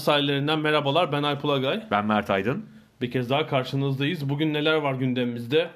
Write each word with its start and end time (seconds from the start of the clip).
Sahillerinden 0.00 0.58
merhabalar. 0.58 1.12
Ben 1.12 1.22
Alp 1.22 1.44
Ulagay. 1.44 1.82
Ben 1.90 2.06
Mert 2.06 2.30
Aydın. 2.30 2.66
Bir 3.00 3.10
kez 3.10 3.30
daha 3.30 3.46
karşınızdayız. 3.46 4.28
Bugün 4.28 4.54
neler 4.54 4.74
var 4.74 4.94
gündemimizde? 4.94 5.70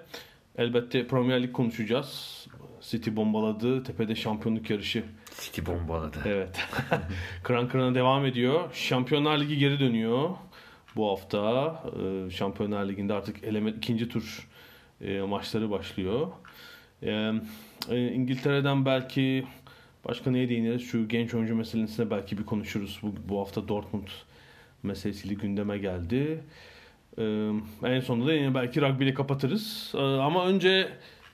Elbette 0.58 1.06
Premier 1.06 1.42
Lig 1.42 1.53
konuşacağız. 1.53 2.47
City 2.81 3.11
bombaladı. 3.16 3.83
Tepede 3.83 4.14
şampiyonluk 4.14 4.70
yarışı. 4.70 5.05
City 5.41 5.61
bombaladı. 5.66 6.19
Evet. 6.27 6.69
kıran 7.42 7.69
kırana 7.69 7.94
devam 7.94 8.27
ediyor. 8.27 8.61
Şampiyonlar 8.72 9.39
Ligi 9.39 9.58
geri 9.58 9.81
dönüyor. 9.81 10.31
Bu 10.97 11.11
hafta 11.11 11.83
Ee, 11.86 12.31
Şampiyonlar 12.31 12.88
Ligi'nde 12.88 13.14
artık 13.14 13.44
eleme 13.44 13.70
ikinci 13.70 14.09
tur 14.09 14.48
e, 15.00 15.20
maçları 15.20 15.70
başlıyor. 15.70 16.27
E, 17.03 17.33
İngiltere'den 17.91 18.86
belki 18.86 19.47
başka 20.08 20.30
neye 20.30 20.48
değiniriz? 20.48 20.83
Şu 20.91 21.08
genç 21.08 21.34
oyuncu 21.34 21.56
meselesine 21.56 22.10
belki 22.10 22.38
bir 22.38 22.44
konuşuruz. 22.44 22.98
Bu, 23.02 23.14
bu 23.28 23.41
hafta 23.41 23.69
Dortmund 23.69 24.08
meselesiyle 24.83 25.34
gündeme 25.34 25.78
geldi. 25.78 26.41
Ee, 27.19 27.50
en 27.84 28.00
sonunda 28.00 28.27
da 28.27 28.32
yine 28.32 28.55
belki 28.55 28.80
rugby 28.80 29.05
ile 29.05 29.14
kapatırız. 29.14 29.92
Ee, 29.94 29.98
ama 29.98 30.47
önce 30.47 30.88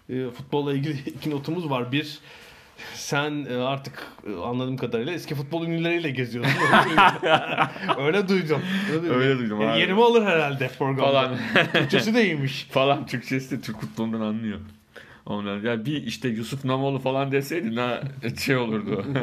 e, 0.08 0.30
futbolla 0.30 0.72
ilgili 0.74 0.98
iki 1.10 1.30
notumuz 1.30 1.70
var. 1.70 1.92
Bir, 1.92 2.18
sen 2.94 3.46
e, 3.50 3.54
artık 3.56 4.06
e, 4.26 4.34
anladığım 4.36 4.76
kadarıyla 4.76 5.12
eski 5.12 5.34
futbol 5.34 5.66
ünlüleriyle 5.66 6.10
geziyorsun. 6.10 6.52
Öyle 7.98 8.28
duydum. 8.28 8.60
Öyle 9.10 9.38
duydum 9.38 9.62
E, 9.62 9.66
abi. 9.66 9.80
Yerimi 9.80 10.04
alır 10.04 10.22
herhalde 10.26 10.68
programda. 10.78 11.12
Falan. 11.12 11.38
Türkçesi 11.72 12.14
de 12.14 12.24
iyiymiş. 12.24 12.64
falan 12.70 13.06
Türkçesi 13.06 13.56
de 13.58 13.60
Türk 13.60 13.80
futbolundan 13.80 14.20
anlıyor. 14.20 14.58
Ondan 15.30 15.60
ya 15.62 15.84
bir 15.86 16.02
işte 16.06 16.28
Yusuf 16.28 16.64
Namoğlu 16.64 16.98
falan 16.98 17.32
deseydin 17.32 17.76
ha 17.76 18.00
şey 18.44 18.56
olurdu. 18.56 19.04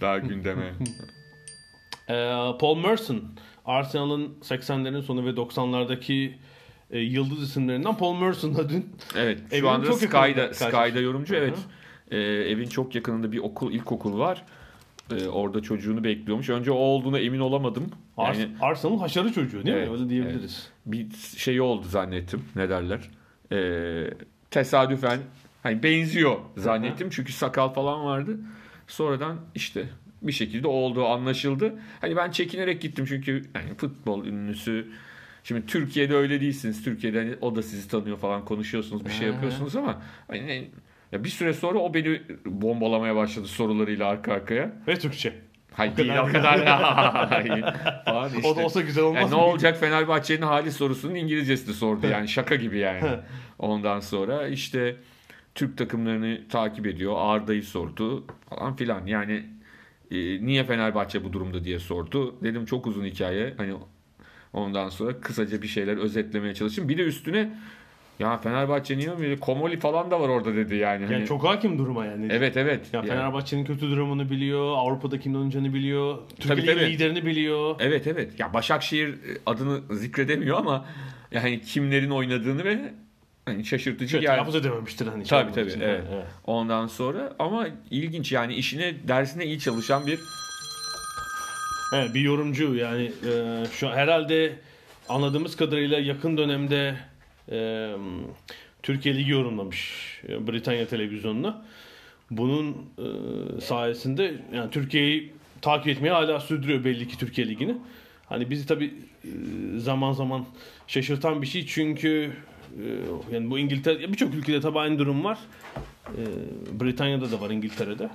Daha 0.00 0.18
gündeme. 0.18 0.72
Ee, 2.08 2.34
Paul 2.60 2.78
Merson, 2.78 3.22
Arsenal'ın 3.64 4.34
80'lerin 4.42 5.02
sonu 5.02 5.24
ve 5.26 5.30
90'lardaki 5.30 6.30
e, 6.90 6.98
yıldız 6.98 7.42
isimlerinden 7.42 7.96
Paul 7.96 8.16
Merson'la 8.20 8.68
dün 8.68 8.86
Evet 9.16 9.40
Evin 9.52 9.60
şu 9.60 9.68
anda 9.70 9.86
çok 9.86 9.98
Sky'da. 9.98 10.54
Sky'da 10.54 11.00
yorumcu 11.00 11.34
Hı 11.34 11.38
hı. 11.38 11.42
evet. 11.42 11.58
Ee, 12.10 12.16
evin 12.50 12.66
çok 12.68 12.94
yakınında 12.94 13.32
bir 13.32 13.38
okul 13.38 13.72
ilkokul 13.72 14.18
var. 14.18 14.42
Ee, 15.10 15.26
orada 15.28 15.62
çocuğunu 15.62 16.04
bekliyormuş. 16.04 16.48
Önce 16.50 16.70
o 16.70 16.74
olduğuna 16.76 17.18
emin 17.18 17.40
olamadım. 17.40 17.90
Ars- 18.18 18.38
Yani 18.40 18.48
Arsenal'ın 18.60 18.98
haşarı 18.98 19.32
çocuğu 19.32 19.64
değil 19.64 19.76
Evet, 19.76 19.88
mi? 19.88 19.94
Öyle 19.94 20.08
diyebiliriz. 20.08 20.68
bir 20.86 21.06
şey 21.36 21.60
oldu 21.60 21.86
zannettim. 21.88 22.42
Ne 22.56 22.68
derler? 22.68 23.00
Ee, 23.52 24.10
tesadüfen 24.50 25.18
hani 25.62 25.82
benziyor 25.82 26.36
zannettim. 26.56 27.10
Çünkü 27.10 27.32
sakal 27.32 27.68
falan 27.68 28.04
vardı. 28.04 28.38
Sonradan 28.86 29.36
işte 29.54 29.86
bir 30.22 30.32
şekilde 30.32 30.68
olduğu 30.68 31.06
anlaşıldı. 31.06 31.74
Hani 32.00 32.16
ben 32.16 32.30
çekinerek 32.30 32.80
gittim 32.80 33.04
çünkü 33.08 33.44
hani 33.52 33.74
futbol 33.74 34.24
ünlüsü 34.24 34.86
Şimdi 35.44 35.66
Türkiye'de 35.66 36.14
öyle 36.14 36.40
değilsiniz. 36.40 36.84
Türkiye'de 36.84 37.18
hani 37.18 37.34
o 37.40 37.56
da 37.56 37.62
sizi 37.62 37.88
tanıyor 37.88 38.16
falan 38.18 38.44
konuşuyorsunuz 38.44 39.06
bir 39.06 39.10
şey 39.10 39.28
yapıyorsunuz 39.28 39.76
ama 39.76 40.02
hani 40.28 40.70
ya 41.12 41.24
bir 41.24 41.28
süre 41.28 41.52
sonra 41.52 41.78
o 41.78 41.94
beni 41.94 42.22
bombalamaya 42.46 43.16
başladı 43.16 43.46
sorularıyla 43.46 44.06
arka 44.08 44.32
arkaya. 44.32 44.72
Ve 44.88 44.98
Türkçe. 44.98 45.34
Hayır 45.76 45.96
değil 45.96 46.12
o 46.16 46.26
kadar. 46.26 46.58
falan 48.04 48.30
işte. 48.36 48.48
O 48.48 48.56
da 48.56 48.60
olsa 48.60 48.80
güzel 48.80 49.04
olmaz 49.04 49.22
Yani 49.22 49.30
ne 49.30 49.36
mı? 49.36 49.42
olacak 49.42 49.80
Fenerbahçe'nin 49.80 50.42
hali 50.42 50.72
sorusunun 50.72 51.14
İngilizcesini 51.14 51.74
sordu 51.74 52.06
yani 52.06 52.28
şaka 52.28 52.54
gibi 52.54 52.78
yani. 52.78 53.08
Ondan 53.58 54.00
sonra 54.00 54.48
işte 54.48 54.96
Türk 55.54 55.78
takımlarını 55.78 56.40
takip 56.48 56.86
ediyor. 56.86 57.14
Arda'yı 57.18 57.62
sordu 57.62 58.24
falan 58.50 58.76
filan. 58.76 59.06
Yani 59.06 59.44
e, 60.10 60.16
niye 60.46 60.64
Fenerbahçe 60.64 61.24
bu 61.24 61.32
durumda 61.32 61.64
diye 61.64 61.78
sordu. 61.78 62.42
Dedim 62.42 62.64
çok 62.64 62.86
uzun 62.86 63.04
hikaye. 63.04 63.54
Hani 63.56 63.74
ondan 64.52 64.88
sonra 64.88 65.20
kısaca 65.20 65.62
bir 65.62 65.68
şeyler 65.68 65.96
özetlemeye 65.96 66.54
çalıştım. 66.54 66.88
Bir 66.88 66.98
de 66.98 67.02
üstüne 67.02 67.50
ya 68.18 68.36
Fenerbahçe 68.38 68.98
niye 68.98 69.18
böyle 69.18 69.36
Komoli 69.36 69.78
falan 69.80 70.10
da 70.10 70.20
var 70.20 70.28
orada 70.28 70.54
dedi 70.56 70.74
yani. 70.74 71.02
Yani 71.02 71.14
Hani- 71.14 71.26
çok 71.26 71.44
hakim 71.44 71.78
duruma 71.78 72.06
yani. 72.06 72.28
Evet 72.30 72.56
evet. 72.56 72.80
Ya 72.92 73.00
Yani- 73.00 73.08
Fenerbahçe'nin 73.08 73.64
kötü 73.64 73.90
durumunu 73.90 74.30
biliyor, 74.30 74.76
Avrupa'da 74.76 75.20
kimin 75.20 75.34
oynayacağını 75.36 75.74
biliyor, 75.74 76.18
tabii. 76.48 76.62
liderini 76.62 77.26
biliyor. 77.26 77.76
Evet 77.80 78.06
evet. 78.06 78.40
Ya 78.40 78.54
Başakşehir 78.54 79.14
adını 79.46 79.96
zikredemiyor 79.96 80.58
ama 80.58 80.84
yani 81.32 81.60
kimlerin 81.60 82.10
oynadığını 82.10 82.64
ve 82.64 82.78
hani 83.44 83.64
şaşırtıcı 83.64 84.10
Şöyle 84.10 84.26
yani. 84.26 84.56
edememiştir 84.56 85.06
hani. 85.06 85.24
Tabii 85.24 85.52
tabii 85.52 85.68
için. 85.70 85.80
evet. 85.80 86.04
Evet. 86.14 86.24
Ondan 86.44 86.86
sonra 86.86 87.32
ama 87.38 87.66
ilginç 87.90 88.32
yani 88.32 88.54
işine 88.54 88.94
dersine 89.08 89.44
iyi 89.44 89.58
çalışan 89.60 90.06
bir 90.06 90.18
Evet, 91.94 92.14
bir 92.14 92.20
yorumcu 92.20 92.74
yani 92.74 93.12
e, 93.32 93.64
şu 93.72 93.88
herhalde 93.88 94.52
anladığımız 95.08 95.56
kadarıyla 95.56 95.98
yakın 95.98 96.36
dönemde 96.36 96.94
e, 97.50 97.90
Türkiye 98.82 99.16
Ligi 99.16 99.30
yorumlamış 99.30 99.92
e, 100.28 100.46
Britanya 100.46 100.86
televizyonuna. 100.86 101.64
Bunun 102.30 102.76
e, 102.98 103.60
sayesinde 103.60 104.34
yani 104.54 104.70
Türkiye'yi 104.70 105.32
takip 105.62 105.88
etmeye 105.88 106.10
hala 106.10 106.40
sürdürüyor 106.40 106.84
belli 106.84 107.08
ki 107.08 107.18
Türkiye 107.18 107.48
Ligi'ni. 107.48 107.76
Hani 108.28 108.50
bizi 108.50 108.66
tabi 108.66 108.94
zaman 109.76 110.12
zaman 110.12 110.44
şaşırtan 110.86 111.42
bir 111.42 111.46
şey 111.46 111.66
çünkü 111.66 112.32
e, 112.76 112.84
yani 113.32 113.50
bu 113.50 113.58
İngiltere 113.58 114.12
birçok 114.12 114.34
ülkede 114.34 114.60
tabi 114.60 114.78
aynı 114.78 114.98
durum 114.98 115.24
var. 115.24 115.38
E, 116.06 116.22
Britanya'da 116.80 117.32
da 117.32 117.40
var 117.40 117.50
İngiltere'de. 117.50 118.10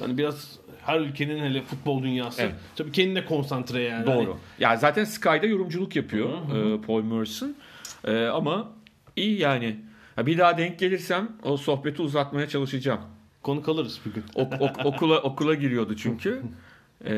Hani 0.00 0.18
biraz 0.18 0.58
her 0.86 1.00
ülkenin 1.00 1.38
hele 1.44 1.62
futbol 1.62 2.02
dünyası 2.02 2.42
Evet. 2.42 2.54
tabii 2.76 2.92
kendine 2.92 3.24
konsantre 3.24 3.82
yani. 3.82 4.06
Doğru. 4.06 4.36
Ya 4.58 4.76
zaten 4.76 5.04
Sky'da 5.04 5.46
yorumculuk 5.46 5.96
yapıyor 5.96 6.28
e, 6.28 6.80
Paul 6.80 7.02
Merson. 7.02 7.54
E, 8.04 8.24
ama 8.26 8.72
iyi 9.16 9.38
yani. 9.40 9.76
Ha, 10.16 10.26
bir 10.26 10.38
daha 10.38 10.58
denk 10.58 10.78
gelirsem 10.78 11.28
o 11.42 11.56
sohbeti 11.56 12.02
uzatmaya 12.02 12.48
çalışacağım. 12.48 13.00
Konu 13.42 13.62
kalırız 13.62 14.00
bir 14.06 14.12
gün. 14.14 14.24
Ok- 14.34 14.60
ok- 14.60 14.80
okula 14.86 15.18
okula 15.20 15.54
giriyordu 15.54 15.96
çünkü. 15.96 16.42
E, 17.04 17.14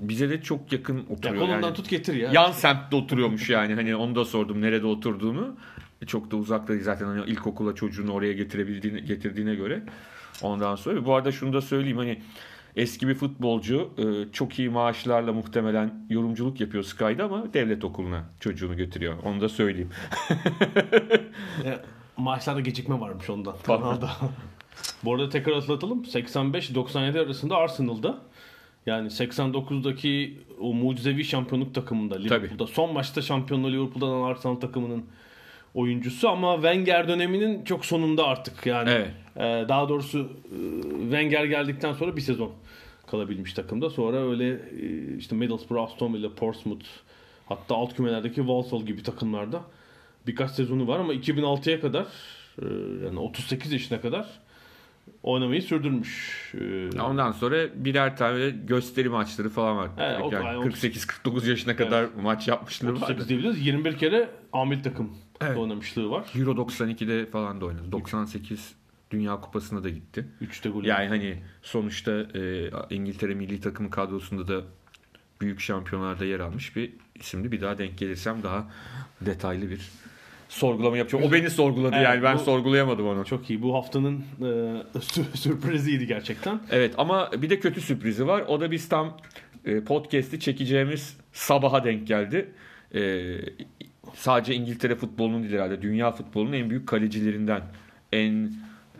bize 0.00 0.30
de 0.30 0.42
çok 0.42 0.72
yakın 0.72 0.96
Ya 0.96 1.02
oturuyor. 1.10 1.40
kolundan 1.40 1.62
yani. 1.62 1.74
tut 1.74 1.88
getir 1.90 2.14
ya. 2.14 2.30
Yan 2.32 2.52
semtte 2.52 2.96
oturuyormuş 2.96 3.50
yani. 3.50 3.74
Hani 3.74 3.96
onu 3.96 4.14
da 4.14 4.24
sordum 4.24 4.62
nerede 4.62 4.86
oturduğunu. 4.86 5.56
E, 6.02 6.06
Çok 6.06 6.30
da 6.30 6.36
uzakta 6.36 6.72
değil 6.72 6.84
zaten 6.84 7.06
hani 7.06 7.24
ilkokula 7.30 7.74
çocuğunu 7.74 8.12
oraya 8.12 8.32
getirebildiğine 8.32 9.00
getirdiğine 9.00 9.54
göre. 9.54 9.82
Ondan 10.42 10.76
sonra 10.76 11.04
bu 11.04 11.14
arada 11.14 11.32
şunu 11.32 11.52
da 11.52 11.60
söyleyeyim 11.60 11.96
hani 11.98 12.22
eski 12.76 13.08
bir 13.08 13.14
futbolcu 13.14 13.90
e, 13.98 14.32
çok 14.32 14.58
iyi 14.58 14.68
maaşlarla 14.68 15.32
muhtemelen 15.32 16.06
yorumculuk 16.10 16.60
yapıyor 16.60 16.84
Sky'da 16.84 17.24
ama 17.24 17.54
devlet 17.54 17.84
okuluna 17.84 18.24
çocuğunu 18.40 18.76
götürüyor. 18.76 19.14
Onu 19.24 19.40
da 19.40 19.48
söyleyeyim. 19.48 19.90
E, 21.64 21.78
maaşlarda 22.16 22.60
gecikme 22.60 23.00
varmış 23.00 23.30
ondan. 23.30 23.54
Kanalda. 23.66 24.10
Bu 25.04 25.14
arada 25.14 25.28
tekrar 25.28 25.54
hatırlatalım. 25.54 26.02
85-97 26.02 27.20
arasında 27.20 27.56
Arsenal'da 27.56 28.18
yani 28.86 29.08
89'daki 29.08 30.38
o 30.60 30.74
mucizevi 30.74 31.24
şampiyonluk 31.24 31.74
takımında 31.74 32.16
Liverpool'da 32.16 32.66
son 32.66 32.92
maçta 32.92 33.22
şampiyonluğu 33.22 33.72
Liverpool'dan 33.72 34.22
Arsenal 34.22 34.54
takımının 34.54 35.04
oyuncusu 35.74 36.28
ama 36.28 36.54
Wenger 36.54 37.08
döneminin 37.08 37.64
çok 37.64 37.86
sonunda 37.86 38.26
artık 38.26 38.66
yani. 38.66 38.90
Evet. 38.90 39.10
E, 39.36 39.68
daha 39.68 39.88
doğrusu 39.88 40.18
e, 40.18 40.58
Wenger 41.02 41.44
geldikten 41.44 41.92
sonra 41.92 42.16
bir 42.16 42.20
sezon 42.20 42.52
kalabilmiş 43.06 43.52
takımda. 43.52 43.90
Sonra 43.90 44.30
öyle 44.30 44.50
e, 44.52 45.16
işte 45.18 45.36
Middlesbrough, 45.36 45.82
Aston 45.82 46.14
Villa, 46.14 46.34
Portsmouth 46.34 46.86
hatta 47.46 47.74
alt 47.74 47.96
kümelerdeki 47.96 48.34
Walsall 48.34 48.82
gibi 48.82 49.02
takımlarda 49.02 49.62
birkaç 50.26 50.50
sezonu 50.50 50.88
var 50.88 51.00
ama 51.00 51.14
2006'ya 51.14 51.80
kadar 51.80 52.06
e, 52.62 52.66
yani 53.04 53.18
38 53.18 53.72
yaşına 53.72 54.00
kadar 54.00 54.26
oynamayı 55.22 55.62
sürdürmüş. 55.62 56.52
Ee, 56.60 57.00
Ondan 57.00 57.32
sonra 57.32 57.56
birer 57.74 58.16
tane 58.16 58.50
gösteri 58.50 59.08
maçları 59.08 59.48
falan 59.48 59.76
var. 59.76 59.90
Evet, 59.98 60.32
yani 60.32 60.44
yani 60.44 60.64
48-49 60.64 61.50
yaşına 61.50 61.76
kadar 61.76 62.06
maç 62.22 62.48
yapmışlığı 62.48 62.88
var. 62.88 62.96
38 62.96 63.28
diyebiliriz. 63.28 63.66
21 63.66 63.98
kere 63.98 64.28
Amil 64.52 64.82
takım 64.82 65.16
Evet. 65.40 65.56
oynamışlığı 65.58 66.10
var. 66.10 66.26
Euro 66.38 66.50
92'de 66.50 67.26
falan 67.26 67.60
da 67.60 67.64
oynadı. 67.64 67.92
98 67.92 68.74
Dünya 69.10 69.40
Kupası'na 69.40 69.84
da 69.84 69.88
gitti. 69.88 70.26
3'te 70.42 70.68
gol. 70.68 70.84
Yani 70.84 71.08
hani 71.08 71.42
sonuçta 71.62 72.12
e, 72.12 72.70
İngiltere 72.90 73.34
milli 73.34 73.60
takımı 73.60 73.90
kadrosunda 73.90 74.48
da 74.48 74.64
büyük 75.40 75.60
şampiyonlarda 75.60 76.24
yer 76.24 76.40
almış 76.40 76.76
bir 76.76 76.92
isimdi. 77.14 77.52
Bir 77.52 77.60
daha 77.60 77.78
denk 77.78 77.98
gelirsem 77.98 78.42
daha 78.42 78.70
detaylı 79.20 79.70
bir 79.70 79.80
sorgulama 80.48 80.96
yapacağım. 80.96 81.24
O 81.24 81.32
beni 81.32 81.50
sorguladı 81.50 81.94
Evet, 81.96 82.04
yani 82.04 82.22
ben 82.22 82.34
bu- 82.36 82.42
sorgulayamadım 82.42 83.06
onu. 83.06 83.24
Çok 83.24 83.50
iyi. 83.50 83.62
Bu 83.62 83.74
haftanın 83.74 84.24
e, 84.94 85.00
sür- 85.00 85.34
sürpriziydi 85.34 86.06
gerçekten. 86.06 86.60
Evet 86.70 86.94
ama 86.98 87.30
bir 87.42 87.50
de 87.50 87.60
kötü 87.60 87.80
sürprizi 87.80 88.26
var. 88.26 88.44
O 88.48 88.60
da 88.60 88.70
biz 88.70 88.88
tam 88.88 89.16
e, 89.64 89.80
podcast'i 89.84 90.40
çekeceğimiz 90.40 91.16
sabaha 91.32 91.84
denk 91.84 92.06
geldi. 92.06 92.50
E, 92.94 93.00
sadece 94.14 94.54
İngiltere 94.54 94.94
futbolunun 94.94 95.42
değil 95.42 95.54
herhalde. 95.54 95.82
Dünya 95.82 96.12
futbolunun 96.12 96.52
en 96.52 96.70
büyük 96.70 96.86
kalecilerinden. 96.86 97.62
En 98.12 98.52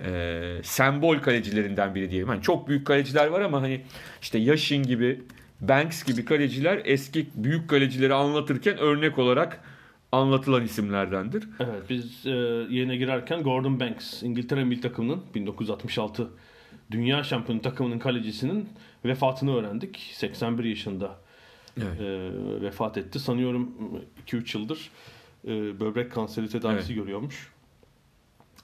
e, 0.05 0.61
sembol 0.63 1.19
kalecilerinden 1.19 1.95
biri 1.95 2.11
diyelim. 2.11 2.29
Hani 2.29 2.43
çok 2.43 2.69
büyük 2.69 2.87
kaleciler 2.87 3.27
var 3.27 3.41
ama 3.41 3.63
hani 3.63 3.81
işte 4.23 4.39
Yashin 4.39 4.83
gibi 4.83 5.21
Banks 5.61 6.05
gibi 6.05 6.25
kaleciler 6.25 6.83
eski 6.85 7.27
büyük 7.35 7.71
kalecileri 7.71 8.15
anlatırken 8.15 8.79
örnek 8.79 9.19
olarak 9.19 9.61
anlatılan 10.13 10.65
isimlerdendir. 10.65 11.49
Evet 11.61 11.83
biz 11.91 12.27
e, 12.27 12.31
yayına 12.71 12.95
girerken 12.95 13.43
Gordon 13.43 13.81
Banks 13.81 14.23
İngiltere 14.23 14.65
milli 14.65 14.81
takımının 14.81 15.23
1966 15.35 16.31
Dünya 16.91 17.25
Şampiyonu 17.25 17.63
takımının 17.63 17.99
kalecisinin 17.99 18.69
vefatını 19.05 19.57
öğrendik. 19.57 20.11
81 20.13 20.65
yaşında 20.65 21.17
Evet. 21.77 22.01
e, 22.01 22.63
vefat 22.63 22.99
etti. 22.99 23.19
Sanıyorum 23.19 23.75
2-3 24.27 24.59
yıldır 24.59 24.91
e, 25.45 25.81
böbrek 25.81 26.13
kanseri 26.13 26.49
tedavisi 26.49 26.95
görüyormuş. 26.95 27.49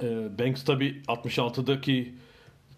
E, 0.03 0.39
Banks 0.39 0.65
tabi 0.65 1.03
66'daki 1.09 2.15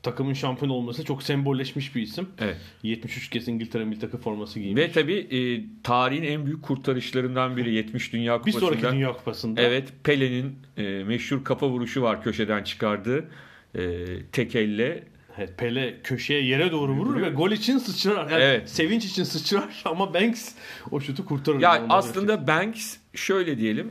takımın 0.03 0.33
şampiyon 0.33 0.71
olması 0.71 1.05
çok 1.05 1.23
sembolleşmiş 1.23 1.97
bir 1.97 2.03
isim. 2.03 2.29
Evet. 2.39 2.57
73 2.83 3.31
kez 3.31 3.49
İngiltere 3.49 3.85
milli 3.85 3.99
takım 4.01 4.21
forması 4.21 4.61
giymiş. 4.61 4.83
Ve 4.83 4.93
tabii 4.93 5.15
e, 5.15 5.65
tarihin 5.83 6.23
en 6.23 6.47
büyük 6.47 6.63
kurtarışlarından 6.63 7.57
biri 7.57 7.75
70 7.75 8.13
Dünya 8.13 8.35
bir 8.47 8.53
Kupası'nda. 8.53 8.61
sonraki 8.81 8.97
Dünya 8.97 9.13
Kupası'nda 9.13 9.63
Evet 9.63 9.93
Pele'nin 10.05 10.57
e, 10.77 11.05
meşhur 11.05 11.45
kafa 11.45 11.69
vuruşu 11.69 12.03
var 12.03 12.23
köşeden 12.23 12.65
çıkardığı 12.65 13.29
e, 13.75 14.05
tek 14.33 14.55
elle. 14.55 15.12
Evet, 15.39 15.59
Pele 15.59 16.01
köşeye 16.05 16.43
yere 16.43 16.73
doğru 16.73 16.93
vurur 16.93 17.23
ve 17.23 17.31
gol 17.31 17.51
için 17.51 17.79
sıçrar. 17.79 18.31
Yani 18.31 18.43
Evet. 18.43 18.71
Sevinç 18.71 19.05
için 19.05 19.25
sıçrar 19.25 19.83
ama 19.85 20.15
Banks 20.15 20.53
o 20.91 21.01
şutu 21.01 21.25
kurtarır. 21.25 21.61
Ya 21.61 21.87
aslında 21.89 22.47
Banks 22.47 22.97
şöyle 23.15 23.59
diyelim 23.59 23.91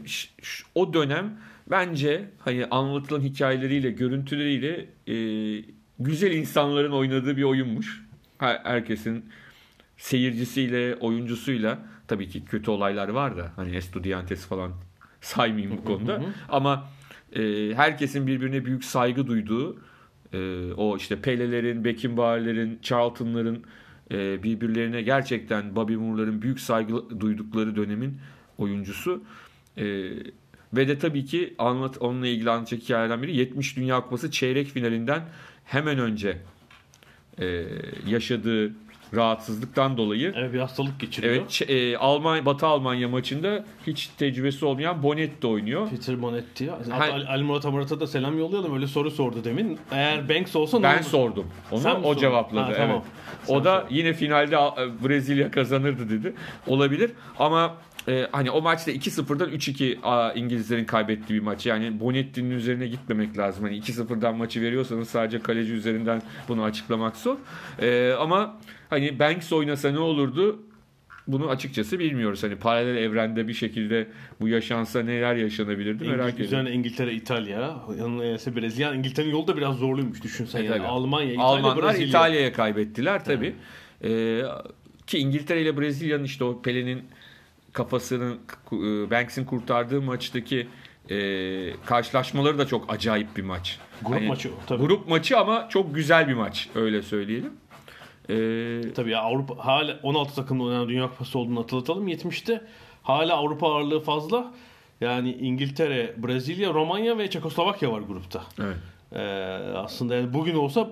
o 0.76 0.94
dönem 0.94 1.38
bence 1.70 2.30
hani 2.40 2.66
anlatılan 2.66 3.22
hikayeleriyle 3.22 3.92
görüntüleriyle 3.92 4.86
e, 5.08 5.16
güzel 6.00 6.32
insanların 6.32 6.92
oynadığı 6.92 7.38
bir 7.38 7.44
oyunmuş. 7.44 8.02
Her- 8.38 8.62
Herkesin 8.64 9.26
seyircisiyle 9.98 10.96
oyuncusuyla 10.96 11.80
tabii 12.08 12.30
ki 12.30 12.46
kötü 12.46 12.72
olaylar 12.72 13.10
var 13.10 13.38
da 13.38 13.52
hani 13.56 13.76
Estudiantes 13.76 14.46
falan 14.46 14.72
saymayayım 15.22 15.78
bu 15.78 15.84
konuda 15.86 16.22
ama 16.50 16.88
e, 17.36 17.42
herkesin 17.76 18.28
birbirine 18.28 18.66
büyük 18.66 18.86
saygı 18.86 19.28
duyduğu 19.28 19.78
e, 20.34 20.72
o 20.74 20.98
işte 20.98 21.22
Pele'lerin, 21.22 21.84
Beckenbauer'lerin, 21.84 22.80
Charlton'ların 22.82 23.64
e, 24.12 24.44
birbirlerine 24.44 25.02
gerçekten 25.02 25.76
Bobby 25.76 25.96
Moore'ların 25.96 26.42
büyük 26.42 26.60
saygı 26.60 27.20
duydukları 27.20 27.76
dönemin 27.76 28.18
oyuncusu. 28.58 29.24
E, 29.78 29.84
ve 30.74 30.88
de 30.88 30.98
tabii 30.98 31.26
ki 31.26 31.54
anlat 31.58 31.98
onunla 32.00 32.28
ilgili 32.28 32.50
anlatacak 32.50 32.84
hikayelerden 32.84 33.22
biri 33.22 33.36
70 33.36 33.78
Dünya 33.78 34.02
Kupası 34.02 34.32
çeyrek 34.32 34.68
finalinden 34.68 35.22
hemen 35.66 36.00
önce 36.00 36.38
e, 37.40 37.66
yaşadığı 38.08 38.74
rahatsızlıktan 39.16 39.98
dolayı 39.98 40.34
Evet 40.38 40.54
bir 40.54 40.60
hastalık 40.60 41.00
geçiriyor. 41.00 41.34
evet 41.34 41.62
e, 41.70 41.98
Almanya 41.98 42.46
Batı 42.46 42.68
Almanya 42.68 43.08
maçında 43.10 43.66
hiç 43.88 44.08
tecrübesi 44.08 44.66
olmayan 44.66 45.04
Bonetti 45.04 45.48
oynuyor. 45.48 45.90
Peter 45.90 46.22
Bonetti. 46.22 46.70
Hatta 46.70 47.00
Ha- 47.00 47.14
Ali, 47.14 47.28
Ali 47.28 47.44
Murat 47.44 47.66
Amurat'a 47.66 48.00
da 48.00 48.08
selam 48.08 48.40
yollayalım. 48.40 48.74
Öyle 48.74 48.88
soru 48.88 49.12
sordu 49.12 49.44
demin. 49.44 49.80
Eğer 49.92 50.30
Banks 50.30 50.56
olsa 50.56 50.84
Ben 50.84 50.96
olur? 50.96 51.04
sordum. 51.04 51.46
Onu 51.72 51.80
Sen 51.82 51.96
o 51.96 52.02
sordun? 52.04 52.20
cevapladı. 52.20 52.72
Ha, 52.72 52.74
tamam. 52.78 53.04
Evet. 53.40 53.50
O 53.50 53.64
da 53.64 53.88
yine 53.90 54.14
finalde 54.14 54.56
e, 54.56 55.08
Brezilya 55.10 55.52
kazanırdı 55.52 56.10
dedi. 56.10 56.34
Olabilir 56.68 57.12
ama 57.40 57.74
e, 58.08 58.28
hani 58.32 58.52
o 58.52 58.62
maçta 58.62 58.92
2-0'dan 58.92 59.50
3-2 59.50 60.02
a, 60.04 60.34
İngilizlerin 60.34 60.86
kaybettiği 60.86 61.40
bir 61.40 61.46
maç. 61.46 61.66
Yani 61.66 62.00
Bonetti'nin 62.00 62.52
üzerine 62.52 62.88
gitmemek 62.88 63.38
lazım. 63.38 63.64
Hani 63.64 63.78
2-0'dan 63.80 64.36
maçı 64.36 64.62
veriyorsanız 64.62 65.10
sadece 65.10 65.40
kaleci 65.40 65.74
üzerinden 65.74 66.22
bunu 66.48 66.64
açıklamak 66.64 67.16
zor. 67.18 67.36
E, 67.82 68.14
ama 68.20 68.58
hani 68.92 69.20
Banks 69.20 69.54
oynasa 69.54 69.92
ne 69.92 70.00
olurdu? 70.00 70.60
Bunu 71.28 71.50
açıkçası 71.50 72.00
bilmiyoruz. 72.00 72.44
Hani 72.44 72.56
paralel 72.56 72.98
evrende 72.98 73.48
bir 73.48 73.54
şekilde 73.54 74.08
bu 74.42 74.48
yaşansa 74.48 75.04
neler 75.04 75.36
yaşanabilirdi 75.36 76.08
merak 76.08 76.34
İngiliz, 76.34 76.48
ediyorum. 76.48 76.74
İngiltere, 76.74 77.14
İtalya, 77.14 77.76
ise 78.36 78.56
Brezilya. 78.56 78.94
İngiltere'nin 78.94 79.32
yolu 79.32 79.48
da 79.48 79.58
biraz 79.58 79.76
zorluymuş 79.76 80.24
düşünsen. 80.24 80.62
E, 80.62 80.64
yani. 80.64 80.78
tabii. 80.78 80.88
Almanya, 80.88 81.34
İtalya, 81.34 81.48
Almanlar 81.48 81.86
Brezilya. 81.86 82.08
İtalya'ya 82.08 82.54
kaybettiler 82.54 83.26
tabii. 83.26 83.56
Ee, 84.04 84.42
ki 85.08 85.18
İngiltere 85.18 85.62
ile 85.62 85.78
Brezilya'nın 85.78 86.24
işte 86.24 86.44
o 86.44 86.62
Pele'nin 86.62 87.04
kafasının 87.74 88.40
e, 88.72 89.12
Banks'in 89.12 89.46
kurtardığı 89.46 90.02
maçtaki 90.02 90.68
e, 91.10 91.18
karşılaşmaları 91.86 92.58
da 92.58 92.68
çok 92.68 92.94
acayip 92.94 93.38
bir 93.38 93.44
maç. 93.44 93.80
Grup 94.02 94.16
Hani 94.16 94.28
maçı 94.28 94.50
tabii. 94.68 94.82
Grup 94.82 95.08
maçı 95.08 95.38
ama 95.38 95.68
çok 95.70 95.96
güzel 95.96 96.28
bir 96.28 96.34
maç 96.34 96.70
öyle 96.76 97.02
söyleyelim. 97.02 97.54
Ee, 98.30 98.82
Tabii 98.96 99.12
ya 99.12 99.22
Avrupa 99.22 99.66
hala 99.66 100.00
16 100.04 100.36
takımla 100.36 100.64
oynanan 100.64 100.90
Dünya 100.90 101.10
Kupası 101.10 101.40
olduğunu 101.40 101.60
hatırlatalım. 101.60 102.08
70'te 102.08 102.62
hala 103.04 103.36
Avrupa 103.36 103.68
ağırlığı 103.74 104.00
fazla. 104.00 104.54
Yani 105.02 105.32
İngiltere, 105.34 106.16
Brezilya, 106.18 106.74
Romanya 106.74 107.18
ve 107.18 107.30
Çekoslovakya 107.30 107.92
var 107.92 108.02
grupta. 108.02 108.44
evet. 108.60 108.76
Ee, 109.14 109.20
aslında 109.76 110.16
yani 110.16 110.34
bugün 110.34 110.56
olsa 110.56 110.90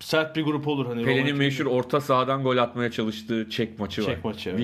sert 0.00 0.36
bir 0.36 0.42
grup 0.42 0.68
olur. 0.68 0.86
Hani 0.86 1.02
Romanya- 1.06 1.34
meşhur 1.36 1.66
orta 1.66 2.00
sahadan 2.00 2.42
gol 2.42 2.56
atmaya 2.56 2.90
çalıştığı 2.90 3.50
Çek 3.50 3.78
maçı 3.78 4.02
var. 4.02 4.06
Çek 4.06 4.24
maçı, 4.24 4.50
evet. 4.50 4.58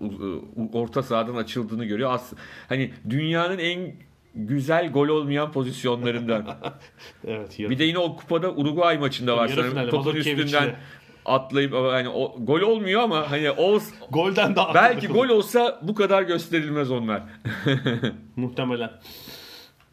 U- 0.00 0.70
orta 0.72 1.02
sahadan 1.02 1.34
açıldığını 1.36 1.84
görüyor. 1.84 2.12
As 2.12 2.32
hani 2.68 2.90
dünyanın 3.10 3.58
en 3.58 3.92
güzel 4.34 4.92
gol 4.92 5.08
olmayan 5.08 5.52
pozisyonlarından. 5.52 6.46
Evet. 7.26 7.58
yarı- 7.58 7.70
Bir 7.70 7.78
de 7.78 7.84
yine 7.84 7.98
o 7.98 8.16
kupada 8.16 8.52
Uruguay 8.54 8.98
maçında 8.98 9.36
var 9.36 9.42
Yarı 9.42 9.50
sanırım. 9.54 9.70
finalde, 9.70 9.90
Topun 9.90 10.14
üstünden 10.16 10.76
atlayıp 11.26 11.72
hani 11.74 12.08
o 12.08 12.36
gol 12.44 12.60
olmuyor 12.60 13.02
ama 13.02 13.30
hani 13.30 13.50
o 13.50 13.80
Golden 14.10 14.56
daha 14.56 14.74
belki 14.74 15.06
gol 15.08 15.28
olsa 15.28 15.78
bu 15.82 15.94
kadar 15.94 16.22
gösterilmez 16.22 16.90
onlar. 16.90 17.22
muhtemelen. 18.36 18.90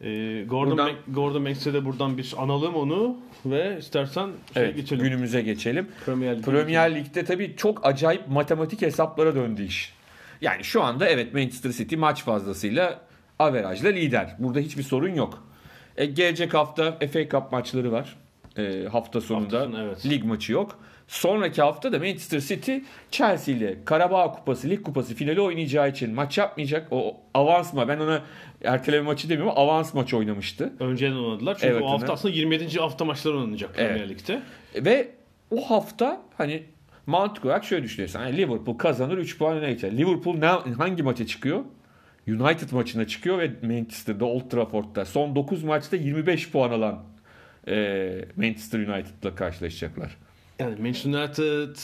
Ee, 0.00 0.44
Gordon, 0.48 0.70
Buradan- 0.70 0.86
Bank- 0.88 0.98
Gordon 1.14 1.44
Banks'e 1.44 1.72
de 1.74 1.84
buradan 1.84 2.18
bir 2.18 2.34
analım 2.38 2.74
onu 2.74 3.16
ve 3.46 3.76
istersen 3.78 4.30
şey 4.54 4.62
Evet, 4.62 4.76
geçelim. 4.76 5.04
günümüze 5.04 5.42
geçelim. 5.42 5.88
Premier 6.06 6.36
Lig'e 6.36 6.50
Premier 6.50 6.94
Lig'de 6.94 7.24
tabii 7.24 7.54
çok 7.56 7.86
acayip 7.86 8.28
matematik 8.28 8.82
hesaplara 8.82 9.34
döndü 9.34 9.62
iş. 9.64 9.92
Yani 10.40 10.64
şu 10.64 10.82
anda 10.82 11.08
evet 11.08 11.34
Manchester 11.34 11.70
City 11.72 11.96
maç 11.96 12.24
fazlasıyla 12.24 13.00
averajla 13.38 13.88
lider. 13.88 14.36
Burada 14.38 14.58
hiçbir 14.58 14.82
sorun 14.82 15.14
yok. 15.14 15.44
E, 15.96 16.06
gelecek 16.06 16.54
hafta 16.54 16.92
FA 17.12 17.28
Cup 17.28 17.52
maçları 17.52 17.92
var. 17.92 18.16
E, 18.58 18.84
hafta 18.92 19.20
sonunda 19.20 19.60
Hafta 19.60 19.72
sonu, 19.72 19.82
evet. 19.82 20.06
lig 20.06 20.24
maçı 20.24 20.52
yok. 20.52 20.78
Sonraki 21.08 21.62
hafta 21.62 21.92
da 21.92 21.98
Manchester 21.98 22.40
City 22.40 22.76
Chelsea 23.10 23.54
ile 23.54 23.76
Karabağ 23.84 24.32
Kupası, 24.32 24.70
Lig 24.70 24.82
Kupası 24.82 25.14
finali 25.14 25.40
oynayacağı 25.40 25.88
için 25.88 26.14
maç 26.14 26.38
yapmayacak. 26.38 26.88
O 26.90 27.16
avansma 27.34 27.88
ben 27.88 27.98
ona 27.98 28.22
erteleme 28.64 29.04
maçı 29.04 29.28
demiyorum 29.28 29.52
avans 29.56 29.94
maç 29.94 30.14
oynamıştı. 30.14 30.72
Önceden 30.80 31.16
oynadılar. 31.16 31.54
Çünkü 31.54 31.72
Evet, 31.72 31.82
o 31.82 31.90
hafta 31.90 32.12
aslında 32.12 32.34
27. 32.34 32.78
hafta 32.78 33.04
maçları 33.04 33.38
oynanacak 33.38 33.74
Premier 33.74 33.96
Evet. 33.96 34.10
Lig'de. 34.10 34.42
Ve 34.76 35.08
o 35.50 35.70
hafta 35.70 36.20
hani 36.36 36.62
mantık 37.06 37.44
olarak 37.44 37.64
şöyle 37.64 37.84
düşünüyorsun. 37.84 38.18
Hani 38.18 38.36
Liverpool 38.36 38.78
kazanır 38.78 39.18
3 39.18 39.38
puan 39.38 39.56
öne 39.56 39.72
geçer. 39.72 39.96
Liverpool 39.96 40.34
ne, 40.34 40.46
hangi 40.72 41.02
maça 41.02 41.26
çıkıyor? 41.26 41.64
United 42.28 42.70
maçına 42.72 43.06
çıkıyor 43.06 43.38
ve 43.38 43.50
Manchester'da 43.62 44.24
Old 44.24 44.50
Trafford'da 44.50 45.04
son 45.04 45.36
9 45.36 45.64
maçta 45.64 45.96
25 45.96 46.50
puan 46.50 46.70
alan 46.70 47.02
e, 47.68 48.24
Manchester 48.36 48.78
United'la 48.78 49.34
karşılaşacaklar. 49.34 50.16
Yani 50.58 50.80
Manchester 50.80 51.10
United 51.10 51.76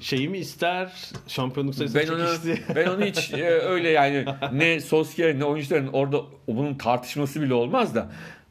şeyi 0.00 0.28
mi 0.28 0.38
ister? 0.38 0.92
Şampiyonluk 1.26 1.74
sayısı 1.74 1.98
Ben 1.98 2.08
onu 2.08 2.26
çekişti. 2.26 2.64
ben 2.74 2.86
onu 2.86 3.04
hiç 3.04 3.32
e, 3.32 3.46
öyle 3.46 3.88
yani 3.88 4.24
ne 4.52 4.80
Solskjaer'in 4.80 5.40
ne 5.40 5.44
oyuncuların 5.44 5.86
orada 5.92 6.20
bunun 6.48 6.74
tartışması 6.74 7.42
bile 7.42 7.54
olmaz 7.54 7.94
da 7.94 8.10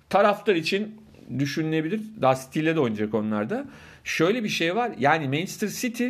taraftar 0.09 0.55
için 0.55 1.01
düşünülebilir. 1.39 2.01
Daha 2.21 2.35
City 2.35 2.59
ile 2.59 2.75
de 2.75 2.79
oynayacak 2.79 3.13
onlar 3.13 3.49
da. 3.49 3.65
Şöyle 4.03 4.43
bir 4.43 4.49
şey 4.49 4.75
var. 4.75 4.91
Yani 4.99 5.27
Manchester 5.27 5.67
City 5.67 6.07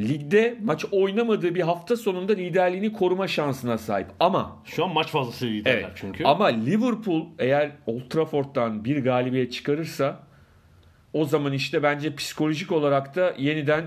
ligde 0.00 0.58
maç 0.64 0.84
oynamadığı 0.92 1.54
bir 1.54 1.60
hafta 1.60 1.96
sonunda 1.96 2.32
liderliğini 2.32 2.92
koruma 2.92 3.28
şansına 3.28 3.78
sahip. 3.78 4.06
Ama 4.20 4.62
Şu 4.64 4.84
an 4.84 4.90
maç 4.90 5.06
fazlası 5.06 5.46
liderler 5.46 5.78
evet. 5.78 5.90
çünkü. 5.94 6.24
Ama 6.24 6.46
Liverpool 6.46 7.26
eğer 7.38 7.70
Old 7.86 8.10
Trafford'dan 8.10 8.84
bir 8.84 9.04
galibiyet 9.04 9.52
çıkarırsa 9.52 10.29
o 11.12 11.24
zaman 11.24 11.52
işte 11.52 11.82
bence 11.82 12.14
psikolojik 12.14 12.72
olarak 12.72 13.16
da 13.16 13.34
yeniden 13.38 13.86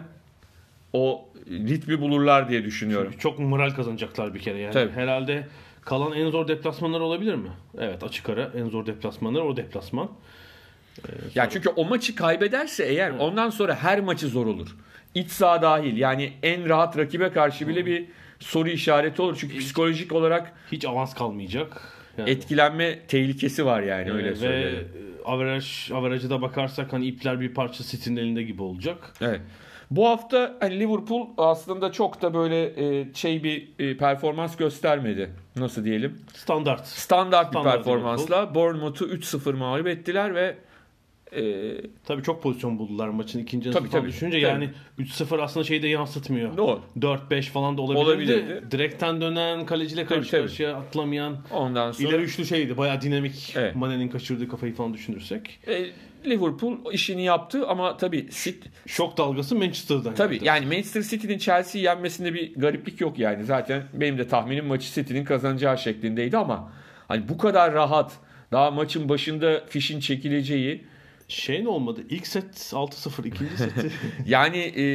o 0.93 1.25
ritmi 1.47 2.01
bulurlar 2.01 2.49
diye 2.49 2.63
düşünüyorum. 2.63 3.13
Çok 3.19 3.39
moral 3.39 3.71
kazanacaklar 3.71 4.33
bir 4.33 4.39
kere 4.39 4.59
yani. 4.59 4.73
Tabii. 4.73 4.91
Herhalde 4.91 5.47
kalan 5.81 6.13
en 6.13 6.29
zor 6.29 6.47
deplasmanlar 6.47 6.99
olabilir 6.99 7.35
mi? 7.35 7.49
Evet 7.79 8.03
açık 8.03 8.29
ara 8.29 8.51
en 8.57 8.69
zor 8.69 8.85
deplasmanlar 8.85 9.41
o 9.41 9.57
deplasman. 9.57 10.09
Yani 11.35 11.49
çünkü 11.51 11.69
o 11.69 11.85
maçı 11.85 12.15
kaybederse 12.15 12.85
eğer 12.85 13.11
ondan 13.11 13.49
sonra 13.49 13.75
her 13.75 13.99
maçı 13.99 14.27
zor 14.27 14.45
olur. 14.45 14.75
İç 15.15 15.31
saha 15.31 15.61
dahil 15.61 15.97
yani 15.97 16.33
en 16.43 16.69
rahat 16.69 16.97
rakibe 16.97 17.31
karşı 17.31 17.67
bile 17.67 17.85
bir 17.85 18.05
soru 18.39 18.69
işareti 18.69 19.21
olur. 19.21 19.37
Çünkü 19.39 19.59
psikolojik 19.59 20.11
olarak 20.11 20.53
Hiç 20.71 20.85
avans 20.85 21.13
kalmayacak. 21.13 21.81
Yani. 22.17 22.29
etkilenme 22.29 22.99
tehlikesi 23.07 23.65
var 23.65 23.81
yani 23.81 24.11
öyle 24.11 24.27
Ee, 24.27 24.31
ve 24.31 24.35
söyleyelim. 24.35 24.79
e, 24.79 25.23
averaj, 25.25 25.91
average'a 25.91 26.29
da 26.29 26.41
bakarsak 26.41 26.93
hani 26.93 27.05
ipler 27.05 27.41
bir 27.41 27.53
parça 27.53 27.83
City'nin 27.83 28.15
elinde 28.17 28.43
gibi 28.43 28.61
olacak. 28.63 29.13
Evet. 29.21 29.41
Bu 29.91 30.07
hafta 30.07 30.57
hani 30.59 30.79
Liverpool 30.79 31.27
aslında 31.37 31.91
çok 31.91 32.21
da 32.21 32.33
böyle 32.33 32.63
e, 32.99 33.13
şey 33.13 33.43
bir 33.43 33.67
e, 33.79 33.97
performans 33.97 34.57
göstermedi. 34.57 35.29
Nasıl 35.55 35.85
diyelim? 35.85 36.21
Standart. 36.33 36.87
Standart 36.87 37.51
bir 37.53 37.59
Standart 37.59 37.75
performansla 37.75 38.55
Bournemouth'u 38.55 39.05
3-0 39.05 39.53
mağlup 39.53 39.87
ettiler 39.87 40.35
ve 40.35 40.55
e, 41.41 41.75
Tabii 42.05 42.23
çok 42.23 42.43
pozisyon 42.43 42.79
buldular 42.79 43.07
maçın 43.07 43.39
ikinci 43.39 43.71
Tabii, 43.71 43.75
yarısı 43.75 43.91
falan 43.91 44.01
tabii. 44.03 44.11
düşününce 44.13 44.41
Tabii. 44.41 44.51
yani 44.51 44.69
3-0 44.99 45.41
aslında 45.41 45.63
şeyi 45.63 45.83
de 45.83 45.87
yansıtmıyor. 45.87 46.57
Doğru. 46.57 46.81
4-5 46.99 47.41
falan 47.41 47.77
da 47.77 47.81
olabilirdi. 47.81 48.05
Olabilirdi. 48.05 48.63
Direkten 48.71 49.21
dönen, 49.21 49.65
kaleciyle 49.65 50.05
karşı 50.05 50.31
tabii. 50.31 50.41
karşıya 50.41 50.75
atlamayan, 50.75 51.37
ondan 51.51 51.91
sonra 51.91 52.09
ileri 52.09 52.21
üçlü 52.21 52.45
şeydi. 52.45 52.77
Bayağı 52.77 53.01
dinamik. 53.01 53.53
Evet. 53.55 53.75
Mane'nin 53.75 54.07
kaçırdığı 54.09 54.47
kafayı 54.47 54.73
falan 54.75 54.93
düşünürsek. 54.93 55.59
e, 55.67 55.85
Liverpool 56.25 56.77
işini 56.93 57.23
yaptı 57.23 57.67
ama 57.67 57.97
tabii 57.97 58.27
City, 58.31 58.67
Şok 58.87 59.17
dalgası 59.17 59.55
Manchester'dan. 59.55 60.15
Tabii 60.15 60.33
geldi. 60.35 60.47
yani 60.47 60.65
Manchester 60.65 61.01
City'nin 61.01 61.37
Chelsea'yi 61.37 61.85
yenmesinde 61.85 62.33
bir 62.33 62.53
gariplik 62.55 63.01
yok 63.01 63.19
yani. 63.19 63.43
Zaten 63.43 63.83
benim 63.93 64.17
de 64.17 64.27
tahminim 64.27 64.65
maçı 64.65 64.93
City'nin 64.93 65.25
kazanacağı 65.25 65.77
şeklindeydi 65.77 66.37
ama 66.37 66.71
hani 67.07 67.29
bu 67.29 67.37
kadar 67.37 67.73
rahat 67.73 68.11
daha 68.51 68.71
maçın 68.71 69.09
başında 69.09 69.63
fişin 69.69 69.99
çekileceği 69.99 70.83
Şey 71.33 71.63
ne 71.63 71.69
olmadı? 71.69 72.01
İlk 72.09 72.27
set 72.27 72.55
6-0, 72.55 73.27
ikinci 73.27 73.57
seti 73.57 73.91
yani 74.25 74.57
e, 74.57 74.85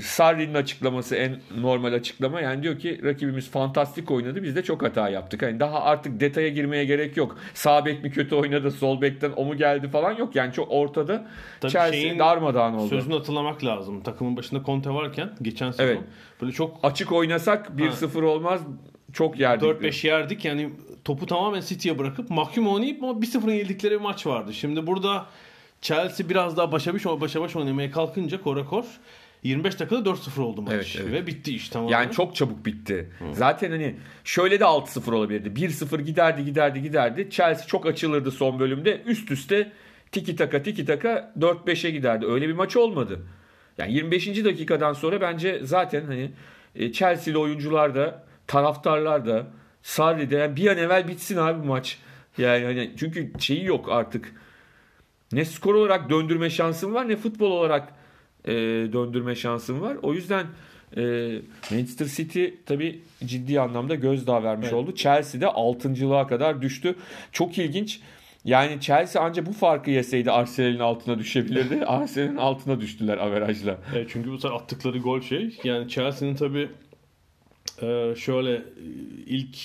Sarri'nin 0.00 0.54
açıklaması 0.54 1.16
en 1.16 1.40
normal 1.60 1.92
açıklama 1.92 2.40
yani 2.40 2.62
diyor 2.62 2.78
ki 2.78 3.00
rakibimiz 3.04 3.50
fantastik 3.50 4.10
oynadı 4.10 4.42
biz 4.42 4.56
de 4.56 4.62
çok 4.62 4.82
hata 4.82 5.08
yaptık. 5.08 5.42
Hani 5.42 5.60
daha 5.60 5.82
artık 5.82 6.20
detaya 6.20 6.48
girmeye 6.48 6.84
gerek 6.84 7.16
yok. 7.16 7.38
Sağ 7.54 7.86
bek 7.86 8.02
mi 8.04 8.10
kötü 8.10 8.34
oynadı 8.34 8.70
sol 8.70 9.00
bekten 9.00 9.32
o 9.36 9.44
mu 9.44 9.56
geldi 9.56 9.88
falan 9.88 10.12
yok 10.16 10.36
yani 10.36 10.52
çok 10.52 10.70
ortada 10.70 11.26
Tabii 11.60 11.72
Chelsea 11.72 11.92
şeyin 12.00 12.18
darmadağın 12.18 12.74
oldu. 12.74 12.88
sözünü 12.88 13.14
hatırlamak 13.14 13.64
lazım. 13.64 14.02
Takımın 14.02 14.36
başında 14.36 14.62
Conte 14.66 14.90
varken 14.90 15.30
geçen 15.42 15.70
sezon 15.70 15.84
Evet. 15.84 15.98
böyle 16.40 16.52
çok 16.52 16.78
Açık 16.82 17.12
oynasak 17.12 17.66
1-0 17.76 18.22
olmaz 18.24 18.60
çok 19.12 19.40
yerdik. 19.40 19.68
4-5 19.68 20.06
yerdik 20.06 20.44
yani 20.44 20.70
topu 21.04 21.26
tamamen 21.26 21.60
City'ye 21.60 21.98
bırakıp 21.98 22.30
mahkum 22.30 22.68
oynayıp 22.68 23.02
ama 23.02 23.12
1-0 23.12 23.52
yedikleri 23.52 23.94
bir 23.94 24.00
maç 24.00 24.26
vardı. 24.26 24.54
Şimdi 24.54 24.86
burada 24.86 25.26
Chelsea 25.82 26.28
biraz 26.28 26.56
daha 26.56 26.72
başa 26.72 26.94
baş, 26.94 27.04
başa 27.04 27.40
baş 27.40 27.56
oynamaya 27.56 27.90
kalkınca 27.90 28.42
korakor 28.42 28.84
25 29.42 29.80
dakikada 29.80 30.10
4-0 30.10 30.40
oldu 30.40 30.62
maç 30.62 30.72
Evet, 30.74 30.96
evet. 31.00 31.12
ve 31.12 31.26
bitti 31.26 31.54
iş 31.54 31.68
tamamen. 31.68 31.92
Yani 31.92 32.12
çok 32.12 32.36
çabuk 32.36 32.66
bitti. 32.66 33.10
Zaten 33.32 33.70
hani 33.70 33.94
şöyle 34.24 34.60
de 34.60 34.64
6-0 34.64 35.14
olabilirdi. 35.14 35.60
1-0 35.60 36.02
giderdi 36.02 36.44
giderdi 36.44 36.82
giderdi. 36.82 37.28
Chelsea 37.30 37.66
çok 37.66 37.86
açılırdı 37.86 38.30
son 38.30 38.58
bölümde. 38.58 39.02
Üst 39.06 39.30
üste 39.30 39.72
tiki 40.12 40.36
taka 40.36 40.62
tiki 40.62 40.84
taka 40.84 41.32
4-5'e 41.38 41.90
giderdi. 41.90 42.26
Öyle 42.26 42.48
bir 42.48 42.52
maç 42.52 42.76
olmadı. 42.76 43.20
Yani 43.78 43.92
25. 43.92 44.44
dakikadan 44.44 44.92
sonra 44.92 45.20
bence 45.20 45.60
zaten 45.62 46.04
hani 46.04 46.30
e, 46.74 46.92
Chelsea'li 46.92 47.38
oyuncular 47.38 47.94
da 47.94 48.27
taraftarlar 48.48 49.26
da 49.26 49.46
Sarri'de 49.82 50.36
yani 50.36 50.56
bir 50.56 50.66
an 50.66 50.78
evvel 50.78 51.08
bitsin 51.08 51.36
abi 51.36 51.62
bu 51.62 51.66
maç. 51.66 51.98
Yani 52.38 52.64
hani 52.64 52.90
çünkü 52.96 53.32
şeyi 53.38 53.64
yok 53.64 53.88
artık. 53.92 54.34
Ne 55.32 55.44
skor 55.44 55.74
olarak 55.74 56.10
döndürme 56.10 56.50
şansın 56.50 56.94
var 56.94 57.08
ne 57.08 57.16
futbol 57.16 57.50
olarak 57.50 57.92
e, 58.44 58.52
döndürme 58.92 59.34
şansın 59.34 59.80
var. 59.80 59.96
O 60.02 60.14
yüzden 60.14 60.46
e, 60.96 61.02
Manchester 61.70 62.06
City 62.06 62.44
tabi 62.66 63.00
ciddi 63.24 63.60
anlamda 63.60 63.94
gözdağı 63.94 64.42
vermiş 64.42 64.68
Evet. 64.68 64.74
oldu. 64.74 64.94
Chelsea 64.94 65.40
de 65.40 65.44
6.lığa 65.44 66.26
kadar 66.26 66.62
düştü. 66.62 66.94
Çok 67.32 67.58
ilginç. 67.58 68.00
Yani 68.44 68.80
Chelsea 68.80 69.22
ancak 69.22 69.46
bu 69.46 69.52
farkı 69.52 69.90
yeseydi 69.90 70.30
Arsenal'in 70.30 70.78
altına 70.78 71.18
düşebilirdi. 71.18 71.84
Arsenal'in 71.86 72.36
altına 72.36 72.80
düştüler 72.80 73.18
averajla. 73.18 73.78
Evet, 73.94 74.08
çünkü 74.12 74.30
bu 74.30 74.38
sefer 74.38 74.56
attıkları 74.56 74.98
gol 74.98 75.20
şey. 75.20 75.58
Yani 75.64 75.88
Chelsea'nin 75.88 76.34
tabii 76.34 76.68
e, 77.82 78.14
şöyle 78.16 78.62
ilk 79.26 79.56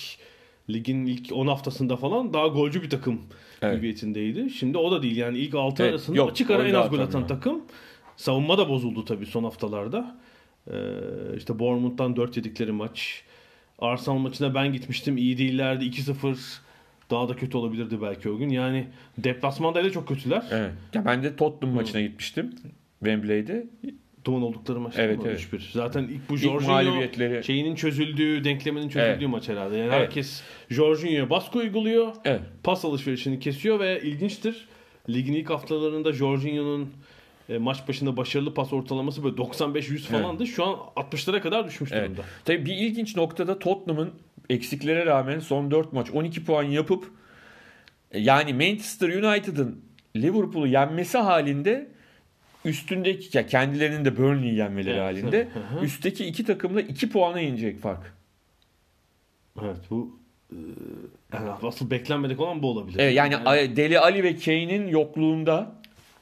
ligin 0.70 1.06
ilk 1.06 1.32
10 1.32 1.46
haftasında 1.46 1.96
falan 1.96 2.32
daha 2.32 2.46
golcü 2.46 2.82
bir 2.82 2.90
takım 2.90 3.20
Evet. 3.62 3.78
hüviyetindeydi. 3.78 4.50
Şimdi 4.50 4.78
o 4.78 4.90
da 4.90 5.02
değil. 5.02 5.16
Yani 5.16 5.38
ilk 5.38 5.54
6 5.54 5.82
Evet, 5.82 5.92
arasında 5.92 6.16
yok, 6.16 6.30
açık 6.30 6.50
ara 6.50 6.68
en 6.68 6.74
az 6.74 6.90
gol 6.90 6.96
atan 6.98 7.06
atamıyor. 7.06 7.28
takım. 7.28 7.62
Savunma 8.16 8.58
da 8.58 8.68
bozuldu 8.68 9.04
tabii 9.04 9.26
son 9.26 9.44
haftalarda. 9.44 10.16
E, 10.66 10.74
işte 11.36 11.58
Bournemouth'tan 11.58 12.16
4 12.16 12.36
yedikleri 12.36 12.72
maç. 12.72 13.22
Arsenal 13.78 14.18
maçına 14.18 14.54
ben 14.54 14.72
gitmiştim. 14.72 15.16
İyi 15.16 15.38
değillerdi. 15.38 15.84
2-0 15.84 16.36
daha 17.10 17.28
da 17.28 17.36
kötü 17.36 17.56
olabilirdi 17.56 18.02
belki 18.02 18.30
o 18.30 18.36
gün. 18.36 18.48
Yani 18.48 18.86
deplasmanda 19.18 19.84
da 19.84 19.90
çok 19.90 20.08
kötüler. 20.08 20.42
Evet. 20.50 20.72
Ya 20.94 21.04
ben 21.04 21.22
de 21.22 21.36
Tottenham 21.36 21.74
maçına 21.76 22.00
gitmiştim. 22.00 22.54
Wembley'de. 22.98 23.66
Duman 24.24 24.42
oldukları 24.42 24.80
maç 24.80 24.94
Evet, 24.96 25.20
evet. 25.24 25.40
3-1. 25.52 25.72
Zaten 25.72 26.02
ilk 26.02 26.28
bu 26.28 26.36
Jorginho 26.36 27.42
şeyinin 27.42 27.74
çözüldüğü, 27.74 28.44
denkleminin 28.44 28.88
çözüldüğü 28.88 29.24
Evet. 29.24 29.28
maç 29.28 29.48
herhalde. 29.48 29.76
Yani 29.76 29.88
Evet. 29.94 30.00
herkes 30.08 30.42
Jorginho'ya 30.70 31.30
baskı 31.30 31.58
uyguluyor. 31.58 32.12
Evet. 32.24 32.40
Pas 32.62 32.84
alışverişini 32.84 33.40
kesiyor 33.40 33.80
ve 33.80 34.02
ilginçtir. 34.02 34.68
Ligin 35.08 35.32
ilk 35.32 35.50
haftalarında 35.50 36.12
Jorginho'nun 36.12 36.90
e, 37.48 37.58
maç 37.58 37.88
başında 37.88 38.16
başarılı 38.16 38.54
pas 38.54 38.72
ortalaması 38.72 39.24
böyle 39.24 39.36
95-100 39.36 39.98
falandı. 39.98 40.46
Şu 40.46 40.64
an 40.64 40.76
60'lara 40.96 41.40
kadar 41.40 41.66
düşmüş 41.66 41.92
Evet. 41.92 42.04
durumda. 42.06 42.22
Tabii 42.44 42.66
bir 42.66 42.76
ilginç 42.76 43.16
noktada 43.16 43.58
Tottenham'ın 43.58 44.10
eksiklere 44.50 45.06
rağmen 45.06 45.38
son 45.38 45.70
4 45.70 45.92
maç 45.92 46.10
12 46.10 46.44
puan 46.44 46.62
yapıp 46.62 47.04
e, 48.10 48.20
yani 48.20 48.52
Manchester 48.54 49.08
United'ın 49.08 49.80
Liverpool'u 50.16 50.66
yenmesi 50.66 51.18
halinde 51.18 51.93
üstündeki 52.64 53.38
ya 53.38 53.46
kendilerinin 53.46 54.04
de 54.04 54.16
Burnley'i 54.16 54.54
yenmeleri 54.54 54.94
Evet, 54.94 55.02
halinde 55.02 55.48
hı. 55.78 55.84
üstteki 55.84 56.24
iki 56.26 56.44
takımla 56.44 56.80
2 56.80 57.10
puana 57.10 57.40
inecek 57.40 57.80
fark. 57.80 58.14
Evet 59.62 59.76
bu 59.90 60.18
e, 60.52 60.56
yani 61.32 61.50
asıl 61.62 61.90
beklenmedik 61.90 62.40
olan 62.40 62.62
bu 62.62 62.70
olabilir. 62.70 62.98
Evet, 62.98 63.14
yani 63.14 63.34
Deli 63.76 63.98
Ali 63.98 64.22
ve 64.24 64.36
Kane'in 64.36 64.88
yokluğunda 64.88 65.72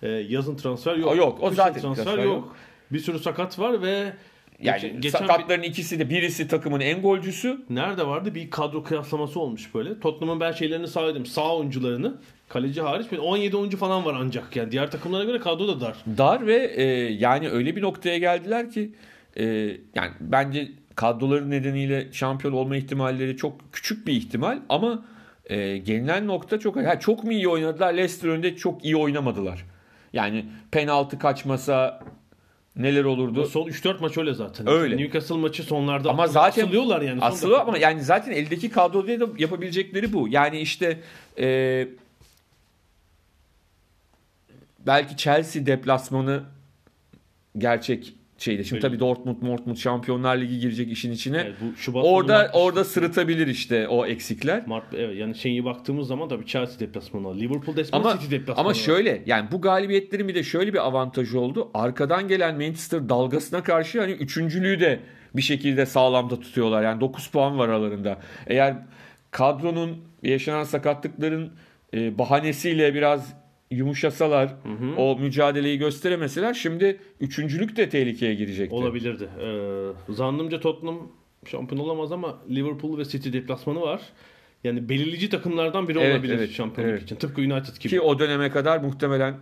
e, 0.03 0.09
yazın 0.09 0.57
transfer 0.57 0.97
yok. 0.97 1.11
O 1.13 1.17
yok, 1.17 1.39
o 1.41 1.43
Kışın 1.45 1.57
zaten 1.57 1.81
transfer, 1.83 2.05
transfer 2.05 2.25
yok. 2.25 2.35
yok. 2.35 2.57
Bir 2.93 2.99
sürü 2.99 3.19
sakat 3.19 3.59
var 3.59 3.83
ve 3.83 4.13
yani 4.61 4.81
geçen- 4.81 5.01
geçen 5.01 5.23
bir- 5.23 5.27
sakatların 5.29 5.63
ikisi 5.63 5.99
de 5.99 6.11
birisi 6.11 6.49
takımın 6.49 6.81
en 6.81 7.03
golcüsü. 7.03 7.61
Nerede 7.71 8.07
vardı? 8.07 8.35
Bir 8.35 8.51
kadro 8.51 8.83
kıyaslaması 8.83 9.41
olmuş 9.41 9.75
böyle. 9.75 10.01
Tottenham'ın 10.01 10.41
ben 10.41 10.53
şeylerini 10.53 10.89
saydım. 10.89 11.27
Sağ 11.27 11.57
oyuncularını. 11.57 12.15
Kaleci 12.53 12.81
hariç. 12.81 13.13
bir 13.13 13.19
17 13.19 13.57
oyuncu 13.57 13.77
falan 13.77 14.05
var 14.05 14.17
ancak. 14.19 14.57
Yani 14.57 14.73
diğer 14.73 14.91
takımlara 14.91 15.25
göre 15.25 15.39
kadro 15.39 15.69
da 15.69 15.81
dar. 15.81 15.97
dar 16.19 16.47
ve 16.47 16.73
e, 16.75 16.83
yani 17.13 17.49
öyle 17.49 17.77
bir 17.77 17.83
noktaya 17.83 18.19
geldiler 18.19 18.71
ki 18.71 18.93
e, 19.37 19.45
yani 19.95 20.11
bence 20.21 20.69
kadroları 20.95 21.51
nedeniyle 21.51 22.13
şampiyon 22.13 22.55
olma 22.55 22.77
ihtimalleri 22.77 23.37
çok 23.37 23.73
küçük 23.73 24.07
bir 24.07 24.13
ihtimal 24.13 24.59
ama 24.69 25.05
e, 25.47 25.79
gelinen 25.79 26.27
nokta 26.27 26.59
çok 26.59 26.77
ha, 26.77 27.01
çok 27.01 27.25
mu 27.25 27.33
iyi 27.33 27.49
oynadılar 27.49 27.95
Leicester 27.95 28.29
önünde 28.29 28.57
çok 28.57 28.85
iyi 28.85 28.97
oynamadılar. 28.97 29.65
Yani 30.13 30.45
penaltı 30.71 31.19
kaçmasa 31.19 32.01
neler 32.77 33.05
olurdu? 33.05 33.47
Son 33.47 33.69
3-4 33.69 34.01
maç 34.01 34.19
öyle 34.19 34.35
zaten. 34.35 34.69
Öyle. 34.69 34.97
Newcastle 34.97 35.37
maçı 35.37 35.63
sonlarda 35.63 36.11
Ama 36.11 36.27
zaten 36.27 36.63
asılıyorlar 36.63 37.03
yani. 37.03 37.21
Son 37.21 37.27
Asılı 37.27 37.51
dakika. 37.51 37.69
ama 37.69 37.79
yani 37.79 38.03
zaten 38.03 38.33
eldeki 38.33 38.71
kadroda 38.71 39.21
da 39.21 39.27
yapabilecekleri 39.39 40.13
bu. 40.13 40.29
Yani 40.29 40.61
işte 40.61 41.01
e, 41.39 41.89
belki 44.87 45.17
Chelsea 45.17 45.67
deplasmanı 45.67 46.43
gerçek 47.59 48.15
şeyde. 48.39 48.65
Şimdi 48.65 48.81
tabii 48.83 49.01
Dortmund, 49.01 49.43
Dortmund 49.43 49.77
Şampiyonlar 49.77 50.37
Ligi 50.37 50.59
girecek 50.59 50.93
işin 50.93 51.13
içine. 51.13 51.37
Evet, 51.39 51.55
bu 51.61 51.77
Şubat 51.77 52.05
orada 52.07 52.39
Mart- 52.39 52.51
orada 52.55 52.85
sırıtabilir 52.85 53.47
işte 53.47 53.89
o 53.89 54.07
eksikler. 54.07 54.67
Mart 54.67 54.85
evet 54.95 55.19
yani 55.19 55.35
şeyi 55.35 55.65
baktığımız 55.65 56.09
zaman 56.09 56.29
tabii 56.29 56.47
Chelsea 56.47 56.79
deplasmanı, 56.81 57.39
Liverpool 57.41 57.77
deplasmanı, 57.77 58.03
Ama 58.11 58.21
City 58.21 58.35
deplasmanı. 58.35 58.61
ama 58.61 58.69
var. 58.71 58.75
şöyle 58.75 59.23
yani 59.27 59.49
bu 59.53 59.61
galibiyetlerin 59.61 60.29
bir 60.29 60.35
de 60.35 60.43
şöyle 60.43 60.73
bir 60.73 60.87
avantajı 60.87 61.41
oldu. 61.41 61.71
Arkadan 61.75 62.29
gelen 62.29 62.55
Manchester 62.55 63.09
dalgasına 63.09 63.63
karşı 63.63 64.01
hani 64.01 64.13
üçüncülüğü 64.13 64.81
de 64.81 65.01
bir 65.37 65.43
şekilde 65.43 65.87
sağlamda 65.87 66.41
tutuyorlar. 66.41 66.83
Yani 66.83 67.01
9 67.01 67.27
puan 67.27 67.59
var 67.59 67.69
aralarında. 67.69 68.19
Eğer 68.47 68.75
kadronun 69.31 69.97
yaşanan 70.23 70.65
sakatlıkların 70.65 71.53
e, 71.95 72.19
bahanesiyle 72.19 72.95
biraz 72.95 73.42
yumuşasalar, 73.73 74.55
o 74.97 75.19
mücadeleyi 75.19 75.79
gösteremeseler 75.79 76.55
şimdi 76.55 77.01
üçüncülük 77.21 77.77
de 77.77 77.89
tehlikeye 77.89 78.35
girecekti. 78.35 78.75
olabilirdi. 78.75 79.29
Ee, 79.41 80.13
zannımca 80.13 80.61
Tottenham 80.61 81.09
şampiyon 81.47 81.81
olamaz 81.85 82.13
ama 82.13 82.39
Liverpool 82.51 82.99
ve 82.99 83.05
City 83.05 83.33
deplasmanı 83.33 83.81
var. 83.81 84.01
Yani 84.65 84.89
belirleyici 84.89 85.31
takımlardan 85.31 85.89
biri 85.89 85.99
Evet, 85.99 86.15
olabilir 86.15 86.35
evet, 86.39 86.51
şampiyonluk 86.51 86.93
evet. 86.93 87.03
için. 87.05 87.17
Tıpkı 87.17 87.41
United 87.41 87.77
gibi. 87.77 87.89
Ki 87.89 88.01
o 88.01 88.19
döneme 88.19 88.51
kadar 88.51 88.79
muhtemelen 88.79 89.37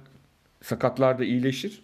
sakatlar 0.63 1.19
da 1.19 1.25
iyileşir. 1.25 1.83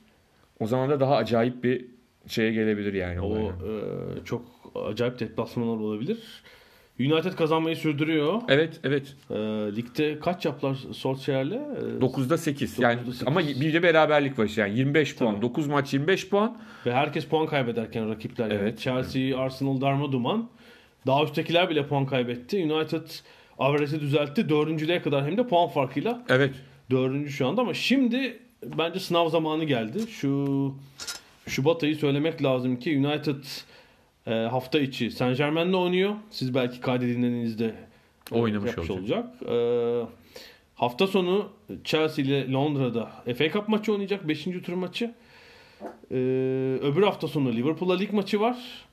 O 0.60 0.66
zaman 0.66 0.90
da 0.90 1.00
daha 1.00 1.16
acayip 1.16 1.64
bir 1.64 1.84
şeye 2.26 2.52
gelebilir 2.52 2.92
yani. 2.92 3.20
O 3.20 3.38
e, 3.38 3.50
çok 4.24 4.42
acayip 4.74 5.18
deplasmanlar 5.20 5.76
olabilir. 5.76 6.18
United 7.00 7.32
kazanmayı 7.32 7.76
sürdürüyor. 7.76 8.42
Evet, 8.48 8.80
evet. 8.84 9.14
E, 9.30 9.34
ligde 9.76 10.18
kaç 10.20 10.44
yaptılar 10.44 10.78
Solskjaer'le? 10.92 11.50
E, 11.52 12.00
9'da 12.00 12.38
8. 12.38 12.78
Yani 12.78 13.00
9'da 13.00 13.12
8. 13.12 13.26
ama 13.28 13.40
bir 13.40 13.72
de 13.72 13.82
beraberlik 13.82 14.38
var 14.38 14.50
yani 14.56 14.78
25 14.78 15.16
puan. 15.16 15.32
Tabii. 15.34 15.42
9 15.42 15.66
maç 15.66 15.92
25 15.94 16.28
puan. 16.28 16.58
Ve 16.86 16.92
herkes 16.94 17.24
puan 17.24 17.46
kaybederken 17.46 18.08
rakipler. 18.08 18.50
Yani 18.50 18.60
Evet. 18.62 18.78
Chelsea, 18.78 19.38
Arsenal 19.38 19.80
darma 19.80 20.12
duman. 20.12 20.48
Daha 21.06 21.24
üsttekiler 21.24 21.70
bile 21.70 21.86
puan 21.86 22.06
kaybetti. 22.06 22.72
United 22.72 23.08
average'i 23.58 24.00
düzeltti. 24.00 24.48
Dördüncülüğe 24.48 25.02
kadar 25.02 25.26
hem 25.26 25.36
de 25.36 25.46
puan 25.48 25.68
farkıyla 25.68 26.24
Evet. 26.28 26.54
dördüncü 26.90 27.30
şu 27.30 27.46
anda 27.46 27.60
ama 27.60 27.74
şimdi 27.74 28.38
bence 28.78 29.00
sınav 29.00 29.28
zamanı 29.28 29.64
geldi. 29.64 29.98
Şu 30.10 30.74
Şubat 31.46 31.82
ayı 31.82 31.96
söylemek 31.96 32.42
lazım 32.42 32.76
ki 32.78 32.98
United 33.06 33.44
e, 34.26 34.30
hafta 34.34 34.78
içi 34.80 35.10
Saint 35.10 35.38
Germain'le 35.38 35.72
oynuyor. 35.74 36.14
Siz 36.30 36.54
belki 36.54 36.80
kaydedildiğinizde 36.80 37.74
e, 38.32 38.34
Oynamış 38.34 38.78
olacak. 38.78 38.90
olacak. 38.90 39.26
E, 39.48 39.56
hafta 40.74 41.06
sonu 41.06 41.48
Chelsea 41.84 42.24
ile 42.24 42.52
Londra'da 42.52 43.10
FA 43.38 43.50
Cup 43.50 43.68
maçı 43.68 43.92
oynayacak. 43.92 44.28
5. 44.28 44.44
tur 44.44 44.72
maçı. 44.72 45.14
E, 46.10 46.16
öbür 46.82 47.02
hafta 47.02 47.28
sonu 47.28 47.52
Liverpool'la 47.52 47.96
lig 47.96 48.12
maçı 48.12 48.40
var. 48.40 48.85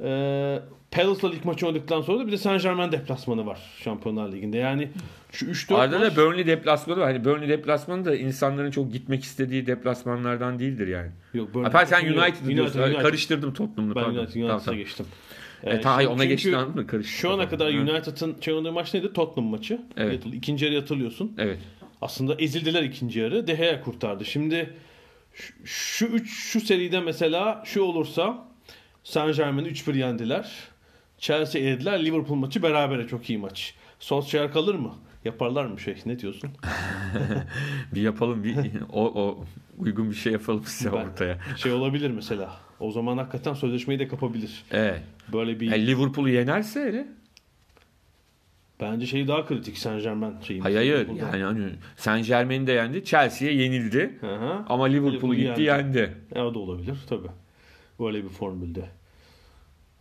E, 0.00 0.58
Palace'la 0.90 1.30
lig 1.32 1.44
maçı 1.44 1.66
oynadıktan 1.66 2.02
sonra 2.02 2.18
da 2.18 2.26
bir 2.26 2.32
de 2.32 2.36
Saint 2.38 2.62
Germain 2.62 2.92
deplasmanı 2.92 3.46
var 3.46 3.58
Şampiyonlar 3.84 4.32
Ligi'nde. 4.32 4.56
Yani 4.58 4.88
şu 5.32 5.46
3-4 5.46 5.74
Arada 5.74 5.98
maç... 5.98 6.16
da 6.16 6.16
Burnley 6.22 6.46
deplasmanı 6.46 7.00
var. 7.00 7.12
Hani 7.12 7.24
Burnley 7.24 7.48
deplasmanı 7.48 8.04
da 8.04 8.16
insanların 8.16 8.70
çok 8.70 8.92
gitmek 8.92 9.24
istediği 9.24 9.66
deplasmanlardan 9.66 10.58
değildir 10.58 10.86
yani. 10.88 11.10
Yok, 11.34 11.54
Burnley- 11.54 11.62
Hatta 11.64 11.86
sen 11.86 12.04
United, 12.06 12.18
United 12.22 12.46
diyorsun. 12.46 12.80
United. 12.80 13.02
Karıştırdım 13.02 13.52
Tottenham'la. 13.54 13.94
Ben 13.94 14.02
pardon. 14.04 14.18
United, 14.18 14.34
United'a 14.40 14.58
tamam. 14.58 14.78
geçtim. 14.78 15.06
E, 15.62 15.70
Ee, 15.70 15.82
şimdi 15.82 16.06
ona 16.08 16.24
geçtin 16.24 16.52
anladın 16.52 16.74
mı? 16.74 16.86
Karıştı. 16.86 17.12
Şu 17.12 17.30
ana 17.30 17.48
kadar. 17.48 17.74
United'ın 17.74 18.36
şey 18.40 18.54
oynadığı 18.54 18.72
maç 18.72 18.94
neydi? 18.94 19.12
Tottenham 19.12 19.50
maçı. 19.50 19.80
Evet. 19.96 20.22
İkinci 20.32 20.64
yarı 20.64 20.74
hatırlıyorsun. 20.80 21.32
Evet. 21.38 21.58
Aslında 22.00 22.34
ezildiler 22.34 22.82
ikinci 22.82 23.18
yarı. 23.20 23.46
De 23.46 23.52
Gea 23.54 23.80
kurtardı. 23.80 24.24
Şimdi 24.24 24.70
şu- 25.34 25.54
şu 25.64 26.06
üç 26.06 26.30
şu 26.30 26.60
seride 26.60 27.00
mesela 27.00 27.62
şu 27.66 27.82
olursa 27.82 28.48
Saint 29.06 29.36
Germain'i 29.36 29.68
3-1 29.68 29.96
yendiler. 29.98 30.52
Chelsea 31.18 31.62
elediler. 31.62 32.04
Liverpool 32.04 32.36
maçı 32.36 32.62
berabere 32.62 33.06
çok 33.06 33.30
iyi 33.30 33.38
maç. 33.38 33.74
Solskjaer 34.00 34.52
kalır 34.52 34.74
mı? 34.74 34.94
Yaparlar 35.24 35.64
mı 35.66 35.80
şey? 35.80 35.96
Ne 36.06 36.18
diyorsun? 36.18 36.50
Bir 37.94 38.00
yapalım. 38.00 38.44
Bir, 38.44 38.56
o, 38.92 39.04
o 39.22 39.44
uygun 39.78 40.10
bir 40.10 40.14
şey 40.14 40.32
yapalım 40.32 40.64
size 40.64 40.92
Ben- 40.92 40.96
ortaya. 40.96 41.38
Şey 41.56 41.72
olabilir 41.72 42.10
mesela. 42.10 42.56
O 42.80 42.90
zaman 42.90 43.18
hakikaten 43.18 43.54
sözleşmeyi 43.54 44.00
de 44.00 44.08
kapabilir. 44.08 44.64
Evet. 44.70 45.02
Böyle 45.32 45.60
bir 45.60 45.70
Yani 45.70 45.86
Liverpool'u 45.86 46.28
yenerse 46.28 46.80
hele. 46.80 47.06
bence 48.80 49.06
şey 49.06 49.28
daha 49.28 49.46
kritik 49.46 49.78
Saint 49.78 50.02
Germain 50.02 50.40
şeyi. 50.40 50.60
Hayır 50.60 50.76
hayır. 50.76 51.08
Yani 51.32 51.42
hani 51.42 51.70
Saint 51.96 52.26
Germain'i 52.26 52.66
de 52.66 52.72
yendi. 52.72 53.04
Chelsea'ye 53.04 53.54
yenildi. 53.54 54.18
Hı 54.20 54.34
hı. 54.36 54.64
Ama 54.68 54.84
Liverpool'u 54.84 55.34
gitti 55.34 55.62
yendi. 55.62 56.14
E, 56.34 56.40
o 56.40 56.54
da 56.54 56.58
olabilir 56.58 56.96
tabi. 57.08 57.26
Böyle 58.00 58.24
bir 58.24 58.28
formülde. 58.28 58.84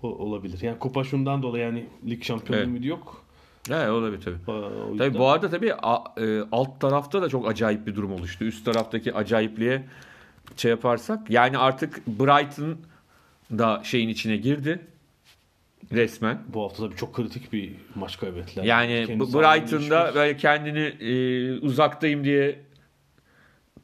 O, 0.03 0.07
olabilir. 0.07 0.61
Yani 0.61 0.79
kupa 0.79 1.03
şundan 1.03 1.43
dolayı 1.43 1.63
yani 1.63 1.85
lig 2.09 2.23
şampiyonluğu 2.23 2.57
Evet. 2.63 2.67
ümidi 2.67 2.87
yok. 2.87 3.25
Evet 3.69 3.89
olabilir 3.89 4.21
tabii. 4.21 4.51
Aa, 4.57 4.97
Tabii 4.97 5.17
bu 5.17 5.27
arada 5.29 5.49
tabii 5.49 5.73
a- 5.73 6.21
e, 6.21 6.41
alt 6.51 6.79
tarafta 6.81 7.21
da 7.21 7.29
çok 7.29 7.47
acayip 7.47 7.87
bir 7.87 7.95
durum 7.95 8.11
oluştu. 8.13 8.45
Üst 8.45 8.65
taraftaki 8.65 9.13
acayipliğe 9.13 9.83
şey 10.57 10.71
yaparsak 10.71 11.29
yani 11.29 11.57
artık 11.57 12.07
Brighton 12.07 12.77
da 13.51 13.81
şeyin 13.83 14.09
içine 14.09 14.37
girdi 14.37 14.79
resmen. 15.93 16.39
bu 16.53 16.63
hafta 16.63 16.83
tabii 16.83 16.95
çok 16.95 17.13
kritik 17.15 17.53
bir 17.53 17.71
maç 17.95 18.19
kaybettiler. 18.19 18.63
Yani 18.63 19.03
Kendi 19.07 19.19
bu 19.19 19.25
sahalarında 19.27 19.61
Brighton'da 19.65 20.11
böyle 20.15 20.37
kendini 20.37 20.79
e, 20.79 21.59
uzaktayım 21.59 22.23
diye 22.23 22.59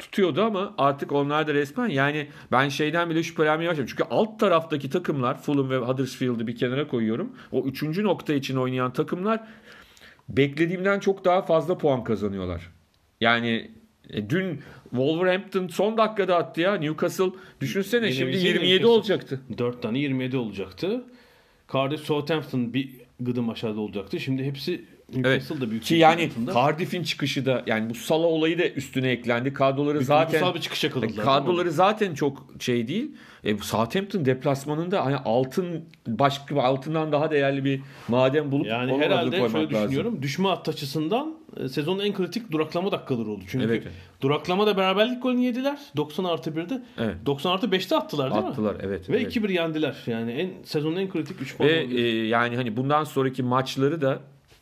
tutuyordu 0.02 0.42
ama 0.42 0.74
artık 0.78 1.12
onlar 1.12 1.48
da 1.48 1.54
resmen 1.54 1.88
yani 1.88 2.28
ben 2.52 2.70
şeyden 2.70 3.10
bile 3.10 3.24
şüphelenmeye 3.24 3.70
başladım. 3.70 3.88
Çünkü 3.90 4.04
alt 4.10 4.40
taraftaki 4.40 4.90
takımlar 4.90 5.42
Fulham 5.42 5.70
ve 5.70 5.78
Huddersfield'ı 5.78 6.48
bir 6.48 6.56
kenara 6.56 6.88
koyuyorum. 6.88 7.36
O 7.52 7.64
üçüncü 7.66 8.04
nokta 8.04 8.34
için 8.34 8.56
oynayan 8.56 8.94
takımlar 8.94 9.44
beklediğimden 10.30 11.00
çok 11.00 11.26
daha 11.26 11.42
fazla 11.42 11.78
puan 11.78 12.04
kazanıyorlar. 12.04 12.70
Yani 13.22 13.72
e, 14.10 14.30
dün 14.30 14.62
Wolverhampton 14.90 15.68
son 15.68 15.98
dakikada 15.98 16.36
attı 16.38 16.62
ya. 16.62 16.74
Newcastle 16.76 17.32
düşünsene 17.62 18.06
Yine 18.06 18.16
şimdi 18.16 18.32
bizim 18.32 18.48
27 18.48 18.66
Newcastle. 18.74 18.88
olacaktı. 18.88 19.42
4 19.58 19.82
tane 19.82 20.00
27 20.00 20.38
olacaktı. 20.38 21.04
Cardiff 21.74 22.04
Southampton 22.04 22.74
bir 22.74 22.90
gıdım 23.20 23.50
aşağıda 23.50 23.80
olacaktı. 23.80 24.20
Şimdi 24.20 24.44
hepsi 24.44 24.86
Newcastle'da 25.16 25.72
büyük 25.72 25.84
Ki 25.84 25.96
yani 25.96 26.26
altında. 26.26 26.54
Cardiff'in 26.54 27.04
çıkışı 27.04 27.46
da 27.46 27.64
yani 27.68 27.90
bu 27.90 27.96
Sala 27.96 28.28
olayı 28.28 28.60
da 28.60 28.68
üstüne 28.70 29.10
eklendi. 29.10 29.54
Kadroları 29.54 30.00
Bir 30.00 30.04
zaten 30.04 30.54
bir 30.56 30.60
çıkış 30.62 30.84
yakaladılar. 30.84 31.10
değil 31.10 31.20
mi? 31.20 31.26
kadroları 31.26 31.72
zaten 31.72 32.14
çok 32.14 32.48
şey 32.60 32.88
değil. 32.88 33.12
E, 33.44 33.58
Southampton 33.58 34.26
deplasmanında 34.26 35.06
hani 35.06 35.16
altın 35.16 35.86
başka 36.08 36.56
bir 36.56 36.60
altından 36.60 37.12
daha 37.12 37.32
değerli 37.32 37.66
bir 37.66 37.82
maden 38.08 38.52
bulup 38.52 38.68
Yani 38.68 38.98
herhalde 38.98 39.30
koymak 39.40 39.52
şöyle 39.52 39.74
lazım. 39.74 39.88
düşünüyorum. 39.90 40.22
Düşme 40.22 40.48
hat 40.48 40.70
açısından 40.70 41.36
e, 41.58 41.68
sezonun 41.70 42.00
en 42.04 42.14
kritik 42.14 42.52
duraklama 42.52 42.92
dakikaları 42.92 43.30
oldu. 43.30 43.44
Çünkü 43.48 43.66
Evet. 43.66 43.84
duraklamada 44.22 44.78
beraberlik 44.78 45.24
golünü 45.24 45.42
yediler. 45.42 45.78
90 45.98 46.24
artı 46.24 46.50
1'de. 46.52 46.82
Evet. 47.00 47.16
90 47.26 47.52
artı 47.52 47.68
5'te 47.68 47.96
attılar 47.96 48.34
değil 48.34 48.44
mi? 48.44 48.50
Attılar 48.50 48.76
evet. 48.84 49.10
Ve 49.10 49.18
evet. 49.22 49.36
2-1 49.38 49.52
yendiler. 49.52 49.96
Yani 50.08 50.32
en 50.32 50.50
sezonun 50.64 50.96
en 50.96 51.10
kritik 51.10 51.42
3 51.42 51.58
puan. 51.58 51.70
Ve 51.70 51.74
e, 51.84 52.28
yani 52.28 52.56
hani 52.56 52.78
bundan 52.78 53.04
sonraki 53.04 53.44
maçları 53.44 54.02
da 54.02 54.20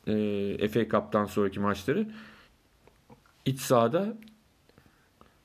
e, 0.07 0.67
FA 0.67 0.89
Cup'tan 0.89 1.25
sonraki 1.25 1.59
maçları 1.59 2.07
iç 3.45 3.59
sahada 3.59 4.17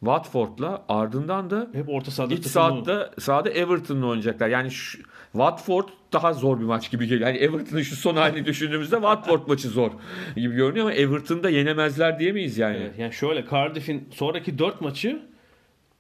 Watford'la 0.01 0.85
ardından 0.89 1.51
da 1.51 1.69
hep 1.73 1.89
orta 1.89 2.11
sahada 2.11 2.35
iç 2.35 2.47
sahada 2.47 3.11
sahada 3.19 3.51
Everton'la 3.51 4.07
oynayacaklar. 4.07 4.49
Yani 4.49 4.71
şu, 4.71 4.99
Watford 5.33 5.89
daha 6.13 6.33
zor 6.33 6.61
bir 6.61 6.65
maç 6.65 6.91
gibi 6.91 7.07
geliyor. 7.07 7.29
Yani 7.29 7.39
Everton'ın 7.39 7.83
şu 7.83 7.97
son 7.97 8.17
halini 8.17 8.47
düşündüğümüzde 8.47 8.97
Watford 8.97 9.41
maçı 9.49 9.69
zor 9.69 9.91
gibi 10.37 10.55
görünüyor 10.55 10.87
ama 10.87 10.95
Everton'da 10.95 11.51
yenemezler 11.51 12.19
diyemeyiz 12.19 12.59
yani. 12.59 12.77
Evet, 12.77 12.99
yani 12.99 13.13
şöyle 13.13 13.45
Cardiff'in 13.51 14.09
sonraki 14.13 14.59
4 14.59 14.81
maçı 14.81 15.23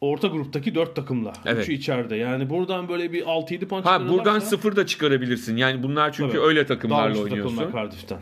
orta 0.01 0.29
gruptaki 0.29 0.75
4 0.75 0.97
takımla. 0.97 1.33
Evet. 1.47 1.63
Üçü 1.63 1.73
içeride. 1.73 2.17
Yani 2.17 2.51
buradan 2.51 2.89
böyle 2.89 3.13
bir 3.13 3.23
6-7 3.23 3.67
puan 3.67 3.83
Ha 3.83 4.09
buradan 4.09 4.39
sıfır 4.39 4.77
da 4.77 4.87
çıkarabilirsin. 4.87 5.57
Yani 5.57 5.83
bunlar 5.83 6.13
çünkü 6.13 6.33
Tabii. 6.33 6.43
öyle 6.47 6.61
Daha 6.61 6.67
takımlarla 6.67 7.09
güçlü 7.09 7.23
oynuyorsun. 7.23 7.57
takımlar 7.57 7.83
Cardiff'ten. 7.83 8.19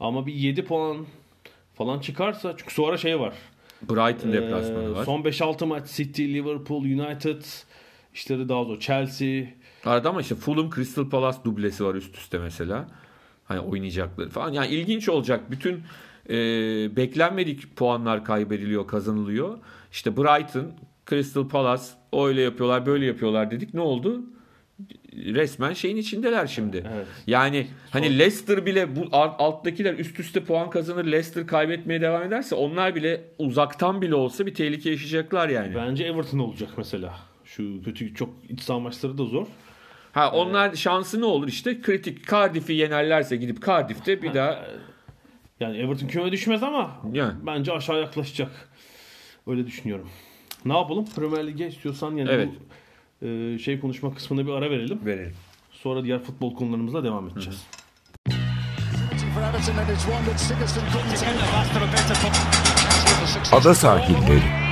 Ama 0.00 0.26
bir 0.26 0.34
7 0.34 0.64
puan 0.64 1.06
falan 1.74 1.98
çıkarsa 1.98 2.54
çünkü 2.56 2.74
sonra 2.74 2.96
şey 2.96 3.20
var. 3.20 3.34
Brighton 3.82 4.28
Ee, 4.28 4.32
deplasmanı 4.32 4.94
var. 4.94 5.04
Son 5.04 5.22
5-6 5.22 5.66
maç 5.66 5.90
City, 5.90 6.24
Liverpool, 6.34 6.82
United 6.82 7.42
işleri 8.14 8.48
daha 8.48 8.64
zor. 8.64 8.80
Chelsea. 8.80 9.44
Arada 9.84 10.08
ama 10.08 10.20
işte 10.20 10.34
Fulham 10.34 10.70
Crystal 10.70 11.08
Palace 11.10 11.38
dublesi 11.44 11.84
var 11.84 11.94
üst 11.94 12.16
üste 12.16 12.38
mesela. 12.38 12.88
Hani 13.44 13.60
oynayacakları 13.60 14.30
falan. 14.30 14.52
Yani 14.52 14.68
ilginç 14.68 15.08
olacak. 15.08 15.50
Bütün 15.50 15.82
e, 16.28 16.36
beklenmedik 16.96 17.76
puanlar 17.76 18.24
kaybediliyor, 18.24 18.86
kazanılıyor. 18.86 19.58
İşte 19.92 20.16
Brighton, 20.16 20.72
Crystal 21.10 21.48
Palace 21.48 21.82
öyle 22.12 22.42
yapıyorlar, 22.42 22.86
böyle 22.86 23.06
yapıyorlar 23.06 23.50
dedik. 23.50 23.74
Ne 23.74 23.80
oldu? 23.80 24.22
Resmen 25.16 25.72
şeyin 25.72 25.96
içindeler 25.96 26.46
şimdi. 26.46 26.84
Evet. 26.94 27.06
Yani 27.26 27.66
hani 27.90 28.18
Leicester 28.18 28.66
bile 28.66 28.96
bu 28.96 29.00
alt- 29.12 29.40
alttakiler 29.40 29.94
üst 29.94 30.20
üste 30.20 30.44
puan 30.44 30.70
kazanır, 30.70 31.04
Leicester 31.04 31.46
kaybetmeye 31.46 32.00
devam 32.00 32.22
ederse 32.22 32.54
onlar 32.54 32.94
bile 32.94 33.20
uzaktan 33.38 34.02
bile 34.02 34.14
olsa 34.14 34.46
bir 34.46 34.54
tehlike 34.54 34.90
yaşayacaklar 34.90 35.48
yani. 35.48 35.74
Bence 35.74 36.04
Everton 36.04 36.38
olacak 36.38 36.68
mesela. 36.76 37.18
Şu 37.44 37.82
kötü 37.84 38.14
çok 38.14 38.30
iç 38.48 38.60
saha 38.60 38.78
maçları 38.78 39.18
da 39.18 39.24
zor. 39.24 39.46
Ha 40.12 40.32
onlar 40.32 40.74
şansı 40.74 41.20
ne 41.20 41.24
olur 41.24 41.48
işte 41.48 41.80
kritik 41.80 42.30
Cardiff'i 42.30 42.72
yenerlerse 42.72 43.36
gidip 43.36 43.66
Cardiff'te 43.66 44.22
bir 44.22 44.34
daha 44.34 44.64
Yani 45.60 45.76
Everton 45.76 46.06
küme 46.08 46.32
düşmez 46.32 46.62
ama 46.62 47.00
Yani. 47.12 47.32
bence 47.46 47.72
aşağı 47.72 48.00
yaklaşacak. 48.00 48.50
Öyle 49.46 49.66
düşünüyorum. 49.66 50.08
Ne 50.64 50.76
yapalım? 50.78 51.06
Premier 51.16 51.46
Lig'e 51.46 51.66
istiyorsan 51.68 52.16
yani 52.16 52.30
Evet. 52.32 52.48
bu 52.48 52.73
e, 53.24 53.58
şey 53.58 53.80
konuşma 53.80 54.14
kısmına 54.14 54.46
bir 54.46 54.52
ara 54.52 54.70
verelim. 54.70 55.06
verelim. 55.06 55.34
Sonra 55.72 56.04
diğer 56.04 56.18
futbol 56.18 56.54
konularımızla 56.54 57.04
devam 57.04 57.28
edeceğiz. 57.28 57.66
Ada 63.52 63.74
sahilleri. 63.74 64.64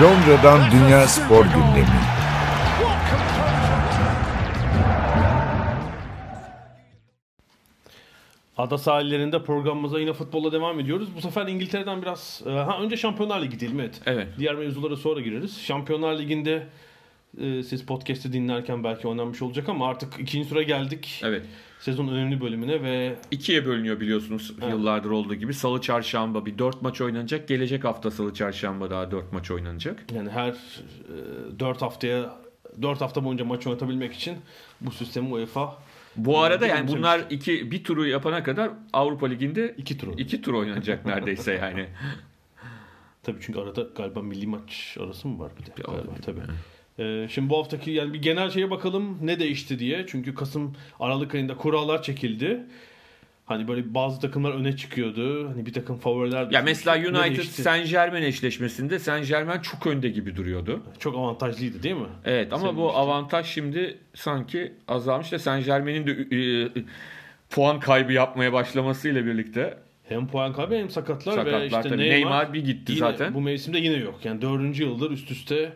Londra'dan 0.00 0.70
Dünya 0.70 1.06
Spor 1.06 1.44
Gündemi. 1.44 2.15
Ada 8.56 8.78
sahillerinde 8.78 9.42
programımıza 9.42 10.00
yine 10.00 10.12
futbolla 10.12 10.52
devam 10.52 10.80
ediyoruz. 10.80 11.08
Bu 11.16 11.20
sefer 11.20 11.46
İngiltere'den 11.46 12.02
biraz... 12.02 12.42
e, 12.46 12.50
Ha, 12.50 12.78
önce 12.82 12.96
Şampiyonlar 12.96 13.42
Ligi 13.42 13.60
diyelim 13.60 13.80
evet. 13.80 14.00
Evet. 14.06 14.28
Diğer 14.38 14.54
mevzulara 14.54 14.96
sonra 14.96 15.20
gireriz. 15.20 15.58
Şampiyonlar 15.60 16.18
Ligi'nde 16.18 16.66
e, 17.40 17.62
siz 17.62 17.86
podcast'i 17.86 18.32
dinlerken 18.32 18.84
belki 18.84 19.08
oynanmış 19.08 19.42
olacak 19.42 19.68
ama 19.68 19.88
artık 19.88 20.20
ikinci 20.20 20.48
tura 20.48 20.62
geldik. 20.62 21.20
Evet. 21.24 21.46
Sezon 21.80 22.08
önemli 22.08 22.40
bölümüne 22.40 22.82
ve 22.82 23.14
İkiye 23.30 23.66
bölünüyor 23.66 24.00
biliyorsunuz 24.00 24.52
yıllardır 24.70 25.10
olduğu 25.10 25.34
gibi. 25.34 25.54
Salı 25.54 25.80
çarşamba 25.80 26.46
bir 26.46 26.58
dört 26.58 26.82
maç 26.82 27.00
oynanacak. 27.00 27.48
Gelecek 27.48 27.84
hafta 27.84 28.10
salı 28.10 28.34
çarşamba 28.34 28.90
daha 28.90 29.10
dört 29.10 29.32
maç 29.32 29.50
oynanacak. 29.50 30.04
yani 30.14 30.30
her 30.30 30.54
4 31.58 31.82
haftaya 31.82 32.36
4 32.82 33.00
hafta 33.00 33.24
boyunca 33.24 33.44
maç 33.44 33.66
oynatabilmek 33.66 34.12
için 34.14 34.36
bu 34.80 34.90
sistemi 34.90 35.28
UEFA 35.28 35.76
Bu 36.16 36.40
arada 36.40 36.66
yani 36.66 36.88
bunlar 36.88 37.20
iki 37.30 37.70
bir 37.70 37.84
turu 37.84 38.06
yapana 38.06 38.42
kadar 38.42 38.70
Avrupa 38.92 39.26
Ligi'nde 39.26 39.74
iki 39.78 39.98
turu. 39.98 40.14
iki 40.18 40.42
tur 40.42 40.54
oynanacak 40.54 41.06
neredeyse 41.06 41.52
yani. 41.52 41.86
Tabii 43.22 43.38
çünkü 43.40 43.60
arada 43.60 43.86
galiba 43.96 44.22
milli 44.22 44.46
maç 44.46 44.96
arası 45.00 45.28
mı 45.28 45.38
var 45.38 45.52
bir 45.60 45.66
de? 45.66 45.76
Bir 45.76 45.82
Galiba, 45.82 46.12
tabii. 46.24 46.40
Ee, 46.98 47.28
şimdi 47.30 47.50
bu 47.50 47.58
haftaki 47.58 47.90
yani 47.90 48.12
bir 48.12 48.22
genel 48.22 48.50
şeye 48.50 48.70
bakalım 48.70 49.18
ne 49.22 49.40
değişti 49.40 49.78
diye. 49.78 50.04
Çünkü 50.08 50.34
Kasım 50.34 50.74
Aralık 51.00 51.34
ayında 51.34 51.56
kurallar 51.56 52.02
çekildi. 52.02 52.66
Hani 53.46 53.68
böyle 53.68 53.94
bazı 53.94 54.20
takımlar 54.20 54.52
öne 54.52 54.76
çıkıyordu. 54.76 55.48
Hani 55.48 55.66
bir 55.66 55.72
takım 55.72 55.96
favoriler 55.98 56.50
Ya 56.50 56.62
mesela 56.62 56.96
United? 57.20 57.42
Saint 57.42 57.90
Germain 57.90 58.22
eşleşmesinde 58.22 58.98
Saint 58.98 59.28
Germain 59.28 59.60
çok 59.60 59.86
önde 59.86 60.08
gibi 60.08 60.36
duruyordu. 60.36 60.82
çok 60.98 61.14
avantajlıydı 61.14 61.82
değil 61.82 61.94
mi? 61.94 62.06
Evet 62.24 62.52
ama 62.52 62.62
Senin 62.62 62.76
bu 62.76 62.86
işte. 62.86 62.98
avantaj 62.98 63.46
şimdi 63.46 63.98
sanki 64.14 64.72
azalmış 64.88 65.32
da 65.32 65.38
Saint 65.38 65.66
Germain'in 65.66 66.06
de 66.06 66.12
e, 66.36 66.68
puan 67.50 67.80
kaybı 67.80 68.12
yapmaya 68.12 68.52
başlamasıyla 68.52 69.26
birlikte 69.26 69.78
Hem 70.08 70.26
puan 70.28 70.52
kaybı 70.52 70.74
hem 70.74 70.90
sakatlar, 70.90 71.32
sakatlar 71.32 71.60
ve 71.60 71.66
işte 71.66 71.82
tabii. 71.82 71.98
Neymar, 71.98 72.14
Neymar 72.14 72.52
bir 72.52 72.64
gitti 72.64 72.92
yine 72.92 73.00
zaten. 73.00 73.34
Bu 73.34 73.40
mevsimde 73.40 73.78
yine 73.78 73.96
yok. 73.96 74.24
Yani 74.24 74.42
dördüncü 74.42 74.82
yıldır 74.84 75.10
üst 75.10 75.30
üste 75.30 75.72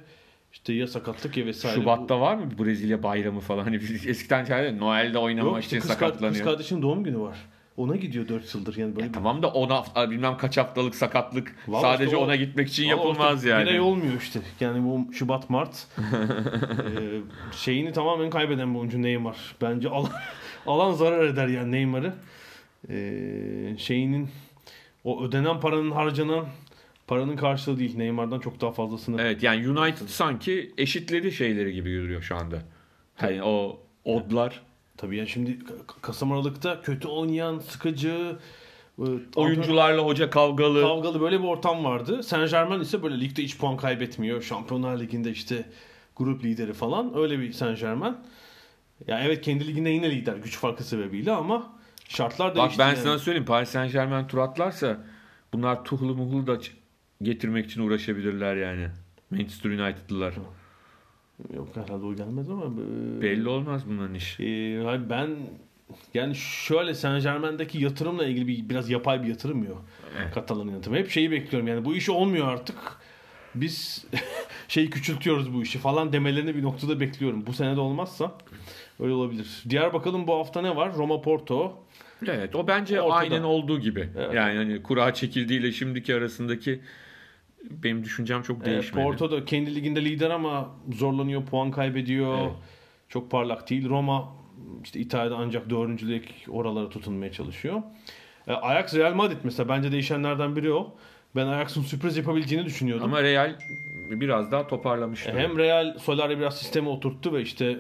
işte 0.52 0.72
ya 0.72 0.86
sakatlık 0.86 1.36
ya 1.36 1.46
vesaire. 1.46 1.74
Şubat'ta 1.80 2.20
var 2.20 2.34
mı 2.34 2.44
Brezilya 2.58 3.02
bayramı 3.02 3.40
falan? 3.40 3.64
Hani 3.64 3.80
biz 3.80 4.06
eskiden 4.06 4.44
şey 4.44 4.78
Noel'de 4.78 5.14
Bu- 5.14 5.18
oynamamak 5.22 5.56
Yok, 5.56 5.64
için 5.64 5.80
kız, 5.80 5.90
sakatlanıyor. 5.90 6.32
kız 6.34 6.44
kardeşinin 6.44 6.82
doğum 6.82 7.04
günü 7.04 7.18
var. 7.20 7.36
Ona 7.80 7.96
gidiyor 7.96 8.28
4 8.28 8.54
yıldır 8.54 8.76
yani 8.76 8.96
böyle 8.96 9.08
bir 9.08 9.12
Tamam 9.12 9.42
da 9.42 9.48
10 9.48 9.68
hafta 9.70 10.10
bilmem 10.10 10.36
kaç 10.36 10.56
haftalık 10.58 10.94
sakatlık 10.94 11.56
Vallahi 11.68 11.82
sadece 11.82 12.04
işte 12.04 12.16
o- 12.16 12.24
ona 12.24 12.36
gitmek 12.36 12.68
için 12.68 12.84
yapılmaz 12.84 13.36
işte 13.38 13.48
yani. 13.50 13.64
Bir 13.66 13.70
ay 13.70 13.80
olmuyor 13.80 14.14
işte. 14.20 14.40
Yani 14.60 14.84
bu 14.84 15.12
Şubat 15.12 15.50
Mart 15.50 15.86
Ee, 15.98 17.20
şeyini 17.56 17.92
tamamen 17.92 18.30
kaybeden 18.30 18.74
bir 18.74 18.78
oyuncu 18.78 19.02
Neymar. 19.02 19.36
Bence 19.62 19.88
alan, 19.88 20.10
alan 20.66 20.92
zarar 20.92 21.26
eder 21.26 21.48
yani 21.48 21.72
Neymar'ı. 21.72 22.12
Ee, 22.90 23.74
şeyinin 23.78 24.28
o 25.04 25.24
ödenen 25.24 25.60
paranın 25.60 25.90
harcanan 25.90 26.46
paranın 27.06 27.36
karşılığı 27.36 27.78
değil. 27.78 27.96
Neymar'dan 27.96 28.40
çok 28.40 28.60
daha 28.60 28.72
fazlasını. 28.72 29.20
Evet 29.22 29.42
yani 29.42 29.68
United 29.68 30.06
sanki 30.08 30.72
eşitledi 30.78 31.32
şeyleri 31.32 31.72
gibi 31.72 31.90
yürüyor 31.90 32.22
şu 32.22 32.36
anda. 32.36 32.62
Hani 33.16 33.42
o 33.42 33.80
odlar 34.04 34.62
Tabii 35.00 35.16
yani 35.16 35.28
şimdi 35.28 35.58
Kasım 36.02 36.32
Aralık'ta 36.32 36.82
kötü 36.82 37.08
oynayan, 37.08 37.58
sıkıcı, 37.58 38.36
e, 38.98 39.04
oyuncularla 39.36 40.02
hoca 40.02 40.30
kavgalı. 40.30 40.82
kavgalı 40.82 41.20
böyle 41.20 41.38
bir 41.38 41.44
ortam 41.44 41.84
vardı. 41.84 42.22
Saint 42.22 42.50
Germain 42.50 42.80
ise 42.80 43.02
böyle 43.02 43.20
ligde 43.20 43.42
hiç 43.42 43.58
puan 43.58 43.76
kaybetmiyor. 43.76 44.42
Şampiyonlar 44.42 45.00
Ligi'nde 45.00 45.30
işte 45.30 45.64
grup 46.16 46.44
lideri 46.44 46.72
falan. 46.72 47.18
Öyle 47.18 47.38
bir 47.38 47.52
Saint 47.52 47.80
Germain. 47.80 48.16
Ya 49.06 49.20
evet 49.20 49.40
kendi 49.40 49.66
liginde 49.66 49.90
yine 49.90 50.10
lider 50.10 50.36
güç 50.36 50.58
farkı 50.58 50.84
sebebiyle 50.84 51.32
ama 51.32 51.72
şartlar 52.08 52.48
Bak 52.48 52.56
değişti. 52.56 52.78
ben 52.78 52.88
yani. 52.88 52.96
sana 52.96 53.18
söyleyeyim 53.18 53.46
Paris 53.46 53.68
Saint 53.68 53.92
Germain 53.92 54.26
tur 54.26 54.38
atlarsa 54.38 54.96
bunlar 55.52 55.84
Tuhl'u 55.84 56.14
muhlu 56.14 56.46
da 56.46 56.58
getirmek 57.22 57.66
için 57.66 57.80
uğraşabilirler 57.80 58.56
yani. 58.56 58.88
Manchester 59.30 59.70
United'lılar. 59.70 60.34
Yok 61.56 61.68
herhalde 61.74 62.06
o 62.06 62.14
gelmez 62.14 62.50
ama. 62.50 62.64
e, 62.64 63.22
Belli 63.22 63.48
olmaz 63.48 63.82
bunların 63.88 64.14
işi. 64.14 64.44
e, 64.44 64.82
hayır, 64.84 65.10
ben 65.10 65.28
yani 66.14 66.34
şöyle 66.34 66.94
Saint 66.94 67.22
Germain'deki 67.22 67.82
yatırımla 67.84 68.24
ilgili 68.26 68.46
bir, 68.48 68.68
biraz 68.68 68.90
yapay 68.90 69.22
bir 69.22 69.28
yatırım 69.28 69.64
yok. 69.64 69.84
Evet. 70.22 70.34
Katalan'ın 70.34 70.72
yatırımı. 70.72 70.98
Hep 70.98 71.10
şeyi 71.10 71.30
bekliyorum 71.30 71.68
yani 71.68 71.84
bu 71.84 71.94
iş 71.96 72.08
olmuyor 72.08 72.48
artık. 72.48 72.76
Biz 73.54 74.06
şeyi 74.68 74.90
küçültüyoruz 74.90 75.54
bu 75.54 75.62
işi 75.62 75.78
falan 75.78 76.12
demelerini 76.12 76.54
bir 76.56 76.62
noktada 76.62 77.00
bekliyorum. 77.00 77.46
Bu 77.46 77.52
sene 77.52 77.76
de 77.76 77.80
olmazsa 77.80 78.32
öyle 79.00 79.12
olabilir. 79.12 79.62
Diğer 79.68 79.92
bakalım 79.92 80.26
bu 80.26 80.34
hafta 80.34 80.62
ne 80.62 80.76
var? 80.76 80.94
Roma 80.94 81.20
Porto. 81.20 81.76
Evet 82.26 82.56
o 82.56 82.66
bence 82.66 83.00
Ortada. 83.00 83.18
aynen 83.18 83.42
olduğu 83.42 83.80
gibi. 83.80 84.08
Evet. 84.18 84.34
Yani 84.34 84.56
hani 84.56 84.82
kura 84.82 85.14
çekildiğiyle 85.14 85.72
şimdiki 85.72 86.14
arasındaki 86.14 86.80
benim 87.70 88.04
düşüncem 88.04 88.42
çok 88.42 88.62
Ee, 88.62 88.64
değişmedi. 88.64 89.04
Porto 89.04 89.30
da 89.30 89.44
kendi 89.44 89.74
liginde 89.74 90.04
lider 90.04 90.30
ama 90.30 90.70
zorlanıyor, 90.92 91.44
puan 91.46 91.70
kaybediyor. 91.70 92.38
Evet. 92.42 92.52
Çok 93.08 93.30
parlak 93.30 93.70
değil. 93.70 93.88
Roma 93.88 94.28
işte 94.84 95.00
İtalya'da 95.00 95.36
ancak 95.36 95.70
dördüncülük 95.70 96.28
oralara 96.48 96.88
tutunmaya 96.88 97.32
çalışıyor. 97.32 97.82
Ee, 98.46 98.52
Ajax 98.52 98.94
Real 98.94 99.14
Madrid 99.14 99.36
mesela 99.44 99.68
bence 99.68 99.92
değişenlerden 99.92 100.56
biri 100.56 100.72
o. 100.72 100.94
Ben 101.36 101.46
Ajax'ın 101.46 101.82
sürpriz 101.82 102.16
yapabileceğini 102.16 102.66
düşünüyordum. 102.66 103.04
Ama 103.04 103.22
Real 103.22 103.58
biraz 104.10 104.52
daha 104.52 104.66
toparlamış. 104.66 105.26
E, 105.26 105.30
tabii. 105.30 105.40
Hem 105.40 105.58
Real 105.58 105.98
Solari 105.98 106.38
biraz 106.38 106.58
sistemi 106.58 106.88
oturttu 106.88 107.32
ve 107.32 107.42
işte 107.42 107.78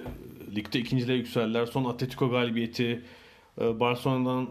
ligde 0.56 0.78
ikinciliğe 0.78 1.18
yükseldiler. 1.18 1.66
Son 1.66 1.84
Atletico 1.84 2.30
galibiyeti, 2.30 3.02
e, 3.60 3.80
Barcelona'dan 3.80 4.48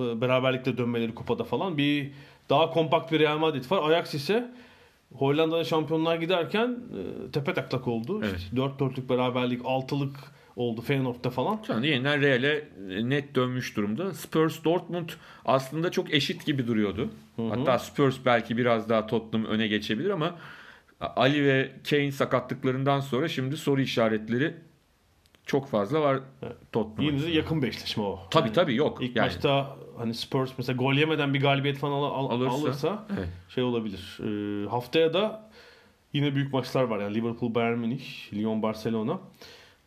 e, 0.00 0.20
beraberlikle 0.20 0.78
dönmeleri 0.78 1.14
kupada 1.14 1.44
falan 1.44 1.78
bir 1.78 2.10
daha 2.50 2.70
kompakt 2.70 3.12
bir 3.12 3.20
Real 3.20 3.38
Madrid 3.38 3.70
var. 3.70 3.90
Ajax 3.90 4.14
ise 4.14 4.50
Hollanda'da 5.14 5.64
şampiyonlar 5.64 6.16
giderken 6.16 6.68
e, 6.68 7.30
tepe 7.30 7.54
taklak 7.54 7.88
oldu. 7.88 8.20
Evet. 8.24 8.38
İşte 8.38 8.56
4 8.56 8.80
dörtlük 8.80 9.10
beraberlik, 9.10 9.62
6'lık 9.62 10.16
oldu 10.56 10.80
Feyenoord'da 10.80 11.30
falan. 11.30 11.60
Şu 11.66 11.74
anda 11.74 11.86
yeniden 11.86 12.20
Real'e 12.20 12.68
net 13.08 13.34
dönmüş 13.34 13.76
durumda. 13.76 14.14
Spurs 14.14 14.64
Dortmund 14.64 15.08
aslında 15.44 15.90
çok 15.90 16.14
eşit 16.14 16.46
gibi 16.46 16.66
duruyordu. 16.66 17.10
Hatta 17.36 17.78
Spurs 17.78 18.16
belki 18.24 18.56
biraz 18.56 18.88
daha 18.88 19.06
Tottenham 19.06 19.46
öne 19.46 19.66
geçebilir 19.66 20.10
ama 20.10 20.34
Ali 21.00 21.44
ve 21.44 21.72
Kane 21.90 22.12
sakatlıklarından 22.12 23.00
sonra 23.00 23.28
şimdi 23.28 23.56
soru 23.56 23.80
işaretleri 23.80 24.54
çok 25.46 25.68
fazla 25.68 26.00
var 26.00 26.20
Tottenham. 26.72 27.14
Yine 27.14 27.26
de 27.26 27.30
yakın 27.30 27.62
bir 27.62 27.68
eşleşme 27.68 28.02
o. 28.02 28.20
Tabii 28.30 28.46
Yani 28.46 28.54
tabii 28.54 28.74
yok. 28.74 28.98
İlk 29.02 29.16
Yani 29.16 29.26
maçta 29.26 29.76
hani 29.98 30.14
Spurs 30.14 30.50
mesela 30.58 30.76
gol 30.76 30.94
yemeden 30.94 31.34
bir 31.34 31.40
galibiyet 31.40 31.78
falan 31.78 31.92
al- 31.92 32.04
al- 32.04 32.30
Alırsa, 32.30 32.54
alırsa, 32.56 33.06
evet. 33.18 33.28
şey 33.48 33.64
olabilir. 33.64 34.18
Ee, 34.20 34.68
haftaya 34.68 35.14
da 35.14 35.50
yine 36.12 36.34
büyük 36.34 36.52
maçlar 36.52 36.82
var. 36.82 37.00
Yani 37.00 37.14
Liverpool, 37.14 37.54
Bayern 37.54 37.78
Münih, 37.78 38.34
Lyon, 38.34 38.62
Barcelona, 38.62 39.20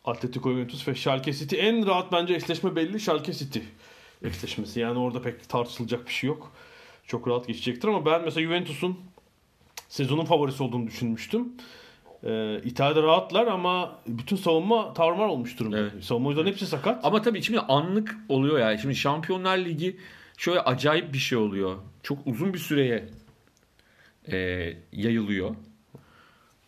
Atletico 0.05 0.51
Juventus 0.51 0.87
ve 0.87 0.95
Schalke 0.95 1.33
City. 1.33 1.55
En 1.59 1.87
rahat 1.87 2.11
bence 2.11 2.33
eşleşme 2.33 2.75
belli 2.75 2.99
Schalke 2.99 3.33
City 3.33 3.59
eşleşmesi. 4.23 4.79
Yani 4.79 4.99
orada 4.99 5.21
pek 5.21 5.49
tartışılacak 5.49 6.07
bir 6.07 6.11
şey 6.13 6.27
yok. 6.27 6.51
Çok 7.07 7.27
rahat 7.27 7.47
geçecektir 7.47 7.87
ama 7.87 8.05
ben 8.05 8.23
mesela 8.23 8.45
Juventus'un 8.47 8.99
sezonun 9.89 10.25
favorisi 10.25 10.63
olduğunu 10.63 10.87
düşünmüştüm. 10.87 11.53
Ee, 12.25 12.61
İtalya'da 12.63 13.03
rahatlar 13.03 13.47
ama 13.47 13.99
bütün 14.07 14.35
savunma 14.35 14.93
tarumar 14.93 15.27
olmuş 15.27 15.59
durumda. 15.59 15.79
Evet. 15.79 16.03
Savunma 16.03 16.27
oyuncuların 16.27 16.51
hepsi 16.51 16.65
sakat. 16.65 17.05
Ama 17.05 17.21
tabii 17.21 17.41
şimdi 17.41 17.59
anlık 17.59 18.15
oluyor 18.29 18.59
ya. 18.59 18.77
Şimdi 18.77 18.95
Şampiyonlar 18.95 19.57
Ligi 19.57 19.97
şöyle 20.37 20.59
acayip 20.59 21.13
bir 21.13 21.17
şey 21.17 21.37
oluyor. 21.37 21.75
Çok 22.03 22.27
uzun 22.27 22.53
bir 22.53 22.59
süreye 22.59 23.09
e, 24.31 24.37
yayılıyor. 24.91 25.55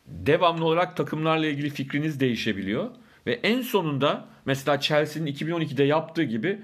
Devamlı 0.05 0.65
olarak 0.65 0.97
takımlarla 0.97 1.47
ilgili 1.47 1.69
fikriniz 1.69 2.19
değişebiliyor. 2.19 2.89
Ve 3.25 3.39
en 3.43 3.61
sonunda 3.61 4.25
mesela 4.45 4.79
Chelsea'nin 4.79 5.33
2012'de 5.33 5.83
yaptığı 5.83 6.23
gibi 6.23 6.61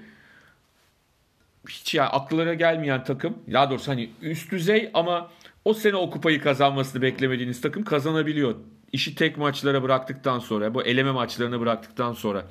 hiç 1.68 1.94
ya 1.94 2.10
akıllara 2.10 2.54
gelmeyen 2.54 3.04
takım, 3.04 3.38
daha 3.52 3.70
doğrusu 3.70 3.90
hani 3.90 4.10
üst 4.22 4.52
düzey 4.52 4.90
ama 4.94 5.30
o 5.64 5.74
sene 5.74 5.96
o 5.96 6.10
kupayı 6.10 6.40
kazanmasını 6.40 7.02
beklemediğiniz 7.02 7.60
takım 7.60 7.84
kazanabiliyor. 7.84 8.54
İşi 8.94 9.14
tek 9.14 9.38
maçlara 9.38 9.82
bıraktıktan 9.82 10.38
sonra, 10.38 10.74
bu 10.74 10.82
eleme 10.82 11.10
maçlarına 11.10 11.60
bıraktıktan 11.60 12.12
sonra. 12.12 12.44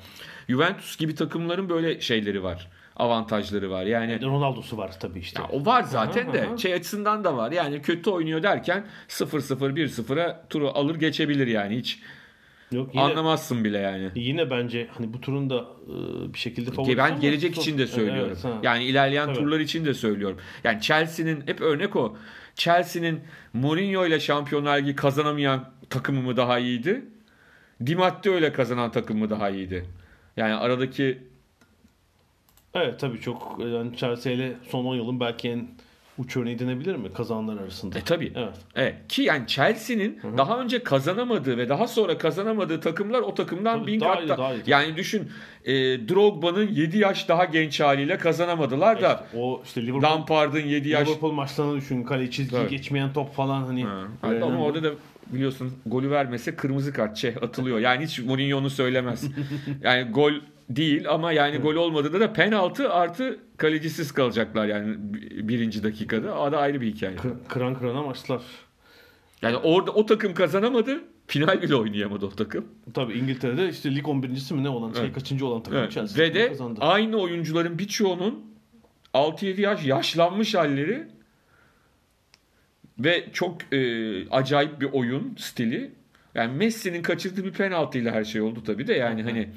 Juventus 0.48 0.96
gibi 0.96 1.14
takımların 1.14 1.68
böyle 1.68 2.00
şeyleri 2.00 2.42
var. 2.42 2.68
Avantajları 2.96 3.70
var. 3.70 3.84
Yani 3.84 4.22
Ronaldo'su 4.22 4.76
var 4.76 5.00
tabii 5.00 5.18
işte. 5.18 5.42
ya 5.42 5.48
o 5.48 5.66
var 5.66 5.82
zaten 5.82 6.26
Aha, 6.26 6.32
de 6.32 6.46
aha. 6.46 6.56
şey 6.58 6.74
açısından 6.74 7.24
da 7.24 7.36
var. 7.36 7.52
Yani 7.52 7.82
kötü 7.82 8.10
oynuyor 8.10 8.42
derken 8.42 8.86
0-0 9.08 9.74
1-0'a 9.74 10.46
turu 10.48 10.68
alır 10.68 10.94
geçebilir 10.94 11.46
yani 11.46 11.76
hiç 11.76 12.00
Yok 12.72 12.94
yine, 12.94 13.04
anlamazsın 13.04 13.64
bile 13.64 13.78
yani. 13.78 14.10
yine 14.14 14.50
bence 14.50 14.88
hani 14.90 15.12
bu 15.12 15.20
turun 15.20 15.50
da 15.50 15.64
e, 15.86 16.32
bir 16.34 16.38
şekilde 16.38 16.70
Ki 16.70 16.76
favorisi 16.76 16.98
ben 16.98 17.20
gelecek 17.20 17.56
için 17.56 17.78
de 17.78 17.86
söylüyorum. 17.86 18.32
Evet, 18.34 18.44
ha. 18.44 18.58
yani 18.62 18.84
ilerleyen 18.84 19.26
Tabii. 19.26 19.38
turlar 19.38 19.60
için 19.60 19.84
de 19.84 19.94
söylüyorum. 19.94 20.38
Yani 20.64 20.80
Chelsea'nin 20.80 21.42
hep 21.46 21.60
örnek 21.60 21.96
o. 21.96 22.16
Chelsea'nin 22.54 23.20
Mourinho 23.52 24.06
ile 24.06 24.20
Şampiyonlar 24.20 24.78
Ligi 24.78 24.96
kazanamayan 24.96 25.70
takımı 25.90 26.22
mı 26.22 26.36
daha 26.36 26.58
iyiydi? 26.58 27.04
Di 27.86 27.96
Matteo 27.96 28.38
ile 28.38 28.52
kazanan 28.52 28.92
takım 28.92 29.18
mı 29.18 29.30
daha 29.30 29.50
iyiydi? 29.50 29.86
Yani 30.36 30.54
aradaki 30.54 31.18
Evet 32.74 33.00
tabii 33.00 33.20
çok 33.20 33.56
yani 33.60 33.96
Chelsea 33.96 34.32
ile 34.32 34.52
son 34.68 34.84
10 34.84 34.94
yılın 34.96 35.20
belki 35.20 35.48
en 35.48 35.68
uç 36.18 36.36
örneği 36.36 36.58
denebilir 36.58 36.96
mi 36.96 37.12
kazananlar 37.12 37.62
arasında? 37.62 37.98
e 37.98 38.02
tabii. 38.04 38.32
Evet. 38.36 38.54
Evet. 38.74 38.94
Ki 39.08 39.22
yani 39.22 39.46
Chelsea'nin 39.46 40.20
daha 40.36 40.60
önce 40.60 40.82
kazanamadığı 40.82 41.56
ve 41.56 41.68
daha 41.68 41.86
sonra 41.86 42.18
kazanamadığı 42.18 42.80
takımlar 42.80 43.20
o 43.20 43.34
takımdan 43.34 43.78
Tabii, 43.80 43.92
bin 43.92 44.00
daha 44.00 44.14
kat 44.14 44.22
iyi, 44.22 44.28
da- 44.28 44.38
daha 44.38 44.54
iyi. 44.54 44.62
Yani 44.66 44.96
düşün 44.96 45.30
e, 45.64 45.72
Drogba'nın 46.08 46.68
7 46.68 46.98
yaş 46.98 47.28
daha 47.28 47.44
genç 47.44 47.80
haliyle 47.80 48.18
kazanamadılar 48.18 49.02
da 49.02 49.24
İşte 49.26 49.38
o 49.38 49.62
işte 49.64 49.82
Liverpool, 49.82 50.02
Lampard'ın 50.02 50.60
7 50.66 50.88
yaş 50.88 51.08
Liverpool 51.08 51.32
maçlarını 51.32 51.76
düşün. 51.76 52.02
Kale 52.02 52.30
çizgiyi 52.30 52.62
Tabii. 52.62 52.70
geçmeyen 52.70 53.12
top 53.12 53.34
falan 53.34 53.62
hani. 53.62 53.84
Ha. 53.84 54.00
Ama 54.22 54.32
önemli. 54.32 54.56
orada 54.56 54.82
da 54.82 54.90
biliyorsun 55.32 55.72
golü 55.86 56.10
vermese 56.10 56.56
kırmızı 56.56 56.92
kart 56.92 57.16
şey 57.16 57.34
atılıyor. 57.42 57.78
Yani 57.78 58.04
hiç 58.04 58.18
Mourinho 58.18 58.58
onu 58.58 58.70
söylemez. 58.70 59.24
yani 59.82 60.10
gol 60.10 60.32
değil 60.70 61.08
ama 61.10 61.32
yani 61.32 61.58
gol 61.58 61.74
olmadığında 61.74 62.20
da 62.20 62.32
penaltı 62.32 62.92
artı 62.92 63.38
kalecisiz 63.56 64.12
kalacaklar 64.12 64.66
yani 64.66 64.96
birinci 65.48 65.82
dakikada. 65.82 66.38
O 66.40 66.52
da 66.52 66.58
ayrı 66.58 66.80
bir 66.80 66.86
hikaye. 66.94 67.16
Kır- 67.16 67.32
kıran 67.48 67.74
kırana 67.78 68.02
maçlar. 68.02 68.42
Yani 69.42 69.56
orada 69.56 69.90
o 69.90 70.06
takım 70.06 70.34
kazanamadı. 70.34 71.00
Final 71.26 71.62
bile 71.62 71.74
oynayamadı 71.74 72.26
o 72.26 72.30
takım. 72.30 72.64
Tabii 72.94 73.12
İngiltere'de 73.12 73.68
işte 73.68 73.94
lig 73.94 74.04
11.si 74.06 74.54
mi 74.54 74.64
ne 74.64 74.68
olan 74.68 74.92
şey 74.92 75.02
Evet. 75.04 75.14
kaçıncı 75.14 75.46
olan 75.46 75.62
takım 75.62 75.78
Evet. 75.78 75.92
Chelsea 75.92 76.24
Ve 76.24 76.34
de 76.34 76.48
kazandı. 76.48 76.80
aynı 76.82 77.16
oyuncuların 77.16 77.78
birçoğunun 77.78 78.44
6-7 79.14 79.60
yaş 79.60 79.84
yaşlanmış 79.86 80.54
halleri 80.54 81.06
ve 82.98 83.24
çok 83.32 83.74
e, 83.74 84.28
acayip 84.28 84.80
bir 84.80 84.88
oyun 84.92 85.36
stili. 85.38 85.90
Yani 86.34 86.56
Messi'nin 86.56 87.02
kaçırdığı 87.02 87.44
bir 87.44 87.52
penaltıyla 87.52 88.12
her 88.12 88.24
şey 88.24 88.40
oldu 88.40 88.62
tabii 88.64 88.86
de 88.86 88.94
yani 88.94 89.22
hani 89.22 89.48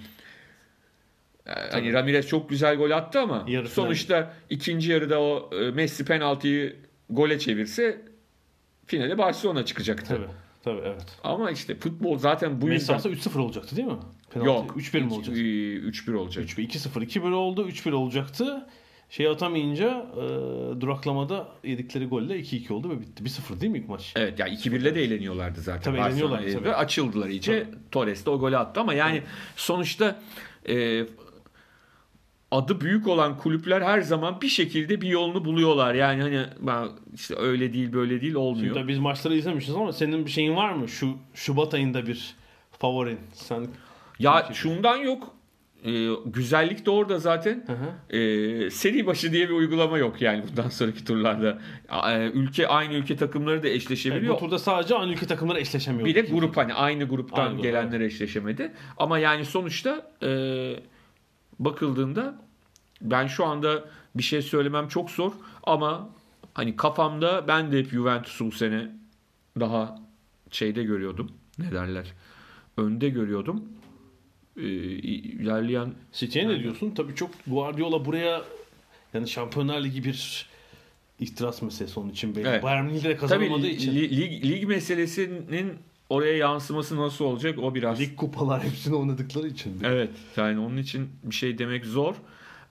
e, 1.46 1.52
hani 1.72 1.94
Ramirez 1.94 2.28
çok 2.28 2.50
güzel 2.50 2.76
gol 2.76 2.92
attı 2.92 3.20
ama 3.20 3.46
Yarı 3.48 3.70
sonuçta 3.70 4.34
ikinci 4.50 4.92
yarıda 4.92 5.22
o 5.22 5.50
e, 5.54 5.72
Messi 5.72 6.06
penaltıyı 6.06 6.76
gole 7.10 7.40
çevirse 7.40 8.02
finale 8.86 9.18
Barcelona 9.18 9.66
çıkacaktı. 9.66 10.08
Tabii. 10.08 10.28
Tabii 10.64 10.82
evet. 10.86 11.06
Ama 11.24 11.52
işte 11.52 11.76
futbol 11.76 12.18
zaten 12.18 12.62
bu 12.62 12.66
Messi 12.66 12.82
yüzden 12.82 12.94
alsa 12.94 13.10
3-0 13.10 13.40
olacaktı 13.40 13.76
değil 13.76 13.88
mi? 13.88 13.98
Penaltı. 14.30 14.50
yok 14.50 14.78
3-1 14.78 15.04
mi 15.04 15.14
olacak? 15.14 15.36
3-1 15.36 16.16
olacak. 16.16 16.46
3-1, 16.46 16.68
2-0, 16.68 17.06
2-1 17.06 17.34
oldu. 17.34 17.70
3-1 17.70 17.94
olacaktı. 17.94 18.68
Şey 19.10 19.28
atamayınca 19.28 20.06
e, 20.16 20.22
duraklamada 20.82 21.48
yedikleri 21.64 22.06
golle 22.08 22.40
2-2 22.40 22.74
oldu 22.74 22.90
ve 22.90 23.02
bitti. 23.02 23.24
1-0 23.24 23.62
değil 23.62 23.72
mi 23.72 23.78
ilk 23.78 23.90
maç? 23.90 24.14
Evet 24.16 24.40
yani 24.40 24.54
2-1'le 24.54 24.96
de 24.96 25.04
eğleniyorlardı 25.04 25.62
zaten. 25.62 25.82
Tabii 25.82 25.98
Barcelona 25.98 26.38
eğleniyorlar, 26.38 26.64
tabii. 26.64 26.76
Açıldılar 26.76 27.28
iyice. 27.28 27.68
Torres 27.92 28.26
de 28.26 28.30
o 28.30 28.40
golü 28.40 28.58
attı 28.58 28.80
ama 28.80 28.94
yani 28.94 29.24
sonuçta 29.56 30.20
e, 30.70 31.06
adı 32.52 32.82
büyük 32.82 33.08
olan 33.08 33.38
kulüpler 33.38 33.82
her 33.82 34.02
zaman 34.02 34.42
bir 34.42 34.48
şekilde 34.48 35.02
bir 35.02 35.08
yolunu 35.08 35.46
buluyorlar. 35.46 35.94
Yani 35.94 36.22
hani 36.22 36.46
ben 36.60 36.88
işte 37.14 37.36
öyle 37.38 37.74
değil 37.74 37.94
böyle 37.94 38.22
değil 38.22 38.36
olmuyor. 38.36 38.76
Şimdi 38.76 38.88
biz 38.88 39.00
maçları 39.00 39.36
izlemişiz 39.36 39.76
ama 39.76 39.94
senin 39.94 40.26
bir 40.26 40.32
şeyin 40.32 40.56
var 40.56 40.72
mı? 40.72 40.90
Şu 40.90 41.18
Şubat 41.34 41.74
ayında 41.74 42.08
bir 42.08 42.36
favorin. 42.80 43.20
Sen 43.34 43.68
ya 44.20 44.50
şundan 44.54 44.98
yok. 44.98 45.37
E, 45.84 46.08
güzellik 46.26 46.86
de 46.86 46.90
orada 46.90 47.20
zaten. 47.20 47.66
Hı 47.68 47.74
hı. 47.74 48.18
E, 48.18 48.72
seri 48.72 49.06
başı 49.08 49.32
diye 49.32 49.50
bir 49.50 49.54
uygulama 49.54 49.98
yok 49.98 50.22
yani 50.22 50.44
bundan 50.50 50.70
sonraki 50.70 51.06
turlarda. 51.06 51.60
E, 52.08 52.30
ülke 52.30 52.68
aynı 52.68 52.94
ülke 52.94 53.16
takımları 53.16 53.64
da 53.64 53.68
Evet, 53.68 53.78
eşleşebiliyor. 53.78 54.36
bu 54.36 54.40
turda 54.40 54.60
sadece 54.60 54.96
aynı 54.96 55.12
ülke 55.12 55.26
takımları 55.28 55.60
eşleşemiyor. 55.60 56.06
Bir 56.06 56.16
de 56.16 56.22
grup 56.22 56.58
hani 56.58 56.74
aynı 56.74 57.04
gruptan 57.04 57.42
Aynı 57.42 57.54
grup, 57.54 57.64
gelenler 57.64 58.00
eşleşemedi. 58.00 58.74
Ama 58.98 59.20
yani 59.20 59.46
sonuçta 59.46 60.12
e, 60.24 60.30
bakıldığında 61.60 62.42
ben 63.02 63.28
şu 63.28 63.46
anda 63.46 63.86
bir 64.16 64.24
şey 64.24 64.42
söylemem 64.42 64.88
çok 64.88 65.10
zor 65.12 65.32
ama 65.64 66.10
hani 66.54 66.76
kafamda 66.76 67.48
ben 67.48 67.72
de 67.72 67.80
hep 67.80 67.90
Juventus'u 67.92 68.46
bu 68.46 68.52
sene 68.52 68.92
daha 69.60 70.00
şeyde 70.52 70.84
görüyordum. 70.84 71.32
Ne 71.60 71.72
derler? 71.72 72.14
Önde 72.78 73.10
görüyordum. 73.10 73.64
E, 74.58 74.62
ilerleyen 74.62 75.94
City'ye 76.14 76.48
ne 76.48 76.60
diyorsun? 76.60 76.92
Tabii 76.92 77.16
çok 77.16 77.30
Guardiola 77.48 78.06
buraya 78.06 78.42
yani 79.14 79.28
Şampiyonlar 79.28 79.84
Ligi 79.84 80.04
bir 80.04 80.48
ihtiras 81.20 81.62
meselesi 81.62 82.00
onun 82.00 82.10
için 82.10 82.36
belli. 82.36 82.48
Evet. 82.48 82.64
Bayern 82.64 82.86
Münih 82.86 82.98
de 82.98 83.02
tabii 83.02 83.18
kazanamadığı 83.18 83.68
için. 83.68 83.92
li- 83.96 84.18
lig, 84.18 84.46
lig 84.46 84.64
meselesinin 84.68 85.74
oraya 86.10 86.38
yansıması 86.38 86.98
nasıl 86.98 87.26
olacak 87.26 87.60
o 87.60 87.76
biraz 87.76 88.00
Lig 88.00 88.16
kupalar 88.16 88.64
hepsini 88.64 88.96
oynadıkları 88.96 89.48
için. 89.48 89.74
Evet 89.84 90.10
yani 90.38 90.60
onun 90.60 90.78
için 90.78 91.10
bir 91.24 91.36
şey 91.36 91.58
demek 91.58 91.86
zor. 91.86 92.16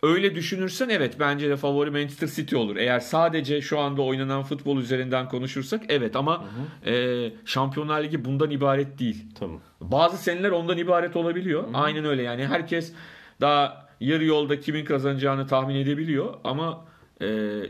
Öyle 0.02 0.34
düşünürsen 0.34 0.88
evet 0.88 1.16
bence 1.20 1.50
de 1.50 1.56
favori 1.56 1.90
Manchester 1.90 2.26
City 2.28 2.56
olur. 2.56 2.76
Eğer 2.76 3.00
sadece 3.00 3.62
şu 3.62 3.78
anda 3.78 4.02
oynanan 4.02 4.42
futbol 4.42 4.78
üzerinden 4.78 5.28
konuşursak 5.28 5.82
evet 5.88 6.16
ama 6.16 6.44
e, 6.86 7.30
Şampiyonlar 7.44 8.02
Ligi 8.04 8.24
bundan 8.24 8.50
ibaret 8.50 8.98
değil. 8.98 9.24
Tamam. 9.38 9.60
Bazı 9.80 10.16
seneler 10.16 10.50
ondan 10.50 10.78
ibaret 10.78 11.16
olabiliyor. 11.16 11.64
Aynen 11.74 12.04
öyle 12.04 12.22
yani 12.22 12.46
herkes 12.46 12.92
daha 13.40 13.86
yarı 14.00 14.24
yolda 14.24 14.60
kimin 14.60 14.84
kazanacağını 14.84 15.46
tahmin 15.46 15.74
edebiliyor 15.74 16.34
ama 16.44 16.84
e, 17.22 17.26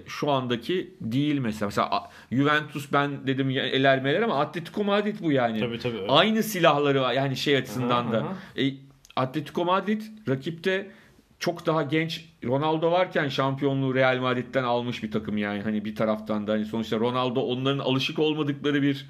şu 0.07 0.31
andaki 0.31 0.95
değil 1.01 1.39
mesela. 1.39 1.67
Mesela 1.67 2.11
Juventus 2.33 2.93
ben 2.93 3.27
dedim 3.27 3.51
ya, 3.51 3.67
eler 3.67 4.03
meler 4.03 4.23
ama 4.23 4.41
Atletico 4.41 4.85
Madrid 4.85 5.17
bu 5.21 5.33
yani. 5.33 5.61
Tabii, 5.61 5.79
tabii, 5.79 5.97
evet. 5.99 6.11
Aynı 6.11 6.43
silahları 6.43 7.01
var 7.01 7.13
yani 7.13 7.37
şey 7.37 7.57
açısından 7.57 8.05
Aha, 8.07 8.13
da. 8.13 8.19
aha. 8.19 8.35
E, 8.63 8.73
Atletico 9.17 9.65
Madrid 9.65 10.03
rakipte 10.29 10.91
çok 11.39 11.67
daha 11.67 11.83
genç 11.83 12.25
Ronaldo 12.45 12.91
varken 12.93 13.29
şampiyonluğu 13.29 13.95
Real 13.95 14.19
Madrid'den 14.19 14.65
almış 14.65 15.03
bir 15.03 15.11
takım 15.11 15.39
yani. 15.39 15.63
Hani 15.63 15.85
bir 15.85 15.95
taraftan 15.95 16.47
da 16.47 16.53
hani 16.53 16.65
sonuçta 16.65 16.99
Ronaldo 16.99 17.41
onların 17.41 17.79
alışık 17.79 18.19
olmadıkları 18.19 18.83
bir 18.83 19.07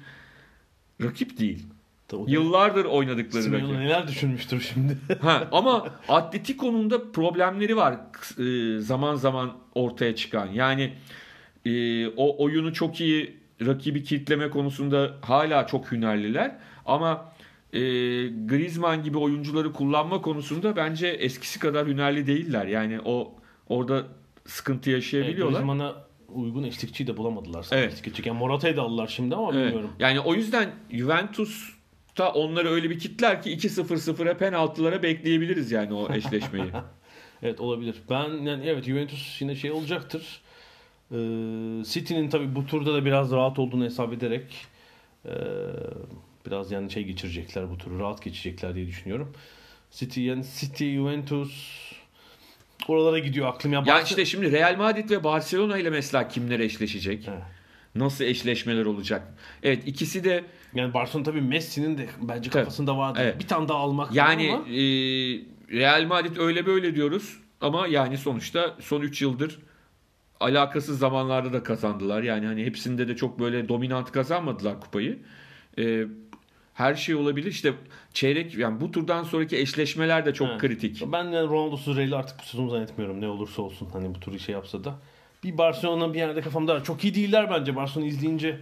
rakip 1.03 1.39
değil. 1.39 1.67
Tabii. 2.07 2.31
Yıllardır 2.31 2.85
oynadıkları 2.85 3.43
Simeone 3.43 3.63
rakip. 3.63 3.77
neler 3.77 4.07
düşünmüştür 4.07 4.71
şimdi. 4.73 4.97
Ha, 5.21 5.47
ama 5.51 5.87
Atletico'nun 6.09 6.89
da 6.89 7.11
problemleri 7.11 7.77
var 7.77 7.95
e, 8.39 8.79
zaman 8.79 9.15
zaman 9.15 9.53
ortaya 9.75 10.15
çıkan. 10.15 10.47
Yani 10.47 10.93
e, 11.65 12.07
o 12.07 12.43
oyunu 12.43 12.73
çok 12.73 13.01
iyi 13.01 13.37
rakibi 13.65 14.03
kilitleme 14.03 14.49
konusunda 14.49 15.13
hala 15.21 15.67
çok 15.67 15.91
hünerliler. 15.91 16.55
Ama 16.85 17.31
e, 17.73 17.79
Griezmann 18.27 19.03
gibi 19.03 19.17
oyuncuları 19.17 19.73
kullanma 19.73 20.21
konusunda 20.21 20.75
bence 20.75 21.07
eskisi 21.07 21.59
kadar 21.59 21.87
hünerli 21.87 22.27
değiller. 22.27 22.65
Yani 22.65 22.99
o 23.05 23.35
orada 23.69 24.05
sıkıntı 24.45 24.89
yaşayabiliyorlar. 24.89 25.53
Griezmann'a 25.53 26.07
uygun 26.29 26.63
eşlikçiyi 26.63 27.07
de 27.07 27.17
bulamadılar. 27.17 27.67
Evet. 27.71 27.93
Eşlikçi. 27.93 28.27
Yani 28.29 28.39
Morata'yı 28.39 28.77
da 28.77 28.81
aldılar 28.81 29.07
şimdi 29.07 29.35
ama 29.35 29.51
Evet. 29.53 29.65
bilmiyorum. 29.65 29.89
Yani 29.99 30.19
o 30.19 30.33
yüzden 30.33 30.71
Juventus'ta 30.91 32.31
onları 32.31 32.69
öyle 32.69 32.89
bir 32.89 32.99
kitler 32.99 33.41
ki 33.41 33.57
2-0-0'a 33.57 34.37
penaltılara 34.37 35.03
bekleyebiliriz 35.03 35.71
yani 35.71 35.93
o 35.93 36.13
eşleşmeyi. 36.13 36.65
Evet 37.43 37.61
olabilir. 37.61 37.95
Ben 38.09 38.29
yani 38.29 38.65
evet 38.65 38.83
Juventus 38.83 39.41
yine 39.41 39.55
şey 39.55 39.71
olacaktır. 39.71 40.41
Ee, 41.11 41.15
City'nin 41.83 42.29
tabii 42.29 42.55
bu 42.55 42.65
turda 42.65 42.93
da 42.93 43.05
biraz 43.05 43.31
rahat 43.31 43.59
olduğunu 43.59 43.83
hesap 43.83 44.13
ederek 44.13 44.43
ee, 45.25 45.31
biraz 46.47 46.71
yani 46.71 46.91
şey 46.91 47.03
geçirecekler 47.03 47.69
bu 47.69 47.77
turu 47.77 47.99
rahat 47.99 48.23
geçecekler 48.23 48.75
diye 48.75 48.87
düşünüyorum. 48.87 49.33
City 49.91 50.21
yani 50.21 50.45
City 50.59 50.95
Juventus 50.95 51.51
oralara 52.87 53.19
gidiyor 53.19 53.47
aklım 53.47 53.73
ya. 53.73 53.83
Ya 53.87 54.01
işte 54.01 54.25
şimdi 54.25 54.51
Real 54.51 54.77
Madrid 54.77 55.09
ve 55.09 55.23
Barcelona 55.23 55.77
ile 55.77 55.89
mesela 55.89 56.27
kimler 56.27 56.59
eşleşecek? 56.59 57.27
Evet. 57.27 57.41
Nasıl 57.95 58.23
eşleşmeler 58.23 58.85
olacak? 58.85 59.33
Evet 59.63 59.83
ikisi 59.87 60.23
de 60.23 60.43
Yani 60.73 60.93
Barcelona 60.93 61.25
tabii 61.25 61.41
Messi'nin 61.41 61.97
de 61.97 62.07
bence 62.21 62.49
Tabii. 62.49 62.63
kafasında 62.63 62.97
vardı. 62.97 63.19
Evet. 63.21 63.39
Bir 63.39 63.47
tane 63.47 63.67
daha 63.67 63.77
almak 63.77 64.13
yani 64.15 64.51
ama 64.53 64.67
e, 64.67 64.81
Real 65.79 66.05
Madrid 66.05 66.37
öyle 66.37 66.65
böyle 66.65 66.95
diyoruz 66.95 67.37
ama 67.61 67.87
yani 67.87 68.17
sonuçta 68.17 68.75
son 68.79 69.01
3 69.01 69.21
yıldır 69.21 69.59
alakasız 70.39 70.99
zamanlarda 70.99 71.53
da 71.53 71.63
kazandılar. 71.63 72.23
Yani 72.23 72.45
hani 72.45 72.65
hepsinde 72.65 73.07
de 73.07 73.15
çok 73.15 73.39
böyle 73.39 73.69
dominant 73.69 74.11
kazanmadılar 74.11 74.81
kupayı. 74.81 75.19
Ee, 75.79 76.05
her 76.77 76.95
şey 76.95 77.15
olabilir. 77.15 77.51
İşte 77.51 77.73
çeyrek 78.13 78.55
yani 78.57 78.81
bu 78.81 78.91
turdan 78.91 79.23
sonraki 79.23 79.57
eşleşmeler 79.57 80.25
de 80.25 80.33
çok 80.33 80.47
Evet. 80.49 80.61
kritik. 80.61 81.03
Ben 81.11 81.23
yani 81.23 81.47
Ronaldo'suz 81.49 81.97
Real'i 81.97 82.15
artık 82.15 82.39
bu 82.39 82.43
sezon 82.43 82.67
zannetmiyorum 82.69 83.21
ne 83.21 83.27
olursa 83.27 83.61
olsun 83.61 83.89
hani 83.93 84.15
bu 84.15 84.19
turu 84.19 84.39
şey 84.39 84.53
yapsa 84.53 84.83
da. 84.83 84.95
Bir 85.43 85.57
Barcelona 85.57 86.13
bir 86.13 86.19
yerde 86.19 86.41
kafamda 86.41 86.75
var. 86.75 86.83
Çok 86.83 87.03
iyi 87.03 87.15
değiller 87.15 87.49
bence. 87.51 87.75
Barcelona 87.75 88.07
izleyince 88.07 88.59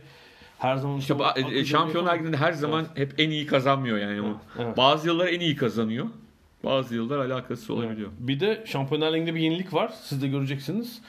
her 0.59 0.75
zaman 0.75 0.97
İşte 0.97 1.13
ba- 1.13 1.59
e, 1.59 1.65
Şampiyonlar. 1.65 2.19
Ligi'nde 2.19 2.37
her 2.37 2.53
zaman 2.53 2.85
hep 2.95 3.13
en 3.17 3.29
iyi 3.29 3.45
kazanmıyor 3.45 3.97
yani. 3.97 4.33
Evet. 4.59 4.77
Bazı 4.77 5.07
yıllar 5.07 5.27
en 5.27 5.39
iyi 5.39 5.55
kazanıyor. 5.55 6.05
Bazı 6.63 6.95
yıllar 6.95 7.17
alakasız 7.17 7.69
olabiliyor. 7.69 8.09
Bir 8.19 8.39
de 8.39 8.63
Şampiyonlar 8.67 9.13
Ligi'nde 9.13 9.35
bir 9.35 9.39
yenilik 9.39 9.73
var. 9.73 9.93
Siz 10.03 10.21
de 10.21 10.27
göreceksiniz. 10.27 11.01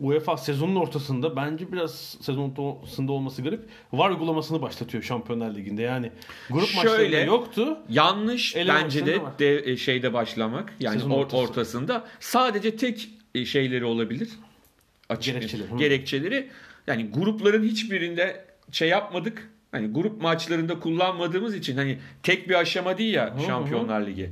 UEFA 0.00 0.36
sezonun 0.36 0.76
ortasında 0.76 1.36
bence 1.36 1.72
biraz 1.72 2.16
sezonun 2.20 2.54
ortasında 2.56 3.12
olması 3.12 3.42
garip. 3.42 3.60
VAR 3.92 4.10
uygulamasını 4.10 4.62
başlatıyor 4.62 5.02
Şampiyonlar 5.02 5.54
Ligi'nde. 5.54 5.82
Yani 5.82 6.12
grup 6.50 6.66
Şöyle, 6.66 6.88
maçlarında 6.88 7.20
yoktu. 7.20 7.78
Yanlış 7.88 8.56
bence 8.56 9.06
de, 9.06 9.22
var. 9.22 9.38
de 9.38 9.70
e, 9.70 9.76
şeyde 9.76 10.12
başlamak. 10.12 10.74
Yani 10.80 10.94
Sezon 10.94 11.10
or- 11.10 11.14
ortası. 11.14 11.36
ortasında 11.36 12.04
sadece 12.20 12.76
tek 12.76 13.08
e, 13.34 13.44
şeyleri 13.44 13.84
olabilir. 13.84 14.28
Açık 15.08 15.34
Gerekçeleri, 15.34 15.70
hı. 15.70 15.76
gerekçeleri. 15.76 16.48
Yani 16.86 17.10
grupların 17.10 17.62
hiçbirinde 17.64 18.44
şey 18.72 18.88
yapmadık. 18.88 19.50
Hani 19.72 19.86
grup 19.92 20.22
maçlarında 20.22 20.80
kullanmadığımız 20.80 21.54
için 21.54 21.76
hani 21.76 21.98
tek 22.22 22.48
bir 22.48 22.54
aşama 22.54 22.98
değil 22.98 23.14
ya 23.14 23.36
hı. 23.36 23.40
Şampiyonlar 23.46 24.06
Ligi. 24.06 24.30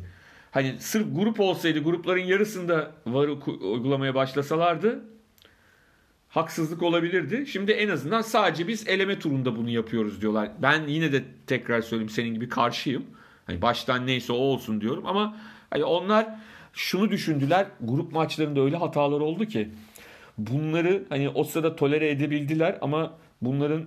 Hani 0.50 0.74
sırf 0.78 1.06
grup 1.14 1.40
olsaydı 1.40 1.78
grupların 1.78 2.20
yarısında 2.24 2.90
VAR'ı 3.06 3.30
ku- 3.32 3.58
uygulamaya 3.72 4.14
başlasalardı 4.14 5.04
haksızlık 6.40 6.82
olabilirdi. 6.82 7.46
Şimdi 7.46 7.72
en 7.72 7.88
azından 7.88 8.20
sadece 8.20 8.68
biz 8.68 8.88
eleme 8.88 9.18
turunda 9.18 9.56
bunu 9.56 9.70
yapıyoruz 9.70 10.20
diyorlar. 10.20 10.48
Ben 10.62 10.86
yine 10.88 11.12
de 11.12 11.24
tekrar 11.46 11.80
söyleyeyim 11.80 12.08
senin 12.10 12.34
gibi 12.34 12.48
karşıyım. 12.48 13.04
Hani 13.46 13.62
baştan 13.62 14.06
neyse 14.06 14.32
o 14.32 14.36
olsun 14.36 14.80
diyorum 14.80 15.06
ama 15.06 15.36
hani 15.70 15.84
onlar 15.84 16.26
şunu 16.72 17.10
düşündüler. 17.10 17.66
Grup 17.80 18.12
maçlarında 18.12 18.60
öyle 18.60 18.76
hatalar 18.76 19.20
oldu 19.20 19.44
ki 19.46 19.68
bunları 20.38 21.02
hani 21.08 21.28
o 21.28 21.44
sırada 21.44 21.76
tolere 21.76 22.10
edebildiler 22.10 22.78
ama 22.80 23.12
bunların 23.42 23.84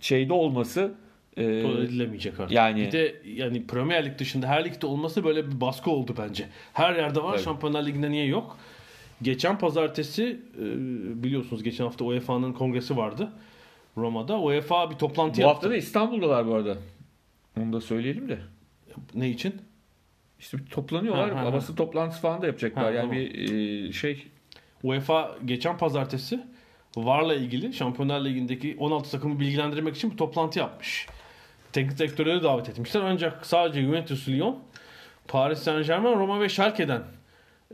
şeyde 0.00 0.32
olması 0.32 0.92
e, 1.36 1.62
Tolere 1.62 1.84
edilemeyecek 1.84 2.40
artık. 2.40 2.52
yani- 2.56 2.80
Bir 2.86 2.92
de 2.92 3.14
yani 3.24 3.66
Premier 3.66 4.06
Lig 4.06 4.18
dışında 4.18 4.46
her 4.46 4.64
ligde 4.64 4.86
olması 4.86 5.24
böyle 5.24 5.46
bir 5.50 5.60
baskı 5.60 5.90
oldu 5.90 6.14
bence. 6.18 6.46
Her 6.72 6.94
yerde 6.94 7.22
var. 7.22 7.34
Evet. 7.34 7.44
Şampiyonlar 7.44 7.86
Ligi'nde 7.86 8.10
niye 8.10 8.26
yok? 8.26 8.58
Geçen 9.22 9.58
pazartesi 9.58 10.40
e, 10.58 10.62
biliyorsunuz 11.22 11.62
geçen 11.62 11.84
hafta 11.84 12.04
UEFA'nın 12.04 12.52
kongresi 12.52 12.96
vardı. 12.96 13.32
Roma'da. 13.96 14.40
UEFA 14.40 14.90
bir 14.90 14.96
toplantı 14.96 15.36
bu 15.36 15.40
yaptı. 15.40 15.54
hafta 15.54 15.70
da 15.70 15.76
İstanbul'dalar 15.76 16.46
bu 16.46 16.54
arada. 16.54 16.76
Onu 17.60 17.72
da 17.72 17.80
söyleyelim 17.80 18.28
de. 18.28 18.38
Ne 19.14 19.30
için? 19.30 19.54
İşte 20.38 20.58
toplanıyorlar. 20.70 21.34
Ha, 21.34 21.44
ha. 21.44 21.52
Basın 21.52 21.74
toplantısı 21.74 22.22
falan 22.22 22.42
da 22.42 22.46
yapacaklar. 22.46 22.84
Ha, 22.84 22.90
yani 22.90 23.00
tamam. 23.00 23.16
bir 23.16 23.88
e, 23.88 23.92
şey 23.92 24.26
UEFA 24.82 25.36
geçen 25.44 25.78
pazartesi 25.78 26.40
VAR'la 26.96 27.34
ilgili 27.34 27.72
Şampiyonlar 27.72 28.24
Ligi'ndeki 28.24 28.76
16 28.78 29.10
takımı 29.10 29.40
bilgilendirmek 29.40 29.96
için 29.96 30.10
bir 30.10 30.16
toplantı 30.16 30.58
yapmış. 30.58 31.06
Teknik 31.72 31.98
direktörleri 31.98 32.42
davet 32.42 32.68
etmişler 32.68 33.00
ancak 33.00 33.46
sadece 33.46 33.82
Juventus, 33.82 34.28
Lyon, 34.28 34.58
Paris 35.28 35.58
Saint 35.58 35.86
Germain, 35.86 36.18
Roma 36.18 36.40
ve 36.40 36.48
Schalke'den 36.48 37.02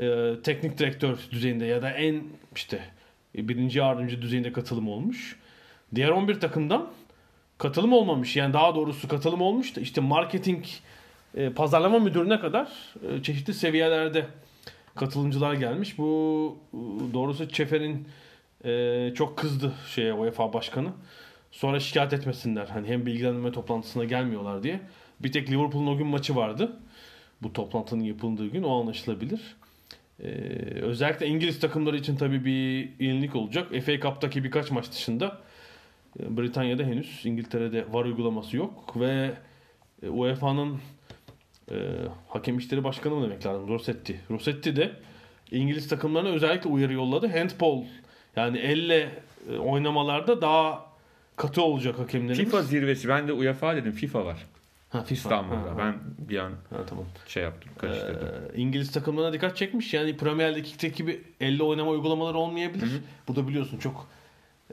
e, 0.00 0.34
teknik 0.42 0.78
direktör 0.78 1.18
düzeyinde 1.30 1.64
ya 1.64 1.82
da 1.82 1.90
en 1.90 2.22
işte 2.56 2.80
e, 3.38 3.48
birinci 3.48 3.78
yardımcı 3.78 4.22
düzeyinde 4.22 4.52
katılım 4.52 4.88
olmuş. 4.88 5.36
Diğer 5.94 6.08
11 6.08 6.40
takımdan 6.40 6.90
katılım 7.58 7.92
olmamış. 7.92 8.36
Yani 8.36 8.52
daha 8.52 8.74
doğrusu 8.74 9.08
katılım 9.08 9.40
olmuş 9.40 9.76
da 9.76 9.80
işte 9.80 10.00
marketing 10.00 10.64
e, 11.34 11.50
pazarlama 11.50 11.98
müdürüne 11.98 12.40
kadar 12.40 12.94
e, 13.08 13.22
çeşitli 13.22 13.54
seviyelerde 13.54 14.26
katılımcılar 14.94 15.54
gelmiş. 15.54 15.98
Bu 15.98 16.58
e, 16.72 17.14
doğrusu 17.14 17.48
Çefer'in 17.48 18.08
e, 18.64 19.12
çok 19.14 19.38
kızdı 19.38 19.72
şeye 19.94 20.12
UEFA 20.12 20.52
başkanı. 20.52 20.88
Sonra 21.50 21.80
şikayet 21.80 22.12
etmesinler. 22.12 22.66
Hani 22.66 22.88
hem 22.88 23.06
bilgilendirme 23.06 23.52
toplantısına 23.52 24.04
gelmiyorlar 24.04 24.62
diye. 24.62 24.80
Bir 25.20 25.32
tek 25.32 25.50
Liverpool'un 25.50 25.86
o 25.86 25.96
gün 25.96 26.06
maçı 26.06 26.36
vardı. 26.36 26.76
Bu 27.42 27.52
toplantının 27.52 28.04
yapıldığı 28.04 28.46
gün 28.46 28.62
o 28.62 28.80
anlaşılabilir. 28.80 29.40
E, 30.22 30.28
özellikle 30.82 31.26
İngiliz 31.26 31.60
takımları 31.60 31.96
için 31.96 32.16
tabii 32.16 32.44
bir 32.44 32.88
yenilik 33.04 33.36
olacak. 33.36 33.68
FA 33.84 34.00
Cup'taki 34.00 34.44
birkaç 34.44 34.70
maç 34.70 34.90
dışında 34.90 35.40
e, 36.20 36.36
Britanya'da 36.36 36.82
henüz 36.82 37.20
İngiltere'de 37.24 37.84
VAR 37.92 38.04
uygulaması 38.04 38.56
yok 38.56 38.92
ve 38.96 39.32
e, 40.02 40.08
UEFA'nın 40.08 40.78
e, 41.70 41.76
hakem 42.28 42.58
işleri 42.58 42.84
başkanı 42.84 43.14
mı 43.14 43.24
demek 43.24 43.46
lazım? 43.46 43.68
Rossetti. 43.68 44.20
Rossetti 44.30 44.76
de 44.76 44.92
İngiliz 45.50 45.88
takımlarına 45.88 46.28
özellikle 46.28 46.70
uyarı 46.70 46.92
yolladı. 46.92 47.26
Handball 47.26 47.84
yani 48.36 48.58
elle 48.58 49.08
e, 49.50 49.56
oynamalarda 49.56 50.42
daha 50.42 50.86
katı 51.36 51.62
olacak 51.62 51.98
hakemlerimiz. 51.98 52.38
FIFA 52.38 52.62
zirvesi. 52.62 53.08
Ben 53.08 53.28
de 53.28 53.32
UEFA 53.32 53.76
dedim. 53.76 53.92
FIFA 53.92 54.24
var. 54.24 54.46
Ha, 54.90 55.02
FIFA. 55.02 55.14
İstanbul'da. 55.14 55.70
Ha, 55.70 55.74
ha. 55.74 55.78
Ben 55.78 55.94
bir 56.28 56.38
an 56.38 56.52
Ha, 56.70 56.76
tamam. 56.88 57.04
şey 57.26 57.42
yaptım. 57.42 57.72
Karıştırdım. 57.78 58.28
Ee, 58.28 58.56
İngiliz 58.60 58.92
takımlarına 58.92 59.32
dikkat 59.32 59.56
çekmiş. 59.56 59.94
Yani 59.94 60.16
Premier 60.16 60.56
Lig'deki 60.56 60.92
gibi 60.92 61.20
elle 61.40 61.62
oynama 61.62 61.90
uygulamaları 61.90 62.36
olmayabilir. 62.38 62.88
Burada 63.28 63.48
biliyorsun 63.48 63.78
çok 63.78 64.08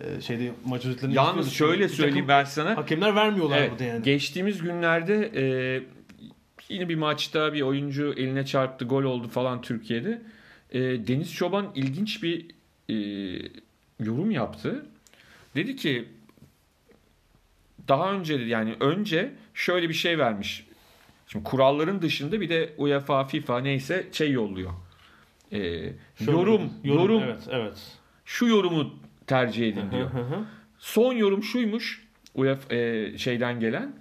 e, 0.02 0.22
şeyde 0.22 0.52
maç 0.66 0.86
özetlerini 0.86 1.16
Yalnız 1.16 1.52
şöyle 1.54 1.90
söyleyeyim 1.90 2.28
ben 2.28 2.44
sana. 2.44 2.78
Hakemler 2.78 3.16
vermiyorlar 3.16 3.58
Evet, 3.58 3.72
burada 3.72 3.84
yani. 3.84 4.04
Geçtiğimiz 4.04 4.62
günlerde 4.62 5.32
e, 5.36 5.44
yine 6.70 6.90
bir 6.90 6.96
maçta 6.96 7.54
bir 7.54 7.62
oyuncu 7.62 8.14
eline 8.18 8.46
çarptı 8.46 8.86
gol 8.86 9.04
oldu 9.04 9.28
falan 9.28 9.62
Türkiye'de. 9.62 10.22
E, 10.72 10.80
Deniz 10.82 11.34
Çoban 11.34 11.72
ilginç 11.76 12.24
bir 12.24 12.46
e, 12.90 12.96
yorum 14.00 14.32
yaptı. 14.32 14.86
Dedi 15.56 15.76
ki 15.76 16.06
daha 17.88 18.14
önce 18.14 18.34
yani 18.34 18.76
önce 18.80 19.32
şöyle 19.54 19.90
bir 19.90 19.94
şey 19.94 20.18
vermiş. 20.20 20.68
Şimdi 21.28 21.44
kuralların 21.46 22.02
dışında 22.02 22.42
bir 22.42 22.50
de 22.50 22.74
UEFA, 22.78 23.24
FIFA 23.26 23.60
neyse 23.60 24.08
şey 24.12 24.32
yolluyor. 24.32 24.72
E, 25.52 25.60
Şöyle- 25.60 26.32
yorum, 26.32 26.74
yorum, 26.84 27.24
Evet, 27.24 27.48
evet. 27.52 27.98
şu 28.26 28.46
yorumu 28.48 28.94
tercih 29.28 29.68
edin 29.70 29.92
diyor. 29.92 30.10
Son 30.80 31.14
yorum 31.14 31.44
şuymuş 31.44 32.08
UEFA 32.36 32.76
e, 32.76 33.18
şeyden 33.18 33.60
gelen. 33.60 33.94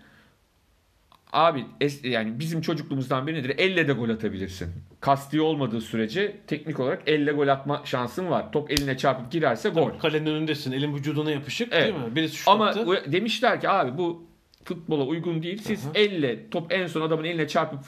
Abi 1.33 1.64
es- 1.81 2.09
yani 2.09 2.38
bizim 2.38 2.61
çocukluğumuzdan 2.61 3.27
beri 3.27 3.37
nedir? 3.37 3.55
Elle 3.59 3.88
de 3.88 3.92
gol 3.92 4.09
atabilirsin. 4.09 4.73
Kasti 5.03 5.41
olmadığı 5.41 5.81
sürece 5.81 6.37
teknik 6.47 6.81
olarak 6.81 7.03
elle 7.07 7.33
gol 7.33 7.49
atma 7.49 7.83
şansın 7.85 8.31
var. 8.31 8.53
Top 8.53 8.71
eline 8.71 8.97
çarpıp 8.97 9.33
girerse 9.33 9.69
gol. 9.69 9.99
Kalenin 9.99 10.27
önündesin. 10.27 10.73
Elin 10.73 10.95
vücuduna 10.95 11.31
yapışık 11.31 11.73
Evet. 11.73 11.85
değil 11.85 12.07
mi? 12.07 12.17
Birisi 12.17 12.37
şut 12.37 12.49
Ama 12.49 12.67
attı. 12.67 13.12
demişler 13.12 13.61
ki 13.61 13.69
abi 13.69 13.99
bu 13.99 14.27
futbola 14.65 15.05
uygun 15.05 15.43
değil. 15.43 15.59
Siz 15.62 15.87
elle 15.95 16.51
top 16.51 16.73
en 16.73 16.87
son 16.87 17.01
adamın 17.01 17.25
eline 17.25 17.49
çarpıp 17.49 17.81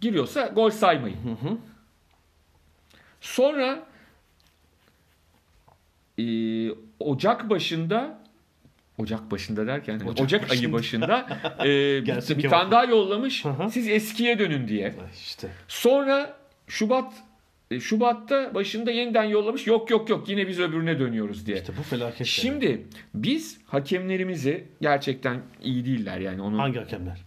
giriyorsa 0.00 0.46
gol 0.46 0.70
saymayın. 0.70 1.18
Sonra 3.20 3.86
e, 6.18 6.24
Ocak 7.00 7.50
başında 7.50 8.22
Ocak 8.98 9.30
başında 9.30 9.66
derken 9.66 10.00
Ocak 10.00 10.20
Ocak, 10.20 10.50
ayı 10.50 10.72
başında 10.72 11.26
e, 11.60 11.66
bir, 12.06 12.38
bir 12.38 12.48
tane 12.48 12.70
daha 12.70 12.84
yollamış. 12.84 13.44
Hı 13.44 13.48
hı. 13.48 13.70
Siz 13.70 13.88
eskiye 13.88 14.38
dönün 14.38 14.68
diye. 14.68 14.94
İşte. 15.14 15.48
Sonra 15.68 16.45
Şubat 16.66 17.12
e, 17.70 17.80
Şubat'ta 17.80 18.54
başında 18.54 18.90
yeniden 18.90 19.24
yollamış. 19.24 19.66
Yok 19.66 19.90
yok 19.90 20.08
yok 20.10 20.28
yine 20.28 20.48
biz 20.48 20.60
öbürüne 20.60 20.98
dönüyoruz 20.98 21.46
diye. 21.46 21.56
İşte 21.56 21.72
bu 21.78 21.82
felaket. 21.82 22.20
yani. 22.20 22.26
Şimdi 22.26 22.86
biz 23.14 23.58
hakemlerimizi 23.66 24.64
gerçekten 24.80 25.40
iyi 25.62 25.84
değiller 25.84 26.18
yani 26.18 26.42
onun 26.42 26.58
hangi 26.58 26.78
hakemler? 26.78 27.18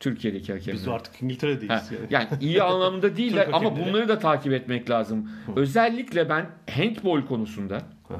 Türkiye'deki 0.00 0.52
hakemler. 0.52 0.74
Biz 0.74 0.88
artık 0.88 1.22
İngiltere'deyiz. 1.22 1.70
Ha, 1.70 1.82
yani. 1.90 2.06
yani 2.10 2.28
iyi 2.40 2.62
anlamda 2.62 3.16
değiller 3.16 3.48
ama 3.52 3.76
bunları 3.76 4.08
da 4.08 4.18
takip 4.18 4.52
etmek 4.52 4.90
lazım. 4.90 5.30
Özellikle 5.56 6.28
ben 6.28 6.46
handball 6.70 7.26
konusunda 7.26 7.82
Hı. 8.08 8.14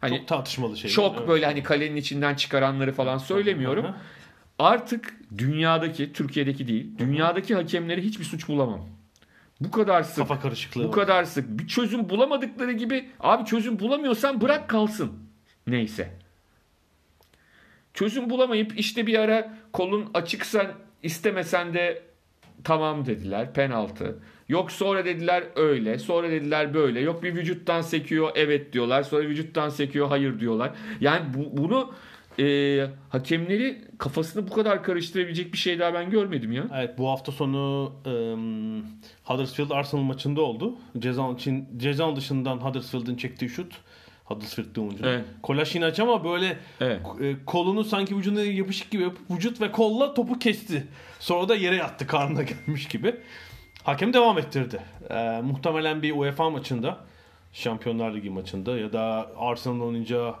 Hani 0.00 0.18
çok 0.18 0.28
tartışmalı 0.28 0.76
şey. 0.76 0.90
çok 0.90 1.16
Evet. 1.18 1.28
böyle 1.28 1.46
hani 1.46 1.62
kalenin 1.62 1.96
içinden 1.96 2.34
çıkaranları 2.34 2.92
falan 2.92 3.18
söylemiyorum. 3.18 3.84
Hı. 3.84 3.94
Artık 4.58 5.14
dünyadaki, 5.38 6.12
Türkiye'deki 6.12 6.68
değil, 6.68 6.98
dünyadaki 6.98 7.54
hakemleri 7.54 8.02
hiçbir 8.02 8.24
suç 8.24 8.48
bulamam. 8.48 8.80
Bu 9.60 9.70
kadar 9.70 10.02
sık, 10.02 10.16
Kafa 10.16 10.40
karışıklığı. 10.40 10.84
bu 10.84 10.88
var. 10.88 10.94
kadar 10.94 11.24
sık 11.24 11.48
bir 11.48 11.66
çözüm 11.66 12.08
bulamadıkları 12.08 12.72
gibi 12.72 13.08
abi 13.20 13.44
çözüm 13.44 13.78
bulamıyorsan 13.78 14.40
bırak 14.40 14.68
kalsın. 14.68 15.12
Neyse. 15.66 16.10
Çözüm 17.94 18.30
bulamayıp 18.30 18.78
işte 18.78 19.06
bir 19.06 19.18
ara 19.18 19.54
kolun 19.72 20.10
açıksa 20.14 20.74
istemesen 21.02 21.74
de 21.74 22.02
tamam 22.64 23.06
dediler 23.06 23.54
penaltı. 23.54 24.18
Yok 24.48 24.72
sonra 24.72 25.04
dediler 25.04 25.44
öyle, 25.56 25.98
sonra 25.98 26.30
dediler 26.30 26.74
böyle. 26.74 27.00
Yok 27.00 27.22
bir 27.22 27.34
vücuttan 27.34 27.80
sekiyor 27.80 28.30
evet 28.34 28.72
diyorlar. 28.72 29.02
Sonra 29.02 29.22
vücuttan 29.22 29.68
sekiyor 29.68 30.08
hayır 30.08 30.40
diyorlar. 30.40 30.70
Yani 31.00 31.22
bu, 31.34 31.62
bunu 31.62 31.94
e, 32.38 32.86
hakemleri 33.08 33.84
kafasını 33.98 34.48
bu 34.48 34.54
kadar 34.54 34.82
karıştırabilecek 34.82 35.52
bir 35.52 35.58
şey 35.58 35.78
daha 35.78 35.94
ben 35.94 36.10
görmedim 36.10 36.52
ya. 36.52 36.64
Evet 36.74 36.98
bu 36.98 37.08
hafta 37.10 37.32
sonu 37.32 37.92
um, 38.06 38.80
Huddersfield 39.24 39.70
Arsenal 39.70 40.02
maçında 40.02 40.40
oldu. 40.40 40.74
Ceza 40.98 41.30
için 41.30 41.68
ceza 41.76 42.16
dışından 42.16 42.56
Huddersfield'in 42.56 43.16
çektiği 43.16 43.48
şut 43.48 43.72
Huddersfield'de 44.24 44.80
oyuncu. 44.80 45.06
Evet. 45.06 45.24
Kolaşinac 45.42 46.02
ama 46.02 46.24
böyle 46.24 46.56
Evet. 46.80 47.00
e, 47.20 47.36
kolunu 47.46 47.84
sanki 47.84 48.16
vücuduna 48.16 48.42
yapışık 48.42 48.90
gibi 48.90 49.02
yapıp 49.02 49.30
vücut 49.30 49.60
ve 49.60 49.72
kolla 49.72 50.14
topu 50.14 50.38
kesti. 50.38 50.86
Sonra 51.20 51.48
da 51.48 51.54
yere 51.56 51.76
yattı 51.76 52.06
karnına 52.06 52.42
gelmiş 52.66 52.88
gibi. 52.88 53.14
Hakem 53.84 54.12
devam 54.12 54.38
ettirdi. 54.38 54.80
E, 55.10 55.40
muhtemelen 55.40 56.02
bir 56.02 56.12
UEFA 56.12 56.50
maçında 56.50 56.98
Şampiyonlar 57.52 58.14
Ligi 58.14 58.30
maçında 58.30 58.78
ya 58.78 58.92
da 58.92 59.30
Arsenal'ın 59.36 59.80
oynayacağı 59.80 60.34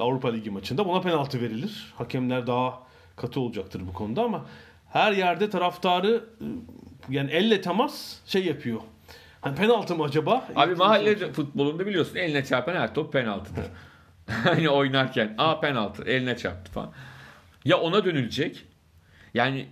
Avrupa 0.00 0.32
Ligi 0.32 0.50
maçında 0.50 0.86
buna 0.86 1.00
penaltı 1.00 1.40
verilir. 1.40 1.92
Hakemler 1.98 2.46
daha 2.46 2.82
katı 3.16 3.40
olacaktır 3.40 3.82
bu 3.88 3.92
konuda 3.92 4.22
ama 4.22 4.46
her 4.92 5.12
yerde 5.12 5.50
taraftarı 5.50 6.24
e, 6.40 6.46
yani 7.08 7.30
elle 7.30 7.60
temas 7.60 8.18
şey 8.26 8.44
yapıyor. 8.44 8.80
Hani 9.40 9.56
penaltı 9.56 9.96
mı 9.96 10.04
acaba? 10.04 10.48
Abi 10.56 10.74
mahalle 10.74 11.32
futbolunda 11.32 11.86
biliyorsun 11.86 12.16
eline 12.16 12.44
çarpan 12.44 12.74
her 12.74 12.94
top 12.94 13.12
penaltıdır. 13.12 13.64
hani 14.26 14.68
oynarken 14.68 15.34
a 15.38 15.60
penaltı 15.60 16.04
eline 16.04 16.36
çarptı 16.36 16.72
falan. 16.72 16.92
Ya 17.64 17.80
ona 17.80 18.04
dönülecek. 18.04 18.64
Yani 19.34 19.68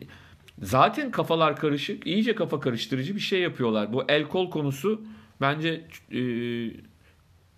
zaten 0.62 1.10
kafalar 1.10 1.56
karışık. 1.56 2.06
iyice 2.06 2.34
kafa 2.34 2.60
karıştırıcı 2.60 3.14
bir 3.14 3.20
şey 3.20 3.40
yapıyorlar. 3.40 3.92
Bu 3.92 4.04
el 4.08 4.24
kol 4.24 4.50
konusu 4.50 5.02
bence 5.40 5.84
e, 6.12 6.20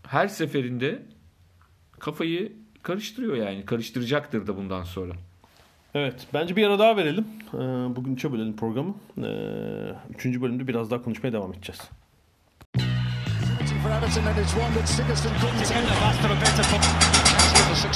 her 0.07 0.29
seferinde 0.29 1.03
kafayı 2.03 2.53
karıştırıyor 2.83 3.37
yani. 3.37 3.65
Karıştıracaktır 3.65 4.47
da 4.47 4.57
bundan 4.57 4.85
sonra. 4.85 5.13
Evet. 5.95 6.27
Bence 6.35 6.57
bir 6.57 6.67
ara 6.67 6.79
daha 6.79 6.97
verelim. 6.97 7.27
Ee, 7.55 7.59
Bugün 7.97 8.15
üçe 8.15 8.33
bölelim 8.33 8.57
programı. 8.57 8.95
Ee, 9.19 9.95
Üçüncü 10.15 10.43
bölümde 10.43 10.69
biraz 10.69 10.91
daha 10.91 11.03
konuşmaya 11.03 11.33
devam 11.33 11.53
edeceğiz. 11.53 11.81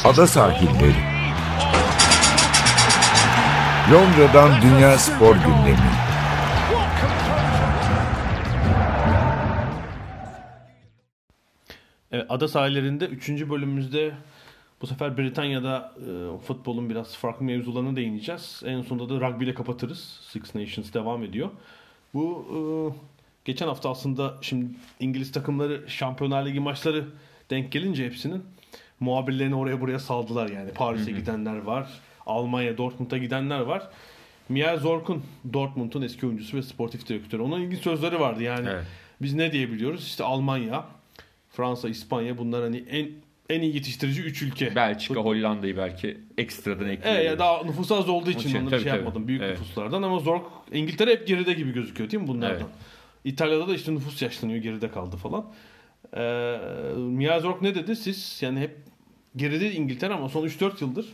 Ada 0.04 0.26
sahilleri. 0.26 0.94
Londra'dan 3.92 4.62
Dünya 4.62 4.98
Spor 4.98 5.34
Gündemi. 5.34 5.90
Ada 12.29 12.49
sahillerinde 12.49 13.07
3. 13.07 13.29
bölümümüzde 13.29 14.12
bu 14.83 14.87
sefer 14.87 15.18
Britanya'da 15.18 15.93
e, 15.97 16.39
futbolun 16.47 16.91
biraz 16.91 17.16
farklı 17.16 17.45
mevzularına 17.45 17.97
değineceğiz. 17.97 18.62
En 18.66 18.83
sonunda 18.83 19.14
da 19.14 19.29
rugby 19.29 19.45
ile 19.45 19.55
kapatırız. 19.55 20.20
Six 20.22 20.55
Nations 20.55 20.95
devam 20.95 21.24
ediyor. 21.24 21.51
Bu 22.14 22.47
e, 22.51 22.59
geçen 23.45 23.66
hafta 23.66 23.91
aslında 23.91 24.35
şimdi 24.41 24.66
İngiliz 25.01 25.33
takımları 25.33 25.85
Şampiyonlar 25.87 26.47
Ligi 26.47 26.61
maçları 26.61 27.05
denk 27.51 27.72
gelince 27.72 28.07
hepsinin 28.07 28.43
muhabirlerini 29.01 29.55
oraya 29.55 29.81
buraya 29.81 29.99
saldılar 29.99 30.49
yani. 30.49 30.70
Paris'e 30.72 31.11
gidenler 31.11 31.59
var. 31.59 31.89
Almanya, 32.27 32.79
Dortmund'a 32.79 33.18
gidenler 33.18 33.61
var. 33.61 33.89
Mia 34.49 34.77
Zork'un 34.77 35.22
Dortmund'un 35.53 36.03
eski 36.03 36.27
oyuncusu 36.27 36.57
ve 36.57 36.62
sportif 36.62 37.09
direktörü. 37.09 37.43
Onun 37.43 37.61
ilginç 37.61 37.81
sözleri 37.81 38.20
vardı 38.20 38.43
yani. 38.43 38.68
Evet. 38.70 38.85
Biz 39.22 39.35
ne 39.35 39.53
diyebiliyoruz? 39.53 40.07
İşte 40.07 40.24
Almanya, 40.24 40.85
Fransa, 41.57 41.88
İspanya 41.88 42.38
bunlar 42.38 42.62
hani 42.62 42.84
en 42.90 43.09
en 43.50 43.61
iyi 43.61 43.74
yetiştirici 43.74 44.22
3 44.22 44.42
ülke. 44.42 44.74
Belçika, 44.74 45.20
Hollanda'yı 45.20 45.76
belki 45.76 46.20
ekstradan 46.38 46.88
ekleyelim. 46.88 47.22
Evet 47.28 47.38
daha 47.38 47.62
nüfus 47.62 47.92
az 47.92 48.09
olduğu 48.09 48.30
için 48.30 48.48
Şey, 48.50 48.61
onları 48.61 48.70
tabii, 48.70 48.82
şey 48.82 48.90
tabii. 48.90 48.98
yapmadım. 48.98 49.28
Büyük 49.28 49.42
Evet. 49.42 49.59
nüfuslardan 49.59 50.02
ama 50.02 50.18
Zork 50.18 50.46
İngiltere 50.72 51.11
hep 51.11 51.26
geride 51.26 51.52
gibi 51.52 51.72
gözüküyor 51.72 52.11
değil 52.11 52.22
mi 52.22 52.28
bunlardan? 52.28 52.57
Evet. 52.57 52.66
İtalya'da 53.24 53.68
da 53.68 53.74
işte 53.74 53.94
nüfus 53.94 54.22
yaşlanıyor 54.22 54.59
geride 54.62 54.90
kaldı 54.90 55.16
falan. 55.16 55.46
Ee, 56.16 56.59
Mia 56.96 57.40
Zork 57.40 57.62
ne 57.62 57.74
dedi? 57.74 57.96
Siz 57.96 58.38
yani 58.42 58.61
hep 58.61 58.76
geride 59.36 59.72
İngiltere 59.72 60.14
ama 60.14 60.28
son 60.28 60.46
3-4 60.46 60.72
yıldır 60.80 61.07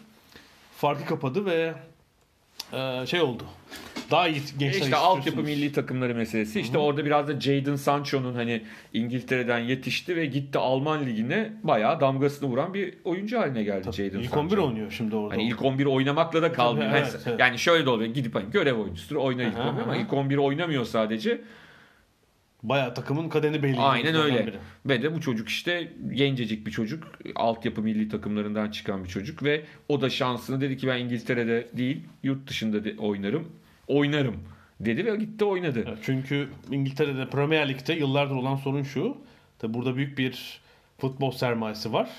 farkı 0.77 1.05
kapadı 1.05 1.47
ve 1.47 1.75
e, 2.73 3.07
şey 3.07 3.21
oldu. 3.21 3.45
Daha 4.13 4.29
iyi 4.29 4.41
gençler 4.59 4.81
İşte 4.81 4.97
altyapı 4.97 5.43
milli 5.43 5.73
takımları 5.73 6.15
meselesi. 6.15 6.61
İşte 6.61 6.79
orada 6.79 7.05
biraz 7.05 7.29
da 7.29 7.41
Jadon 7.41 7.77
Sancho'nun 7.77 8.35
hani 8.35 8.63
İngiltere'den 8.93 9.59
yetişti 9.59 10.17
ve 10.17 10.27
gitti 10.27 10.59
Alman 10.59 11.07
ligine 11.07 11.53
bayağı 11.63 12.01
damgasını 12.01 12.49
vuran 12.49 12.75
bir 12.75 12.95
oyuncu 13.05 13.39
haline 13.39 13.63
geldi 13.63 13.93
Jadon 13.93 14.19
İlk 14.19 14.31
Sancho. 14.31 14.41
11 14.41 14.57
oynuyor 14.59 14.91
şimdi 14.91 15.17
orada. 15.17 15.35
Hani 15.35 15.49
ilk 15.49 15.63
11 15.63 15.87
oynamakla 15.87 16.43
da 16.43 16.53
kalmıyor. 16.53 16.87
Tabii, 16.91 16.99
Hani- 17.01 17.11
evet, 17.11 17.23
evet. 17.27 17.41
Yani 17.41 17.59
şöyle 17.59 17.87
de 17.87 17.91
oluyor. 17.91 18.15
Gidip 18.15 18.35
hani 18.35 18.51
görev 18.51 18.75
oyuncusudur 18.75 19.17
oynar 19.17 19.45
ilk 19.45 19.57
Aha, 19.57 19.71
11 19.71 19.83
ama 19.83 19.97
ilk 19.97 20.13
11 20.13 20.37
oynamıyor 20.37 20.85
sadece. 20.85 21.41
Bayağı 22.63 22.95
takımın 22.95 23.29
kaderini 23.29 23.63
belirliyor. 23.63 23.93
Aynen 23.93 24.15
öyle. 24.15 24.47
biri. 24.47 24.57
Ve 24.87 25.03
de 25.03 25.15
bu 25.15 25.21
çocuk 25.21 25.49
işte 25.49 25.93
gencecik 26.15 26.67
bir 26.67 26.71
çocuk. 26.71 27.05
Altyapı 27.35 27.83
milli 27.83 28.09
takımlarından 28.09 28.71
çıkan 28.71 29.05
bir 29.05 29.09
çocuk 29.09 29.43
ve 29.43 29.63
o 29.89 30.01
da 30.01 30.11
şansını 30.11 30.61
dedi 30.61 30.77
ki 30.77 30.87
ben 30.87 30.99
İngiltere'de 30.99 31.69
değil 31.73 32.01
yurt 32.23 32.47
dışında 32.47 32.85
de 32.85 32.95
oynarım. 32.99 33.49
Oynarım 33.93 34.37
dedi 34.81 35.07
ve 35.07 35.17
gitti 35.17 35.45
oynadı. 35.45 35.85
Evet, 35.89 35.99
Çünkü 36.03 36.49
İngiltere'de 36.71 37.31
Premier 37.31 37.69
Lig'de 37.69 37.93
yıllardır 37.93 38.35
olan 38.35 38.57
sorun 38.57 38.83
şu. 38.83 39.17
Tabi 39.59 39.75
burada 39.75 39.97
büyük 39.97 40.19
bir 40.19 40.61
futbol 40.99 41.31
sermayesi 41.31 41.93
var. 41.93 42.11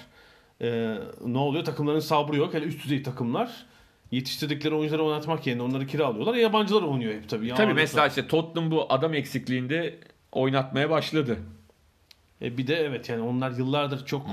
Ee, 0.61 0.97
ne 1.26 1.38
oluyor? 1.38 1.65
Takımların 1.65 1.99
sabrı 1.99 2.38
yok. 2.38 2.53
Hele 2.53 2.65
üst 2.65 2.84
düzey 2.84 3.03
takımlar 3.03 3.65
yetiştirdikleri 4.11 4.76
oyuncuları 4.76 5.03
oynatmak 5.03 5.47
yerine 5.47 5.61
onları 5.61 5.88
kiralıyorlar. 5.88 6.34
Yabancılar 6.36 6.82
oynuyor 6.82 7.13
hep 7.13 7.30
tabii. 7.30 7.53
Tabii 7.53 7.74
mesela 7.74 8.07
işte 8.07 8.28
Tottenham 8.28 8.71
bu 8.71 8.86
adam 8.89 9.13
eksikliğinde 9.13 9.99
oynatmaya 10.32 10.89
başladı. 10.89 11.38
E 12.41 12.57
bir 12.57 12.67
de 12.67 12.76
evet 12.76 13.09
yani 13.09 13.21
onlar 13.21 13.51
yıllardır 13.51 14.05
çok 14.05 14.26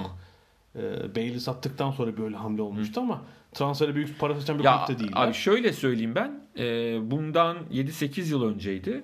e, 0.76 0.80
Bale'i 1.16 1.40
sattıktan 1.40 1.90
sonra 1.90 2.16
böyle 2.16 2.36
hamle 2.36 2.62
olmuştu 2.62 3.00
ama 3.00 3.22
transfere 3.52 3.94
büyük 3.94 4.18
para 4.18 4.34
saçan 4.34 4.58
bir 4.58 4.64
kulüp 4.64 4.88
de 4.88 5.04
değiller. 5.04 5.26
abi 5.26 5.34
şöyle 5.34 5.72
söyleyeyim 5.72 6.14
ben. 6.14 6.40
e, 6.58 6.98
bundan 7.10 7.56
7-8 7.72 8.30
yıl 8.30 8.42
önceydi. 8.42 9.02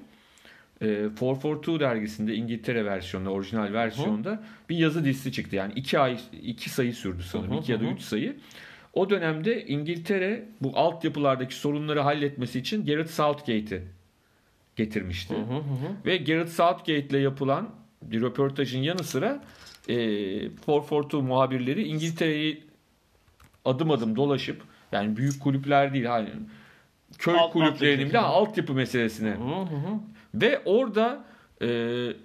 E, 0.80 0.86
442 0.86 1.80
dergisinde 1.80 2.34
İngiltere 2.34 2.84
versiyonunda, 2.84 3.30
orijinal 3.30 3.72
versiyonda 3.72 4.42
bir 4.68 4.76
yazı 4.76 5.04
dizisi 5.04 5.32
çıktı. 5.32 5.56
Yani 5.56 5.72
2 5.76 5.98
ay 5.98 6.18
2 6.42 6.70
sayı 6.70 6.94
sürdü 6.94 7.22
sanırım. 7.22 7.52
Hı 7.52 7.56
hı, 7.56 7.60
2 7.60 7.72
ya 7.72 7.80
da 7.80 7.84
hı 7.84 7.88
hı. 7.88 7.92
3 7.92 8.00
sayı. 8.00 8.36
O 8.92 9.10
dönemde 9.10 9.66
İngiltere 9.66 10.48
bu 10.60 10.78
altyapılardaki 10.78 11.54
sorunları 11.54 12.00
halletmesi 12.00 12.58
için 12.58 12.86
Gareth 12.86 13.10
Southgate'i 13.10 13.82
getirmişti. 14.76 15.34
Hı 15.34 15.38
hı 15.38 15.56
hı. 15.56 16.06
Ve 16.06 16.16
Gareth 16.16 16.50
Southgate 16.50 17.08
ile 17.08 17.18
yapılan 17.18 17.70
bir 18.02 18.20
röportajın 18.20 18.82
yanı 18.82 19.04
sıra 19.04 19.42
e, 19.88 19.96
442 19.96 21.16
muhabirleri 21.16 21.82
İngiltere'yi 21.88 22.65
adım 23.66 23.90
adım 23.90 24.16
dolaşıp 24.16 24.62
yani 24.92 25.16
büyük 25.16 25.42
kulüpler 25.42 25.94
değil 25.94 26.04
hani 26.04 26.28
köy 27.18 27.34
Alt- 27.38 27.52
kulüplerinin 27.52 27.94
altyapı. 27.94 28.10
bile 28.10 28.18
altyapı 28.18 28.72
meselesine 28.74 29.30
hı 29.30 29.34
hı. 29.34 30.00
ve 30.34 30.62
orada 30.64 31.24
e, 31.62 31.68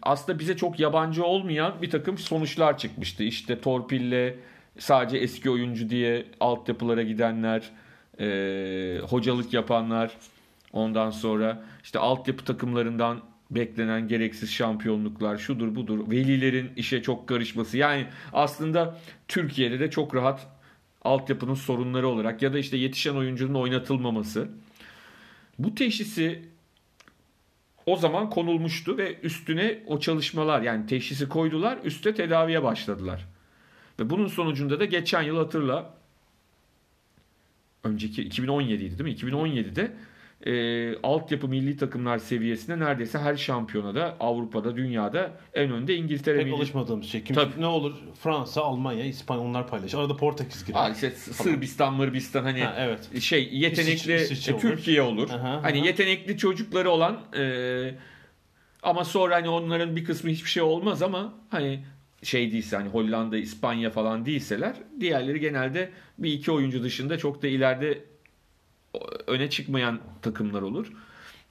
aslında 0.01 0.39
bize 0.39 0.57
çok 0.57 0.79
yabancı 0.79 1.23
olmayan 1.23 1.73
bir 1.81 1.89
takım 1.89 2.17
sonuçlar 2.17 2.77
çıkmıştı. 2.77 3.23
İşte 3.23 3.61
torpille 3.61 4.35
sadece 4.79 5.17
eski 5.17 5.49
oyuncu 5.49 5.89
diye 5.89 6.25
altyapılara 6.39 7.01
gidenler, 7.01 7.71
e, 8.19 8.99
hocalık 9.09 9.53
yapanlar, 9.53 10.11
ondan 10.73 11.09
sonra 11.09 11.63
işte 11.83 11.99
altyapı 11.99 12.45
takımlarından 12.45 13.19
beklenen 13.51 14.07
gereksiz 14.07 14.51
şampiyonluklar 14.51 15.37
şudur 15.37 15.75
budur. 15.75 16.11
Velilerin 16.11 16.71
işe 16.75 17.01
çok 17.01 17.27
karışması. 17.27 17.77
Yani 17.77 18.05
aslında 18.33 18.97
Türkiye'de 19.27 19.79
de 19.79 19.89
çok 19.89 20.15
rahat 20.15 20.47
altyapının 21.01 21.53
sorunları 21.53 22.07
olarak 22.07 22.41
ya 22.41 22.53
da 22.53 22.59
işte 22.59 22.77
yetişen 22.77 23.15
oyuncunun 23.15 23.53
oynatılmaması. 23.53 24.49
Bu 25.59 25.75
teşhisi 25.75 26.41
o 27.85 27.95
zaman 27.95 28.29
konulmuştu 28.29 28.97
ve 28.97 29.19
üstüne 29.23 29.79
o 29.87 29.99
çalışmalar 29.99 30.61
yani 30.61 30.87
teşhisi 30.87 31.29
koydular 31.29 31.79
üste 31.83 32.15
tedaviye 32.15 32.63
başladılar. 32.63 33.27
Ve 33.99 34.09
bunun 34.09 34.27
sonucunda 34.27 34.79
da 34.79 34.85
geçen 34.85 35.21
yıl 35.21 35.37
hatırla 35.37 35.93
önceki 37.83 38.21
2017 38.23 38.83
idi 38.83 38.99
değil 38.99 39.23
mi? 39.23 39.31
2017'de 39.31 39.91
e, 40.45 40.95
altyapı 41.03 41.47
milli 41.47 41.77
takımlar 41.77 42.17
seviyesinde 42.17 42.79
neredeyse 42.79 43.19
her 43.19 43.35
şampiyonada 43.35 44.15
Avrupa'da 44.19 44.75
dünyada 44.75 45.31
en 45.53 45.71
önde 45.71 45.95
İngiltere 45.95 46.37
Pek 46.37 46.45
milli 46.45 46.55
alışmadığımız 46.55 47.05
şey. 47.05 47.23
Kimse, 47.23 47.41
Tabii. 47.41 47.61
ne 47.61 47.65
olur 47.65 47.93
Fransa, 48.19 48.61
Almanya, 48.61 49.05
İspanya 49.05 49.41
onlar 49.41 49.67
paylaşır. 49.67 49.97
Arada 49.97 50.17
Portekiz 50.17 50.65
girer. 50.65 50.79
Aa, 50.79 50.89
işte 50.89 51.11
Sırbistan, 51.11 51.93
Mırbistan 51.93 52.43
hani 52.43 52.63
Ha, 52.63 52.75
evet. 52.79 53.21
şey 53.21 53.49
yetenekli 53.51 54.11
İsviçre- 54.13 54.23
İsviçre 54.23 54.51
e, 54.51 54.55
olur. 54.55 54.61
Türkiye 54.61 55.01
olur. 55.01 55.29
Aha, 55.29 55.59
hani 55.63 55.79
aha. 55.79 55.85
yetenekli 55.85 56.37
çocukları 56.37 56.89
olan 56.89 57.19
e, 57.37 57.95
Ama 58.83 59.05
sonra 59.05 59.35
hani 59.35 59.49
onların 59.49 59.95
bir 59.95 60.05
kısmı 60.05 60.29
hiçbir 60.29 60.49
şey 60.49 60.63
olmaz 60.63 61.01
ama 61.01 61.33
hani 61.49 61.79
şey 62.23 62.51
değilse 62.51 62.75
hani 62.77 62.89
Hollanda, 62.89 63.37
İspanya 63.37 63.89
falan 63.89 64.25
değilseler 64.25 64.75
diğerleri 64.99 65.39
genelde 65.39 65.89
bir 66.17 66.33
iki 66.33 66.51
oyuncu 66.51 66.83
dışında 66.83 67.17
çok 67.17 67.41
da 67.41 67.47
ileride 67.47 68.03
öne 69.27 69.49
çıkmayan 69.49 69.99
takımlar 70.21 70.61
olur. 70.61 70.91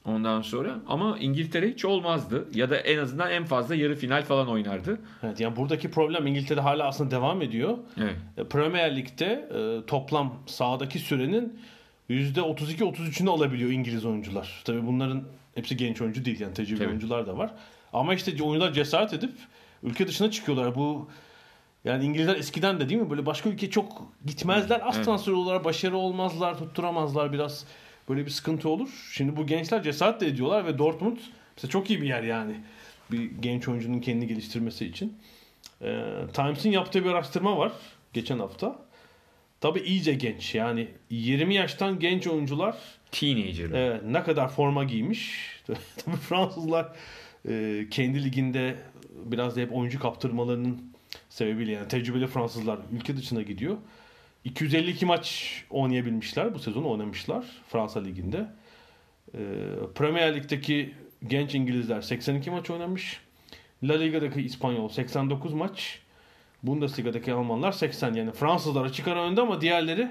Ondan 0.05 0.43
sonra 0.43 0.79
ama 0.89 1.19
İngiltere 1.19 1.71
hiç 1.71 1.85
olmazdı 1.85 2.49
ya 2.55 2.71
da 2.71 2.77
en 2.77 2.99
azından 2.99 3.31
en 3.31 3.45
fazla 3.45 3.75
yarı 3.75 3.97
final 3.97 4.23
falan 4.23 4.49
oynardı. 4.49 5.01
Evet, 5.23 5.41
yani 5.41 5.57
buradaki 5.57 5.91
problem 5.91 6.27
İngiltere 6.27 6.61
hala 6.61 6.87
aslında 6.87 7.11
devam 7.11 7.43
ediyor. 7.43 7.79
Evet. 7.99 8.17
E, 8.37 8.45
Premier 8.45 8.97
Lig'de 8.97 9.49
e, 9.55 9.87
toplam 9.87 10.35
sahadaki 10.47 10.99
sürenin 10.99 11.61
%32-33'ünü 12.11 13.31
alabiliyor 13.31 13.71
İngiliz 13.71 14.05
oyuncular. 14.05 14.63
Tabii 14.65 14.87
bunların 14.87 15.23
hepsi 15.55 15.77
genç 15.77 16.01
oyuncu 16.01 16.25
değil 16.25 16.41
yani 16.41 16.55
tecrübeli 16.55 16.79
Tabii. 16.79 16.89
oyuncular 16.89 17.27
da 17.27 17.39
var. 17.39 17.55
Ama 17.93 18.15
işte 18.15 18.43
oyuncular 18.43 18.73
cesaret 18.73 19.13
edip 19.15 19.33
ülke 19.83 20.09
dışına 20.09 20.31
çıkıyorlar. 20.31 20.75
Bu 20.75 21.09
yani 21.85 22.05
İngilizler 22.05 22.37
eskiden 22.37 22.81
de 22.81 22.89
değil 22.89 23.01
mi 23.01 23.11
böyle 23.11 23.27
başka 23.27 23.49
ülkeye 23.49 23.71
çok 23.71 24.13
gitmezler. 24.27 24.81
Az 24.89 24.97
Evet. 24.97 25.05
transfer 25.05 25.33
olurlar, 25.33 25.65
başarı 25.65 25.97
olmazlar, 25.97 26.59
tutturamazlar 26.59 27.33
biraz. 27.33 27.65
Böyle 28.09 28.27
bir 28.27 28.31
sıkıntı 28.31 28.69
olur. 28.69 29.11
Şimdi 29.13 29.37
bu 29.37 29.47
gençler 29.47 29.83
cesaret 29.83 30.21
de 30.21 30.27
ediyorlar 30.27 30.67
ve 30.67 30.79
Dortmund 30.79 31.17
mesela 31.57 31.71
çok 31.71 31.91
iyi 31.91 32.03
bir 32.03 32.07
yer 32.09 32.23
yani. 32.23 32.55
Bir 33.11 33.31
genç 33.31 33.69
oyuncunun 33.69 34.01
kendini 34.01 34.27
geliştirmesi 34.27 34.87
için. 34.87 35.17
Ee, 35.83 36.05
Times'in 36.33 36.71
yaptığı 36.71 37.05
bir 37.05 37.11
araştırma 37.11 37.59
var 37.59 37.73
geçen 38.13 38.39
hafta. 38.39 38.79
Tabii 39.61 39.81
iyice 39.81 40.15
genç 40.15 40.55
yani 40.55 40.89
20 41.11 41.55
yaştan 41.55 41.99
genç 41.99 42.27
oyuncular 42.27 42.77
Teenager. 43.13 43.71
Evet, 43.71 44.03
ne 44.05 44.23
kadar 44.23 44.49
forma 44.49 44.85
giymiş. 44.85 45.49
Tabii 45.97 46.17
Fransızlar 46.17 46.89
e, 47.49 47.87
kendi 47.91 48.25
liginde 48.25 48.77
biraz 49.25 49.57
da 49.57 49.61
hep 49.61 49.73
oyuncu 49.77 50.01
kaptırmalarının 50.01 50.90
sebebiyle 51.29 51.73
yani 51.73 51.89
tecrübeli 51.89 52.27
Fransızlar 52.27 52.79
ülke 52.93 53.17
dışına 53.17 53.43
gidiyor. 53.43 53.77
252 54.45 55.07
maç 55.07 55.55
oynayabilmişler 55.71 56.55
bu 56.55 56.59
sezon 56.59 56.85
oynamışlar 56.85 57.45
Fransa 57.69 58.01
liginde. 58.01 58.47
E, 59.35 59.39
Premier 59.95 60.35
Lig'deki 60.37 60.95
genç 61.27 61.55
İngilizler 61.55 62.01
82 62.01 62.51
maç 62.51 62.71
oynamış. 62.71 63.21
La 63.83 63.95
Liga'daki 63.95 64.41
İspanyol 64.41 64.89
89 64.89 65.55
maç. 65.55 66.01
Bundesliga'daki 66.63 67.33
Almanlar 67.33 67.73
80 67.73 68.15
yani 68.15 68.33
Fransızlar 68.33 68.85
açık 68.85 69.09
ara 69.09 69.23
önde 69.23 69.41
ama 69.41 69.61
diğerleri 69.61 70.09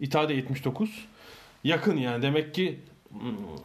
İtalya 0.00 0.36
79. 0.36 1.06
Yakın 1.64 1.96
yani 1.96 2.22
demek 2.22 2.54
ki 2.54 2.80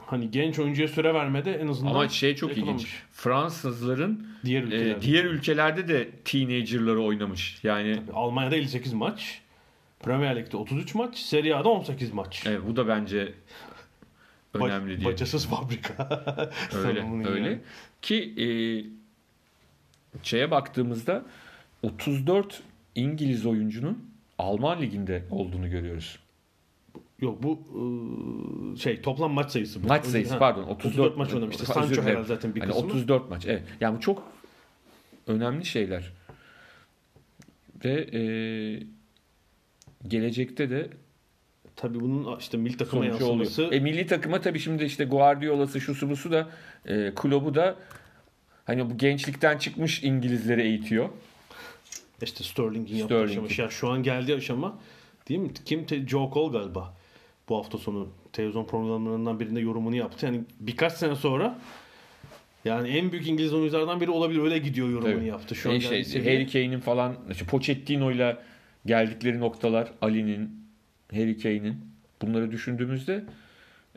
hani 0.05 0.31
genç 0.31 0.59
oyuncuya 0.59 0.87
süre 0.87 1.13
vermede 1.13 1.53
en 1.53 1.67
azından 1.67 1.91
Ama 1.91 2.09
şey 2.09 2.35
çok 2.35 2.49
yakalamış. 2.57 2.83
ilginç. 2.83 3.01
Fransızların 3.11 4.27
Diğer 4.45 4.61
e, 4.63 4.65
ülkelerde. 4.65 5.01
diğer 5.01 5.23
ülkelerde 5.25 5.87
de 5.87 6.09
teenager'ları 6.25 7.01
oynamış. 7.01 7.59
Yani 7.63 7.99
Almanya'da 8.13 8.55
58 8.55 8.93
maç. 8.93 9.41
Premier 9.99 10.35
Lig'de 10.35 10.57
33 10.57 10.95
maç. 10.95 11.17
Serie 11.17 11.53
A'da 11.53 11.69
18 11.69 12.13
maç. 12.13 12.43
evet, 12.47 12.59
bu 12.67 12.75
da 12.75 12.87
bence 12.87 13.33
Ba- 14.55 14.65
önemli 14.65 14.99
diye. 14.99 15.09
Bacasız 15.11 15.47
fabrika. 15.47 16.23
Öyle 16.75 17.27
öyle. 17.29 17.39
yani. 17.49 17.59
Ki 18.01 18.33
e, 18.37 18.47
şeye 20.23 20.51
baktığımızda 20.51 21.25
34 21.83 22.61
İngiliz 22.95 23.45
oyuncunun 23.45 24.13
Alman 24.39 24.81
liginde 24.81 25.23
olduğunu 25.31 25.69
görüyoruz. 25.69 26.19
Yok 27.19 27.43
bu 27.43 27.59
ıı, 28.71 28.77
şey 28.77 29.01
toplam 29.01 29.31
maç 29.31 29.51
sayısı. 29.51 29.83
bu. 29.83 29.87
Maç 29.87 30.05
sayısı 30.05 30.33
ha, 30.33 30.39
pardon 30.39 30.63
34, 30.63 30.85
34 30.85 31.17
maç 31.17 31.33
oynamıştı. 31.33 31.65
Sancho 31.65 32.01
herhalde 32.01 32.27
zaten 32.27 32.55
bir 32.55 32.59
Hani 32.59 32.71
kısmı. 32.71 32.87
34 32.87 33.29
maç. 33.29 33.45
Evet. 33.47 33.63
Yani 33.81 33.97
bu 33.97 34.01
çok 34.01 34.23
önemli 35.27 35.65
şeyler. 35.65 36.11
Ve 37.85 38.09
e, 38.13 38.21
gelecekte 40.07 40.69
de 40.69 40.89
Tabii 41.75 41.99
bunun 41.99 42.37
işte 42.39 42.57
milli 42.57 42.77
takıma 42.77 43.05
yansıması. 43.05 43.61
oluyor. 43.63 43.73
E, 43.73 43.79
milli 43.79 44.07
takıma 44.07 44.41
tabii 44.41 44.59
şimdi 44.59 44.83
işte 44.83 45.05
Guardiola'sı 45.05 45.81
şusu 45.81 46.09
busu 46.09 46.31
da 46.31 46.49
e, 46.85 47.11
Klopp'u 47.15 47.55
da 47.55 47.75
hani 48.65 48.89
bu 48.89 48.97
gençlikten 48.97 49.57
çıkmış 49.57 50.03
İngilizleri 50.03 50.61
eğitiyor. 50.61 51.09
İşte 52.21 52.43
Sterling'in 52.43 52.95
yaptığı 52.95 53.15
Sterling. 53.15 53.45
aşama. 53.51 53.65
Ya 53.67 53.69
şu 53.71 53.89
an 53.89 54.03
geldiği 54.03 54.35
aşama 54.35 54.79
değil 55.29 55.39
mi? 55.39 55.49
Kim? 55.65 55.85
Joe 56.07 56.31
Cole 56.33 56.57
galiba. 56.57 56.93
Bu 57.49 57.57
hafta 57.57 57.77
sonu 57.77 58.09
televizyon 58.33 58.65
programlarından 58.65 59.39
birinde 59.39 59.59
yorumunu 59.59 59.95
yaptı. 59.95 60.25
Yani 60.25 60.41
birkaç 60.59 60.93
sene 60.93 61.15
sonra 61.15 61.59
yani 62.65 62.89
en 62.89 63.11
büyük 63.11 63.27
İngiliz 63.27 63.53
oyunculardan 63.53 64.01
biri 64.01 64.09
olabilir. 64.11 64.41
Öyle 64.41 64.57
gidiyor 64.57 64.89
yorumunu 64.89 65.15
Tabii. 65.15 65.25
yaptı. 65.25 65.55
Şu 65.55 65.69
an 65.69 65.75
E, 65.75 65.77
geldiği 65.77 66.05
şey. 66.05 66.21
Harry 66.23 66.47
Kane'in 66.47 66.79
falan 66.79 67.15
işte 67.31 67.45
Pochettino'yla 67.45 68.43
geldikleri 68.85 69.39
noktalar 69.39 69.91
Ali'nin, 70.01 70.49
Harry 71.11 71.37
Kane'in 71.37 71.75
bunları 72.21 72.51
düşündüğümüzde 72.51 73.23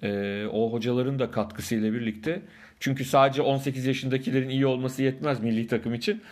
e, 0.03 0.44
o 0.53 0.72
hocaların 0.72 1.18
da 1.18 1.30
katkısıyla 1.30 1.92
birlikte 1.92 2.42
çünkü 2.81 3.05
sadece 3.05 3.43
18 3.43 3.87
yaşındakilerin 3.87 4.49
iyi 4.49 4.66
olması 4.66 5.03
yetmez 5.03 5.41
milli 5.41 5.66
takım 5.66 5.95
için. 5.95 6.22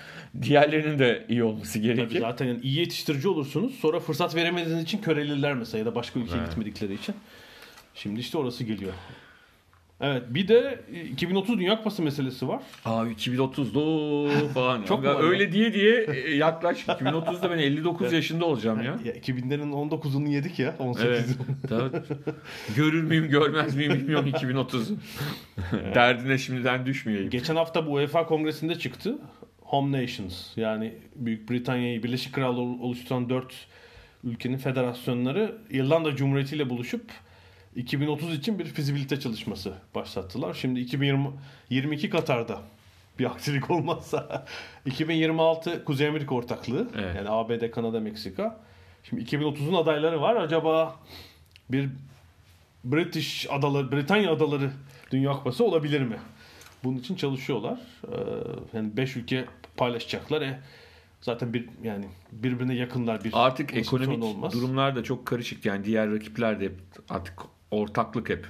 Diğerlerinin 0.42 0.98
de 0.98 1.24
iyi 1.28 1.44
olması 1.44 1.72
Tabii 1.72 1.82
gerekir. 1.82 2.20
zaten 2.20 2.46
yani 2.46 2.60
iyi 2.62 2.78
yetiştirici 2.78 3.28
olursunuz. 3.28 3.74
Sonra 3.74 4.00
fırsat 4.00 4.34
veremediğiniz 4.36 4.82
için 4.84 4.98
körelirler 4.98 5.54
mesela 5.54 5.78
ya 5.78 5.86
da 5.86 5.94
başka 5.94 6.20
ülkeye 6.20 6.36
Evet. 6.38 6.48
gitmedikleri 6.48 6.94
için. 6.94 7.14
Şimdi 7.94 8.20
işte 8.20 8.38
orası 8.38 8.64
geliyor. 8.64 8.92
Evet 10.04 10.22
bir 10.28 10.48
de 10.48 10.80
2030 11.10 11.58
Dünya 11.58 11.76
Kupası 11.76 12.02
meselesi 12.02 12.48
var. 12.48 12.62
Abi 12.84 13.10
2030'da 13.10 14.48
falan. 14.48 14.82
Çok 14.82 15.04
ya? 15.04 15.18
öyle 15.18 15.52
diye 15.52 15.74
diye 15.74 16.04
e, 16.04 16.34
yaklaş. 16.34 16.84
2030'da 16.86 17.50
ben 17.50 17.58
59 17.58 18.12
yaşında 18.12 18.44
olacağım 18.44 18.82
ya. 18.82 18.98
Ya 19.04 19.12
2000'lerin 19.12 19.70
19'unu 19.70 20.28
yedik 20.28 20.58
ya 20.58 20.74
18'i. 20.78 21.06
Evet. 21.06 21.26
Tabii. 21.68 21.96
Görür 22.76 23.02
müyüm 23.02 23.28
görmez 23.28 23.76
miyim 23.76 23.94
bilmiyorum 23.94 24.28
2030'u. 24.28 24.96
Derdine 25.94 26.38
şimdiden 26.38 26.86
düşmeyeyim. 26.86 27.30
Geçen 27.30 27.56
hafta 27.56 27.86
bu 27.86 27.92
UEFA 27.92 28.26
kongresinde 28.26 28.74
çıktı. 28.78 29.18
Home 29.60 30.02
Nations 30.02 30.56
yani 30.56 30.94
Büyük 31.16 31.50
Britanya'yı 31.50 32.02
Birleşik 32.02 32.32
Krallığı 32.32 32.60
oluşturan 32.60 33.30
4 33.30 33.54
ülkenin 34.24 34.56
federasyonları 34.56 35.58
İrlanda 35.70 36.16
Cumhuriyeti 36.16 36.56
ile 36.56 36.70
buluşup 36.70 37.04
2030 37.76 38.34
için 38.34 38.58
bir 38.58 38.64
fizibilite 38.64 39.20
çalışması 39.20 39.74
başlattılar. 39.94 40.54
Şimdi 40.54 40.80
2022 40.80 42.10
Katar'da 42.10 42.58
bir 43.18 43.24
aksilik 43.24 43.70
olmazsa 43.70 44.46
2026 44.86 45.84
Kuzey 45.84 46.08
Amerika 46.08 46.34
ortaklığı 46.34 46.88
Evet. 46.98 47.16
yani 47.16 47.28
ABD, 47.30 47.70
Kanada, 47.70 48.00
Meksika. 48.00 48.60
Şimdi 49.02 49.22
2030'un 49.24 49.74
adayları 49.74 50.20
var. 50.20 50.36
Acaba 50.36 50.96
bir 51.70 51.88
British 52.84 53.46
adaları, 53.50 53.92
Britanya 53.92 54.32
adaları 54.32 54.70
Dünya 55.10 55.32
Kupası 55.32 55.64
olabilir 55.64 56.00
mi? 56.00 56.16
Bunun 56.84 56.98
için 56.98 57.14
çalışıyorlar. 57.14 57.78
Ee, 58.08 58.16
yani 58.76 58.96
5 58.96 59.16
ülke 59.16 59.44
paylaşacaklar. 59.76 60.42
E, 60.42 60.60
zaten 61.20 61.54
bir 61.54 61.68
yani 61.82 62.04
birbirine 62.32 62.74
yakınlar 62.74 63.24
bir 63.24 63.30
Artık 63.34 63.74
ekonomik 63.76 64.24
olmaz. 64.24 64.52
durumlar 64.52 64.96
da 64.96 65.02
çok 65.04 65.26
karışık. 65.26 65.64
Yani 65.64 65.84
diğer 65.84 66.10
rakipler 66.10 66.60
de 66.60 66.72
artık 67.10 67.34
ortaklık 67.70 68.28
hep. 68.28 68.46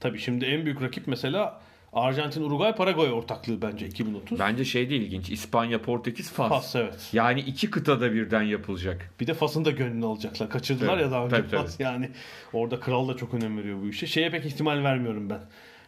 Tabii 0.00 0.18
şimdi 0.18 0.44
en 0.44 0.64
büyük 0.64 0.82
rakip 0.82 1.06
mesela 1.06 1.60
Arjantin, 1.94 2.42
Uruguay, 2.42 2.74
Paraguay 2.74 3.12
ortaklığı 3.12 3.62
bence 3.62 3.86
2030. 3.86 4.38
Bence 4.38 4.64
şey 4.64 4.90
de 4.90 4.96
ilginç. 4.96 5.30
İspanya, 5.30 5.82
Portekiz, 5.82 6.32
Fas. 6.32 6.48
Fas 6.48 6.76
evet. 6.76 7.10
Yani 7.12 7.40
iki 7.40 7.70
kıtada 7.70 8.12
birden 8.12 8.42
yapılacak. 8.42 9.10
Bir 9.20 9.26
de 9.26 9.34
Fas'ın 9.34 9.64
da 9.64 9.70
gönlünü 9.70 10.06
alacaklar. 10.06 10.50
Kaçırdılar 10.50 10.88
Tabii, 10.88 11.02
ya 11.02 11.10
daha 11.10 11.24
önce 11.24 11.36
tabii, 11.36 11.50
tabii. 11.50 11.62
Fas. 11.62 11.80
Yani 11.80 12.10
orada 12.52 12.80
kral 12.80 13.08
da 13.08 13.16
çok 13.16 13.34
önem 13.34 13.58
veriyor 13.58 13.82
bu 13.82 13.88
işe. 13.88 14.06
Şeye 14.06 14.30
pek 14.30 14.46
ihtimal 14.46 14.82
vermiyorum 14.84 15.30
ben. 15.30 15.40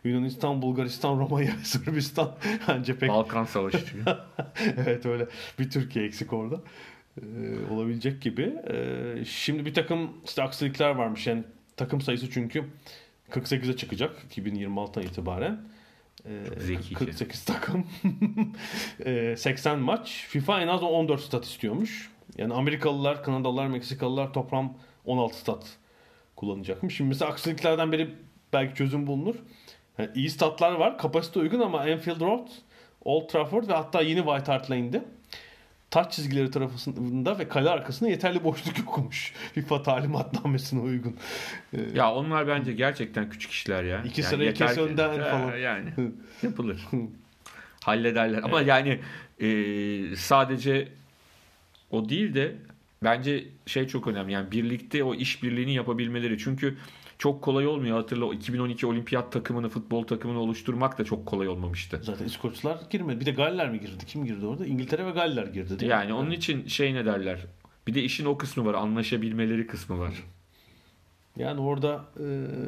Yunanistan, 0.05 0.63
Bulgaristan, 0.63 1.19
Romanya, 1.19 1.53
Sırbistan 1.63 2.35
bence 2.69 2.99
pek 2.99 3.09
Balkan 3.09 3.45
Savaşı 3.45 3.79
çünkü. 3.87 4.05
evet 4.77 5.07
öyle 5.07 5.27
bir 5.59 5.71
Türkiye 5.71 6.05
eksik 6.05 6.33
orada. 6.33 6.61
Ee, 7.21 7.25
olabilecek 7.75 8.23
gibi. 8.23 8.55
Ee, 8.71 9.25
şimdi 9.25 9.67
bir 9.67 9.75
takım 9.75 10.11
işte 10.25 10.43
aksilikler 10.43 10.91
varmış. 10.91 11.27
Yani 11.27 11.45
takım 11.77 12.01
sayısı 12.01 12.31
çünkü 12.31 12.65
48'e 13.31 13.77
çıkacak 13.77 14.17
2026'dan 14.31 15.03
itibaren. 15.03 15.61
Ee, 16.25 16.61
zekice. 16.61 16.95
48 16.95 17.45
takım. 17.45 17.87
Ee, 19.05 19.35
80 19.39 19.79
maç. 19.79 20.27
FIFA 20.29 20.61
en 20.61 20.69
az 20.69 20.83
14 20.83 21.21
stat 21.21 21.45
istiyormuş. 21.45 22.11
Yani 22.39 22.55
Amerikalılar, 22.55 23.25
Kanadalılar, 23.25 23.67
Meksikalılar 23.67 24.33
toplam 24.33 24.75
16 25.05 25.39
stat 25.39 25.77
kullanacakmış. 26.37 26.97
Şimdi 26.97 27.09
mesela 27.09 27.31
aksiliklerden 27.31 27.93
biri 27.93 28.11
belki 28.53 28.75
çözüm 28.75 29.07
bulunur. 29.07 29.35
Yani 29.99 30.11
iyi 30.15 30.31
statlar 30.31 30.73
var. 30.73 30.99
Kapasite 30.99 31.41
uygun 31.41 31.61
ama 31.61 31.81
Anfield 31.81 32.21
Road, 32.21 32.49
Old 33.05 33.29
Trafford 33.29 33.69
ve 33.69 33.73
hatta 33.73 34.01
yeni 34.03 34.19
White 34.19 34.53
Hart 34.53 34.71
Lane'de 34.71 35.05
taç 35.97 36.13
çizgileri 36.13 36.51
tarafında 36.51 37.39
ve 37.39 37.49
kale 37.49 37.71
arkasında 37.71 38.11
yeterli 38.11 38.45
boşluk 38.45 38.79
yokmuş. 38.79 39.33
FIFA 39.55 39.83
talimatnamesine 39.83 40.81
uygun. 40.81 41.17
Ee, 41.73 41.79
ya 41.95 42.13
onlar 42.15 42.49
bence 42.49 42.73
gerçekten 42.73 43.31
küçük 43.31 43.51
işler 43.51 43.85
ya. 43.85 44.03
İki 44.03 44.23
sıra 44.23 44.45
iki 44.45 44.63
yeter 44.63 44.75
ki- 44.75 44.81
önden 44.81 45.21
falan. 45.21 45.57
Yani 45.57 45.89
yapılır. 46.43 46.87
hallederler. 47.85 48.43
Ama 48.43 48.61
yani 48.61 49.01
e, 49.41 50.17
sadece 50.17 50.89
o 51.91 52.09
değil 52.09 52.35
de 52.35 52.57
bence 53.05 53.45
şey 53.67 53.89
çok 53.89 54.07
önemli. 54.07 54.33
Yani 54.33 54.51
birlikte 54.53 55.05
o 55.05 55.15
işbirliğini 55.15 55.75
yapabilmeleri. 55.75 56.39
Çünkü 56.39 56.77
çok 57.19 57.43
kolay 57.43 57.67
olmuyor. 57.67 57.97
Hatırla 57.97 58.25
o 58.25 58.33
2012 58.35 58.87
olimpiyat 58.87 59.33
takımını, 59.33 59.69
futbol 59.69 60.05
takımını 60.07 60.39
oluşturmak 60.41 60.99
da 60.99 61.05
çok 61.05 61.27
kolay 61.27 61.49
olmamıştı. 61.49 62.01
Zaten 62.03 62.25
İskoçlar 62.27 62.79
girmedi. 62.91 63.21
Bir 63.21 63.27
de 63.27 63.31
Galler 63.31 63.71
mi 63.71 63.81
girdi? 63.81 64.05
Kim 64.07 64.25
girdi 64.25 64.47
orada? 64.47 64.67
İngiltere 64.67 65.07
ve 65.07 65.11
Galler 65.11 65.47
girdi 65.47 65.81
değil 65.81 65.91
Yani 65.91 66.07
mi? 66.07 66.13
onun 66.15 66.31
için 66.31 66.67
şey 66.67 66.95
ne 66.95 67.05
derler? 67.05 67.47
Bir 67.87 67.95
de 67.95 68.03
işin 68.03 68.25
o 68.25 68.39
kısmı 68.39 68.65
var. 68.65 68.75
Anlaşabilmeleri 68.75 69.67
kısmı 69.67 69.99
var. 69.99 70.13
Yani 71.37 71.61
orada 71.61 72.05
e, 72.21 72.25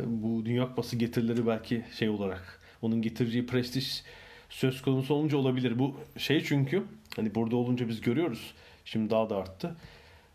bu 0.06 0.44
Dünya 0.44 0.68
Kupası 0.68 0.96
getirileri 0.96 1.46
belki 1.46 1.84
şey 1.98 2.08
olarak 2.08 2.60
onun 2.82 3.02
getireceği 3.02 3.46
prestij 3.46 4.02
söz 4.48 4.82
konusu 4.82 5.14
olunca 5.14 5.36
olabilir. 5.38 5.78
Bu 5.78 5.96
şey 6.18 6.44
çünkü 6.44 6.82
hani 7.16 7.34
burada 7.34 7.56
olunca 7.56 7.88
biz 7.88 8.00
görüyoruz. 8.00 8.54
Şimdi 8.84 9.10
daha 9.10 9.30
da 9.30 9.36
arttı. 9.36 9.76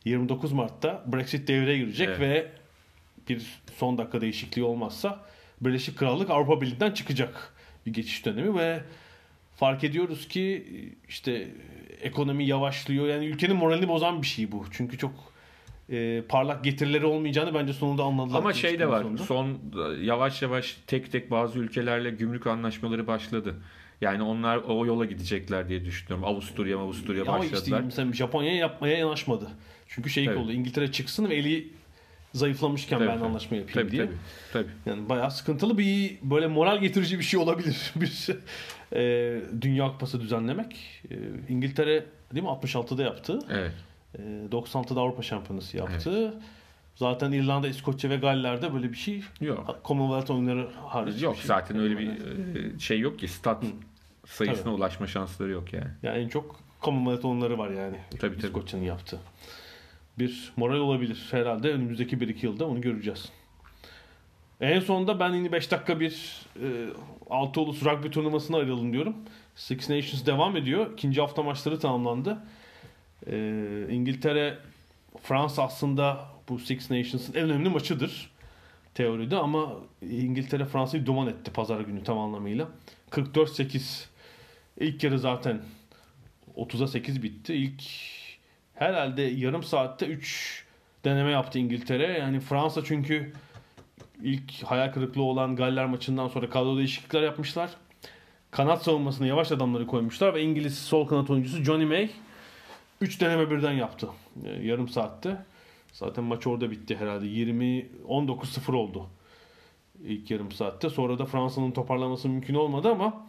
29 0.06 0.52
Mart'ta 0.52 1.04
Brexit 1.14 1.48
devreye 1.48 1.78
girecek 1.78 2.08
Evet. 2.10 2.20
ve 2.20 2.52
bir 3.30 3.62
son 3.78 3.98
dakika 3.98 4.22
değişikliği 4.22 4.64
olmazsa 4.64 5.26
Birleşik 5.62 5.98
Krallık 5.98 6.30
Avrupa 6.30 6.62
Birliği'nden 6.62 6.92
çıkacak 6.92 7.54
bir 7.86 7.94
geçiş 7.94 8.26
dönemi 8.26 8.56
ve 8.56 8.84
fark 9.56 9.84
ediyoruz 9.84 10.28
ki 10.28 10.66
işte 11.08 11.48
ekonomi 12.02 12.46
yavaşlıyor. 12.46 13.08
Yani 13.08 13.26
ülkenin 13.26 13.56
moralini 13.56 13.88
bozan 13.88 14.22
bir 14.22 14.28
şey 14.28 14.52
bu. 14.52 14.66
Çünkü 14.72 14.98
çok 14.98 15.12
e, 15.90 16.24
parlak 16.30 16.64
getirileri 16.64 17.06
olmayacağını 17.06 17.54
bence 17.54 17.74
sonunda 17.74 18.04
anladılar. 18.04 18.40
Ama 18.40 18.54
şey 18.54 18.80
de 18.80 18.90
var. 18.90 19.02
Sonunda. 19.02 19.24
Son 19.24 19.60
yavaş 20.02 20.42
yavaş 20.42 20.78
tek 20.88 21.12
tek 21.12 21.32
bazı 21.32 21.60
ülkelerle 21.60 22.10
gümrük 22.10 22.48
anlaşmaları 22.48 23.08
başladı. 23.08 23.56
Yani 24.02 24.24
onlar 24.24 24.58
o 24.58 24.86
yola 24.86 25.06
gidecekler 25.06 25.70
diye 25.70 25.86
düşünüyorum. 25.86 26.26
Avusturya, 26.28 26.78
Avusturya 26.78 27.24
Ama 27.24 27.40
başladılar. 27.40 27.60
işte 27.60 27.80
mesela 27.80 28.14
Japonya'ya 28.14 28.58
yapmaya 28.58 28.98
yanaşmadı. 28.98 29.48
Çünkü 29.88 30.10
şey 30.10 30.26
Tabii. 30.26 30.38
oldu. 30.38 30.52
İngiltere 30.52 30.92
çıksın 30.92 31.30
ve 31.30 31.36
eli 31.36 31.70
zayıflamışken 32.34 32.98
Tabii, 33.00 33.08
ben 33.08 33.18
tabii. 33.18 33.26
anlaşma 33.26 33.58
yapayım 33.58 33.80
tabii, 33.80 33.92
diye. 33.92 34.06
tabii, 34.06 34.18
tabii. 34.54 34.72
Yani 34.86 35.10
bayağı 35.10 35.32
sıkıntılı 35.32 35.78
bir 35.78 36.18
böyle 36.22 36.48
moral 36.48 36.78
getirici 36.80 37.20
bir 37.20 37.24
şey 37.24 37.40
olabilir. 37.40 37.92
bir 37.96 38.28
e, 38.94 39.42
Dünya 39.62 39.88
Kupası 39.88 40.22
düzenlemek. 40.22 41.02
E, 41.12 41.16
İngiltere 41.50 42.06
değil 42.34 42.44
mi 42.44 42.50
66'da 42.50 43.04
yaptı. 43.04 43.40
Evet. 43.50 43.74
E, 44.16 44.22
96'da 44.52 45.02
Avrupa 45.02 45.22
Şampiyonası 45.22 45.78
yaptı. 45.78 46.34
Zaten 46.96 47.32
İrlanda, 47.32 47.68
İskoçya 47.68 48.10
ve 48.10 48.16
Galler'de 48.18 48.74
böyle 48.74 48.92
bir 48.92 48.98
şey 48.98 49.24
Yok. 49.42 49.80
Commonwealth 49.86 50.32
oyunları 50.32 50.68
hariç. 50.88 51.22
Yok 51.22 51.36
şey. 51.36 51.46
zaten 51.46 51.80
öyle 51.80 51.98
bir 52.00 52.08
e, 52.08 52.80
şey 52.80 53.00
yok 53.00 53.20
ki 53.20 53.28
stat 53.28 53.64
sayısına 54.26 54.64
Tabii. 54.64 54.76
ulaşma 54.76 55.08
şansları 55.08 55.52
yok 55.52 55.74
yani. 55.74 55.88
Yani 56.04 56.18
en 56.18 56.28
çok 56.28 56.60
Commonwealth 56.82 57.26
oyunları 57.26 57.58
var 57.58 57.70
yani. 57.70 57.98
Tabii, 58.10 58.20
tabii. 58.38 58.46
İskoçya'nın 58.48 58.86
yaptığı. 58.86 59.20
Bir 60.20 60.54
moral 60.56 60.80
olabilir. 60.80 61.28
Herhalde 61.32 61.72
önümüzdeki 61.72 62.18
1-2 62.18 62.46
yılda 62.46 62.68
onu 62.68 62.82
göreceğiz. 62.82 63.32
En 64.62 64.80
sonunda 64.80 65.20
ben 65.20 65.34
yine 65.34 65.52
5 65.52 65.72
dakika 65.72 66.00
bir 66.00 66.42
e, 66.62 66.68
altı 67.30 67.62
ulus 67.62 67.84
rugby 67.86 68.08
turnuvasına 68.08 68.58
ayrılın 68.58 68.94
diyorum. 68.94 69.16
Six 69.56 69.90
Nations 69.90 70.26
devam 70.26 70.58
ediyor. 70.58 70.94
İkinci 70.94 71.22
hafta 71.22 71.44
maçları 71.44 71.80
tamamlandı. 71.80 72.38
E, 73.28 73.88
İngiltere 73.90 74.58
Fransa 75.24 75.64
aslında 75.64 76.26
bu 76.50 76.60
Six 76.60 76.92
Nations'ın 76.92 77.34
en 77.34 77.44
önemli 77.44 77.70
maçıdır 77.70 78.32
teoride 78.96 79.38
ama 79.38 79.74
İngiltere 80.02 80.66
Fransa'yı 80.66 81.06
duman 81.06 81.28
etti 81.28 81.52
pazar 81.52 81.82
günü 81.82 82.04
tam 82.04 82.20
anlamıyla. 82.20 82.68
44-8 83.12 84.06
ilk 84.80 85.04
yarı 85.04 85.20
zaten 85.20 85.62
30'a 86.58 86.88
8 86.88 87.24
bitti. 87.24 87.54
İlk 87.54 87.84
herhalde 88.84 89.22
yarım 89.22 89.64
saatte 89.64 90.06
3 90.06 90.64
deneme 91.06 91.32
yaptı 91.32 91.60
İngiltere. 91.60 92.20
Yani 92.20 92.40
Fransa 92.40 92.84
çünkü 92.84 93.34
ilk 94.24 94.64
hayal 94.64 94.92
kırıklığı 94.92 95.24
olan 95.24 95.56
Galler 95.56 95.86
maçından 95.86 96.28
sonra 96.28 96.50
kadro 96.50 96.78
değişiklikler 96.78 97.22
yapmışlar. 97.22 97.70
Kanat 98.52 98.84
savunmasına 98.84 99.28
yavaş 99.28 99.52
adamları 99.52 99.88
koymuşlar 99.88 100.34
ve 100.34 100.42
İngiliz 100.42 100.80
sol 100.80 101.08
kanat 101.08 101.30
oyuncusu 101.30 101.64
Johnny 101.64 101.86
May 101.86 102.10
3 103.02 103.22
deneme 103.22 103.52
birden 103.52 103.72
yaptı. 103.72 104.10
e, 104.46 104.50
Yarım 104.50 104.88
saatte. 104.90 105.38
Zaten 105.94 106.24
maç 106.24 106.48
orada 106.48 106.72
bitti 106.72 106.96
herhalde. 106.96 107.28
20 107.28 107.86
19-0 108.08 108.76
oldu. 108.76 109.08
ilk 110.06 110.32
yarım 110.32 110.52
saatte. 110.52 110.90
Sonra 110.90 111.20
da 111.20 111.26
Fransa'nın 111.26 111.72
toparlaması 111.72 112.30
mümkün 112.30 112.56
olmadı 112.56 112.90
ama 112.90 113.28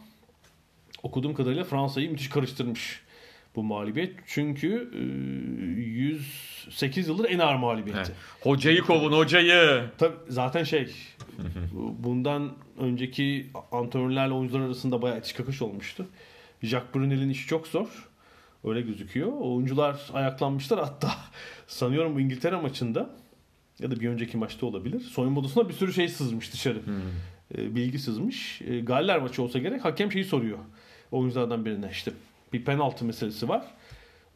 okuduğum 1.03 1.33
kadarıyla 1.33 1.63
Fransa'yı 1.63 2.11
müthiş 2.11 2.29
karıştırmış 2.29 3.04
bu 3.55 3.63
mağlubiyet. 3.63 4.15
Çünkü 4.25 4.89
e, 4.93 4.99
108 5.81 7.07
yıldır 7.07 7.29
en 7.29 7.39
ağır 7.39 7.55
mağlubiyeti. 7.55 7.99
Evet. 7.99 8.11
Hocayı 8.41 8.81
kovun 8.81 9.11
hocayı. 9.11 9.83
Tabii 9.97 10.15
zaten 10.29 10.63
şey 10.63 10.95
bundan 12.03 12.53
önceki 12.79 13.47
antrenörlerle 13.71 14.33
oyuncular 14.33 14.59
arasında 14.59 15.01
bayağı 15.01 15.19
itiş 15.19 15.33
kakış 15.33 15.61
olmuştu. 15.61 16.05
Jacques 16.61 16.95
Brunel'in 16.95 17.29
işi 17.29 17.47
çok 17.47 17.67
zor. 17.67 17.87
Öyle 18.63 18.81
gözüküyor. 18.81 19.31
Oyuncular 19.39 20.09
ayaklanmışlar 20.13 20.79
hatta 20.79 21.11
sanıyorum 21.67 22.15
bu 22.15 22.19
İngiltere 22.19 22.55
maçında 22.55 23.09
ya 23.79 23.91
da 23.91 23.99
bir 23.99 24.09
önceki 24.09 24.37
maçta 24.37 24.65
olabilir. 24.65 24.99
Soyunma 24.99 25.39
odasına 25.39 25.69
bir 25.69 25.73
sürü 25.73 25.93
şey 25.93 26.09
sızmış 26.09 26.53
dışarı. 26.53 26.77
E, 27.57 27.75
bilgi 27.75 27.99
sızmış. 27.99 28.61
Galler 28.83 29.19
maçı 29.19 29.43
olsa 29.43 29.59
gerek 29.59 29.85
hakem 29.85 30.11
şeyi 30.11 30.25
soruyor. 30.25 30.57
Oyunculardan 31.11 31.65
birine 31.65 31.89
işte 31.91 32.11
bir 32.55 32.65
penaltı 32.65 33.05
meselesi 33.05 33.49
var. 33.49 33.65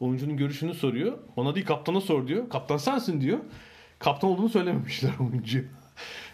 Oyuncunun 0.00 0.36
görüşünü 0.36 0.74
soruyor. 0.74 1.18
Bana 1.36 1.54
değil 1.54 1.66
kaptana 1.66 2.00
sor 2.00 2.26
diyor. 2.26 2.48
Kaptan 2.48 2.76
sensin 2.76 3.20
diyor. 3.20 3.38
Kaptan 3.98 4.30
olduğunu 4.30 4.48
söylememişler 4.48 5.12
oyuncu. 5.20 5.64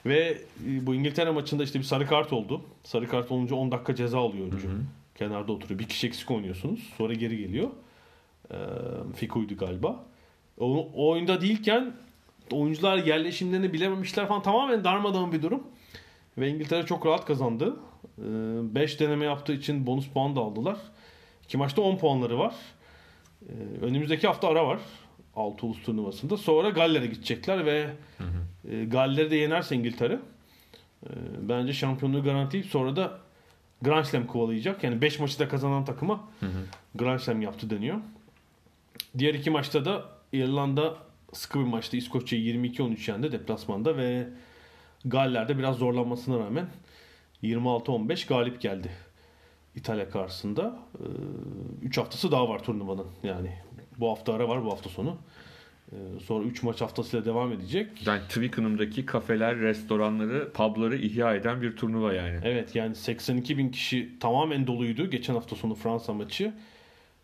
Ve 0.07 0.39
e, 0.67 0.87
bu 0.87 0.95
İngiltere 0.95 1.31
maçında 1.31 1.65
işte 1.65 1.79
bir 1.79 1.85
sarı 1.85 2.07
kart 2.07 2.33
oldu. 2.33 2.61
Sarı 2.85 3.09
kart 3.09 3.33
olunca 3.33 3.57
10 3.57 3.73
dakika 3.73 3.95
ceza 3.95 4.19
alıyor 4.19 4.45
oyuncu. 4.49 4.69
Kenarda 5.15 5.53
oturuyor. 5.53 5.81
Bir 5.81 5.89
kişi 5.89 6.07
eksik 6.07 6.31
oynuyorsunuz. 6.31 6.93
Sonra 6.99 7.15
geri 7.15 7.39
geliyor. 7.39 7.69
Fiko'ydu 9.15 9.57
galiba. 9.57 10.05
O, 10.59 10.89
o 10.95 11.11
oyunda 11.11 11.41
değilken 11.41 11.93
oyuncular 12.53 12.97
yerleşimlerini 12.97 13.73
bilememişler 13.73 14.29
falan. 14.29 14.43
Tamamen 14.43 14.85
darmadağın 14.85 15.33
bir 15.33 15.43
durum. 15.43 15.63
Ve 16.39 16.49
İngiltere 16.49 16.87
çok 16.87 17.07
rahat 17.07 17.25
kazandı. 17.25 17.77
5 18.19 19.01
deneme 19.01 19.25
yaptığı 19.25 19.53
için 19.53 19.87
bonus 19.87 20.09
puan 20.09 20.37
da 20.37 20.41
aldılar. 20.41 20.77
İki 21.49 21.57
maçta 21.57 21.83
10 21.83 21.97
puanları 21.97 22.39
var. 22.39 22.55
Ee, 23.49 23.53
önümüzdeki 23.83 24.27
hafta 24.27 24.49
ara 24.49 24.67
var. 24.67 24.79
6 25.37 25.67
ulus 25.67 25.83
turnuvasında. 25.83 26.37
Sonra 26.37 26.71
Galler'e 26.71 27.07
gidecekler 27.07 27.67
ve 27.67 27.91
e, 28.71 28.85
Galler'i 28.85 29.31
de 29.31 29.37
yenerse 29.37 29.77
İngiltere 29.77 30.19
e, 31.07 31.11
bence 31.41 31.73
şampiyonluğu 31.73 32.23
garantiyip 32.23 32.67
sonra 32.67 32.97
da 32.97 33.19
Grand 33.83 34.05
Slam 34.05 34.27
kovalayacak. 34.27 34.85
Yani 34.85 35.01
5 35.03 35.19
maçı 35.21 35.39
da 35.39 35.49
kazanan 35.49 35.85
takıma 35.85 36.29
Grand 36.95 37.19
Slam 37.19 37.43
yaptı 37.43 37.71
deniyor. 37.71 37.97
Diğer 39.19 39.35
iki 39.35 39.51
maçta 39.51 39.85
da 39.85 40.05
İrlanda 40.33 40.97
sıkı 41.33 41.59
bir 41.59 41.65
maçta 41.65 41.97
İskoçya'yı 41.97 42.55
22-13 42.55 43.11
yendi 43.11 43.33
deplasmanda 43.33 43.97
ve 43.97 44.29
Galler'de 45.05 45.59
biraz 45.59 45.77
zorlanmasına 45.77 46.39
rağmen 46.39 46.67
26-15 47.43 48.29
galip 48.29 48.61
geldi 48.61 48.91
İtalya 49.77 50.11
karşısında. 50.11 50.79
3 51.83 51.99
haftası 51.99 52.33
daha 52.33 52.49
var 52.49 52.63
turnuvanın. 52.63 53.07
Yani 53.23 53.53
bu 53.99 54.11
hafta 54.11 54.35
ara 54.35 54.49
var 54.49 54.65
bu 54.65 54.73
hafta 54.73 54.89
sonu. 54.91 55.17
Ee, 55.93 55.97
Sonra 56.25 56.45
3 56.45 56.63
maç 56.63 56.81
haftasıyla 56.81 57.25
devam 57.25 57.53
edecek. 57.53 58.07
Yani 58.07 58.23
Twickenham'daki 58.23 59.07
kafeler, 59.07 59.57
restoranları, 59.59 60.53
pubları 60.53 60.97
ihya 60.97 61.35
eden 61.35 61.63
bir 61.63 61.77
turnuva 61.77 62.13
yani. 62.13 62.41
Evet 62.45 62.75
yani 62.75 62.95
82 62.95 63.59
bin 63.59 63.69
kişi 63.69 64.19
tamamen 64.21 64.67
doluydu 64.67 65.11
geçen 65.11 65.35
hafta 65.35 65.57
sonu 65.57 65.75
Fransa 65.75 66.13
maçı. 66.13 66.55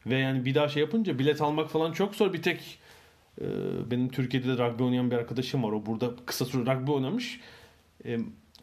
Ve 0.07 0.19
yani 0.19 0.45
bir 0.45 0.55
daha 0.55 0.69
şey 0.69 0.83
yapınca 0.83 1.19
bilet 1.19 1.43
almak 1.43 1.71
falan 1.71 1.93
çok 1.93 2.15
zor. 2.15 2.33
Bir 2.33 2.43
tek 2.43 2.79
e, 3.41 3.47
benim 3.91 4.09
Türkiye'de 4.09 4.59
de 4.59 4.65
rugby 4.65 4.83
oynayan 4.83 5.11
bir 5.11 5.17
arkadaşım 5.17 5.63
var. 5.63 5.73
O 5.73 5.87
burada 5.87 6.11
kısa 6.27 6.45
süre 6.45 6.75
rugby 6.75 6.91
oynamış. 6.91 7.41
E, 8.07 8.19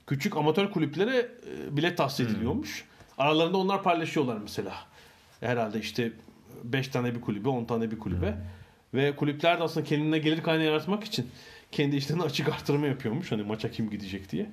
küçük 0.07 0.37
amatör 0.37 0.71
kulüplere 0.71 1.17
e, 1.17 1.77
bilet 1.77 1.97
tahsis 1.97 2.19
ediliyormuş. 2.27 2.85
Aralarında 3.19 3.57
onlar 3.57 3.83
paylaşıyorlar 3.83 4.37
mesela. 4.37 4.73
Herhalde 5.39 5.79
işte 5.79 6.11
5 6.63 6.87
tane 6.87 7.15
bir 7.15 7.21
kulübe, 7.21 7.49
10 7.49 7.65
tane 7.65 7.91
bir 7.91 7.99
kulübe. 7.99 8.35
Ve 8.93 9.15
kulüpler 9.15 9.59
de 9.59 9.63
aslında 9.63 9.85
kendine 9.85 10.17
gelir 10.17 10.43
kaynağı 10.43 10.65
yaratmak 10.65 11.03
için 11.03 11.29
kendi 11.71 11.95
işlerine 11.95 12.23
açık 12.23 12.49
artırma 12.49 12.87
yapıyormuş. 12.87 13.31
Hani 13.31 13.43
maça 13.43 13.71
kim 13.71 13.89
gidecek 13.89 14.31
diye. 14.31 14.49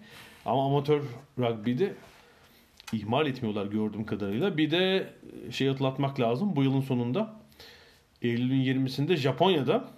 Ama 0.47 0.67
amatör 0.67 1.03
rugby'de 1.39 1.95
ihmal 2.93 3.27
etmiyorlar 3.27 3.67
gördüğüm 3.67 4.07
kadarıyla. 4.07 4.57
Bir 4.57 4.71
de 4.71 5.13
şey 5.51 5.69
hatırlatmak 5.69 6.21
lazım. 6.21 6.57
Bu 6.57 6.63
yılın 6.63 6.81
sonunda 6.81 7.37
Eylül'ün 8.23 8.87
20'sinde 8.87 9.17
Japonya'da 9.17 9.89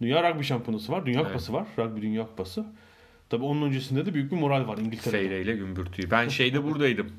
Dünya 0.00 0.30
Rugby 0.30 0.42
Şampiyonası 0.42 0.92
var. 0.92 1.06
Dünya 1.06 1.20
Evet. 1.20 1.28
Kupası 1.28 1.52
var. 1.52 1.66
Rugby 1.78 2.00
Dünya 2.00 2.26
Kupası. 2.26 2.66
Tabii 3.30 3.44
onun 3.44 3.62
öncesinde 3.62 4.06
de 4.06 4.14
büyük 4.14 4.32
bir 4.32 4.36
moral 4.36 4.68
var 4.68 4.78
İngiltere'de. 4.78 5.18
Seyreyle 5.18 5.56
gümbürtüyü. 5.56 6.10
Ben 6.10 6.28
şeyde 6.28 6.64
buradaydım. 6.70 7.12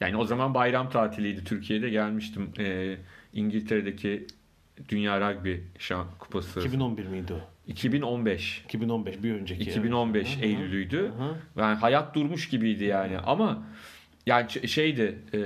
Yani 0.00 0.16
o 0.16 0.24
zaman 0.24 0.54
bayram 0.54 0.90
tatiliydi 0.90 1.44
Türkiye'de 1.44 1.90
gelmiştim. 1.90 2.50
Ee, 2.58 2.96
İngiltere'deki 3.32 4.26
Dünya 4.88 5.20
Rugby 5.20 5.54
Şam- 5.78 6.18
Kupası 6.18 6.60
2011 6.60 7.06
miydi 7.06 7.32
o? 7.32 7.40
2015. 7.66 8.62
2015 8.64 9.22
bir 9.22 9.32
önceki. 9.34 9.62
2015 9.62 10.34
evet. 10.34 10.44
Eylül'üydü. 10.44 10.98
Hı 10.98 11.24
hı. 11.24 11.36
Yani 11.60 11.78
hayat 11.78 12.14
durmuş 12.14 12.48
gibiydi 12.48 12.84
yani. 12.84 13.18
Ama 13.18 13.62
yani 14.26 14.68
şeydi 14.68 15.18
e, 15.34 15.40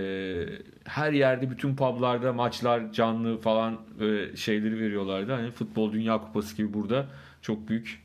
her 0.84 1.12
yerde 1.12 1.50
bütün 1.50 1.76
publarda 1.76 2.32
maçlar 2.32 2.92
canlı 2.92 3.38
falan 3.38 3.80
e, 4.00 4.36
şeyleri 4.36 4.80
veriyorlardı. 4.80 5.32
Hani 5.32 5.50
futbol 5.50 5.92
dünya 5.92 6.20
kupası 6.20 6.56
gibi 6.56 6.74
burada 6.74 7.06
çok 7.42 7.68
büyük 7.68 8.02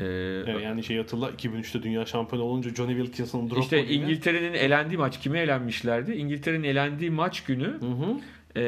e, 0.00 0.04
Evet, 0.50 0.62
yani 0.64 0.84
şey 0.84 0.96
hatırla 0.96 1.30
2003'te 1.30 1.82
dünya 1.82 2.06
şampiyonu 2.06 2.44
olunca 2.44 2.74
Johnny 2.74 2.94
Wilkinson'ın 2.96 3.50
drop 3.50 3.62
işte 3.62 3.86
İngiltere'nin 3.86 4.52
elendiği 4.54 4.98
maç 4.98 5.20
kime 5.20 5.40
elenmişlerdi? 5.40 6.12
İngiltere'nin 6.12 6.64
elendiği 6.64 7.10
maç 7.10 7.44
günü 7.44 7.66
Hı 7.80 7.86
hı. 7.86 8.16
e, 8.60 8.64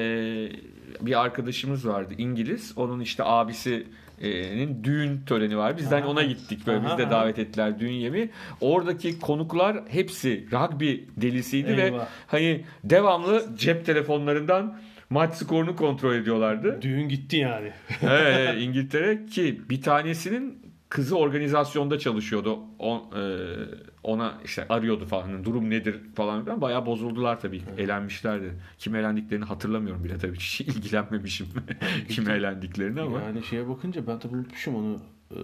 bir 1.01 1.21
arkadaşımız 1.21 1.89
vardı 1.89 2.15
İngiliz. 2.19 2.73
Onun 2.79 3.01
işte 3.01 3.23
abisinin 3.25 4.85
düğün 4.85 5.21
töreni 5.27 5.57
var. 5.57 5.77
Biz 5.77 5.91
de 5.91 5.97
Aha. 5.97 6.09
ona 6.09 6.23
gittik. 6.23 6.67
Böyle 6.67 6.85
biz 6.85 6.99
de 6.99 7.11
davet 7.11 7.39
ettiler 7.39 7.81
düğün 7.81 7.93
yemeği. 7.93 8.31
Oradaki 8.61 9.19
konuklar 9.21 9.77
hepsi 9.89 10.47
rugby 10.53 10.95
delisiydi 11.17 11.77
ve 11.77 11.83
Eyvah. 11.85 12.07
hani 12.27 12.65
devamlı 12.85 13.57
cep 13.59 13.87
telefonlarından 13.87 14.79
maç 15.11 15.35
skorunu 15.35 15.77
kontrol 15.77 16.15
ediyorlardı. 16.15 16.83
Düğün 16.83 17.09
gitti 17.09 17.37
yani. 17.37 17.71
evet, 18.03 18.63
İngiltere 18.63 19.27
ki 19.27 19.61
bir 19.71 19.83
tanesinin 19.83 20.66
kızı 20.89 21.19
organizasyonda 21.19 21.99
çalışıyordu. 21.99 22.59
O, 22.79 23.11
e, 23.17 23.21
ona 24.03 24.39
işte 24.45 24.67
arıyordu 24.69 25.07
falan. 25.07 25.23
Hani 25.23 25.45
Durum 25.45 25.71
nedir 25.71 26.01
falan 26.15 26.45
filan. 26.45 26.61
Bayağı 26.61 26.87
bozuldular 26.87 27.41
tabii. 27.41 27.63
Elenmişlerdi. 27.79 28.53
Kim 28.79 28.95
elendiklerini 28.95 29.45
hatırlamıyorum 29.45 30.05
bile 30.05 30.19
tabii. 30.19 30.37
Hiç 30.37 30.61
ilgilenmemişim 30.61 31.47
kim 32.09 32.31
elendiklerini 32.31 33.01
ama. 33.01 33.21
Yani 33.21 33.43
şeye 33.45 33.69
bakınca 33.69 34.07
ben 34.07 34.19
tabii 34.19 34.35
unutmuşum 34.37 34.75
onu. 34.75 35.01
Ee, 35.31 35.39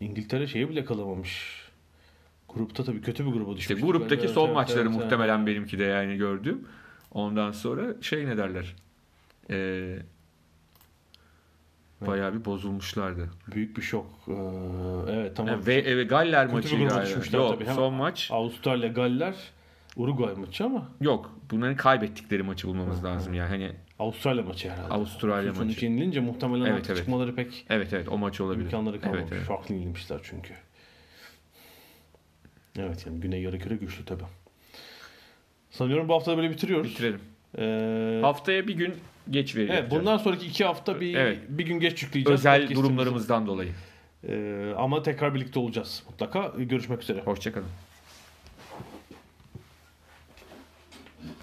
İngiltere 0.00 0.46
şeye 0.46 0.68
bile 0.68 0.84
kalamamış. 0.84 1.62
Grupta 2.48 2.84
tabii 2.84 3.00
kötü 3.02 3.26
bir 3.26 3.30
gruba 3.30 3.54
İşte 3.54 3.74
düşmüş. 3.76 3.92
gruptaki 3.92 4.28
son 4.28 4.52
maçları 4.52 4.90
muhtemelen 4.90 5.46
benimki 5.46 5.78
de 5.78 5.84
yani 5.84 6.16
gördüm. 6.16 6.68
Ondan 7.12 7.52
sonra 7.52 7.94
şey 8.00 8.26
ne 8.26 8.36
derler? 8.36 8.74
Ee, 9.50 9.98
bayağı 12.00 12.34
bir 12.34 12.44
bozulmuşlardı. 12.44 13.30
Büyük 13.54 13.76
bir 13.76 13.82
şok. 13.82 14.06
Ee, 14.28 14.32
evet 15.08 15.36
tamam. 15.36 15.54
Yani 15.54 15.66
ve, 15.66 15.96
ve 15.96 16.04
Galler 16.04 16.46
maçı 16.46 16.68
düşmüşler 16.78 17.38
Yok, 17.38 17.58
tabii. 17.58 17.74
Son 17.74 17.94
maç 17.94 18.28
Avustralya, 18.32 18.88
Galler, 18.88 19.34
Uruguay 19.96 20.34
maçı 20.34 20.64
ama 20.64 20.88
yok. 21.00 21.38
Bunların 21.50 21.76
kaybettikleri 21.76 22.42
maçı 22.42 22.68
bulmamız 22.68 23.04
lazım 23.04 23.34
yani. 23.34 23.48
Hani 23.48 23.72
Avustralya 23.98 24.42
maçı 24.42 24.70
herhalde. 24.70 24.94
Avustralya 24.94 25.54
Sonuç 25.54 25.74
maçı. 25.74 25.84
yenilince 25.84 26.20
muhtemelen 26.20 26.64
Evet, 26.64 26.84
evet. 26.86 26.96
çıkmaları 26.98 27.34
pek 27.34 27.66
Evet 27.70 27.92
evet 27.92 28.08
o 28.08 28.18
maç 28.18 28.40
olabilir. 28.40 28.64
imkanları 28.64 29.00
kalmamış. 29.00 29.22
Evet, 29.22 29.32
evet. 29.32 29.46
Farklı 29.46 29.74
yenilmişler 29.74 30.20
çünkü. 30.22 30.54
Evet 32.78 33.06
yani 33.06 33.20
Güney 33.20 33.42
Yarıküre 33.42 33.76
güçlü 33.76 34.04
tabii. 34.04 34.24
Sanıyorum 35.70 36.08
bu 36.08 36.14
hafta 36.14 36.32
da 36.32 36.36
böyle 36.36 36.50
bitiriyoruz. 36.50 36.90
Bitirelim. 36.90 37.20
Ee, 37.58 38.18
Haftaya 38.22 38.68
bir 38.68 38.74
gün 38.74 38.94
geç 39.30 39.56
verir. 39.56 39.68
evet, 39.68 39.78
yapacağız. 39.78 40.00
bundan 40.00 40.18
sonraki 40.18 40.46
iki 40.46 40.64
hafta 40.64 41.00
bir 41.00 41.14
Evet. 41.14 41.38
bir 41.48 41.66
gün 41.66 41.80
geç 41.80 42.02
yükleyeceğiz. 42.02 42.40
özel 42.40 42.70
durumlarımızdan 42.74 43.46
dolayı. 43.46 43.72
Ee, 44.28 44.72
ama 44.76 45.02
tekrar 45.02 45.34
birlikte 45.34 45.58
olacağız 45.58 46.02
mutlaka. 46.10 46.52
Görüşmek 46.58 47.02
üzere. 47.02 47.20
Hoşçakalın. 47.24 47.68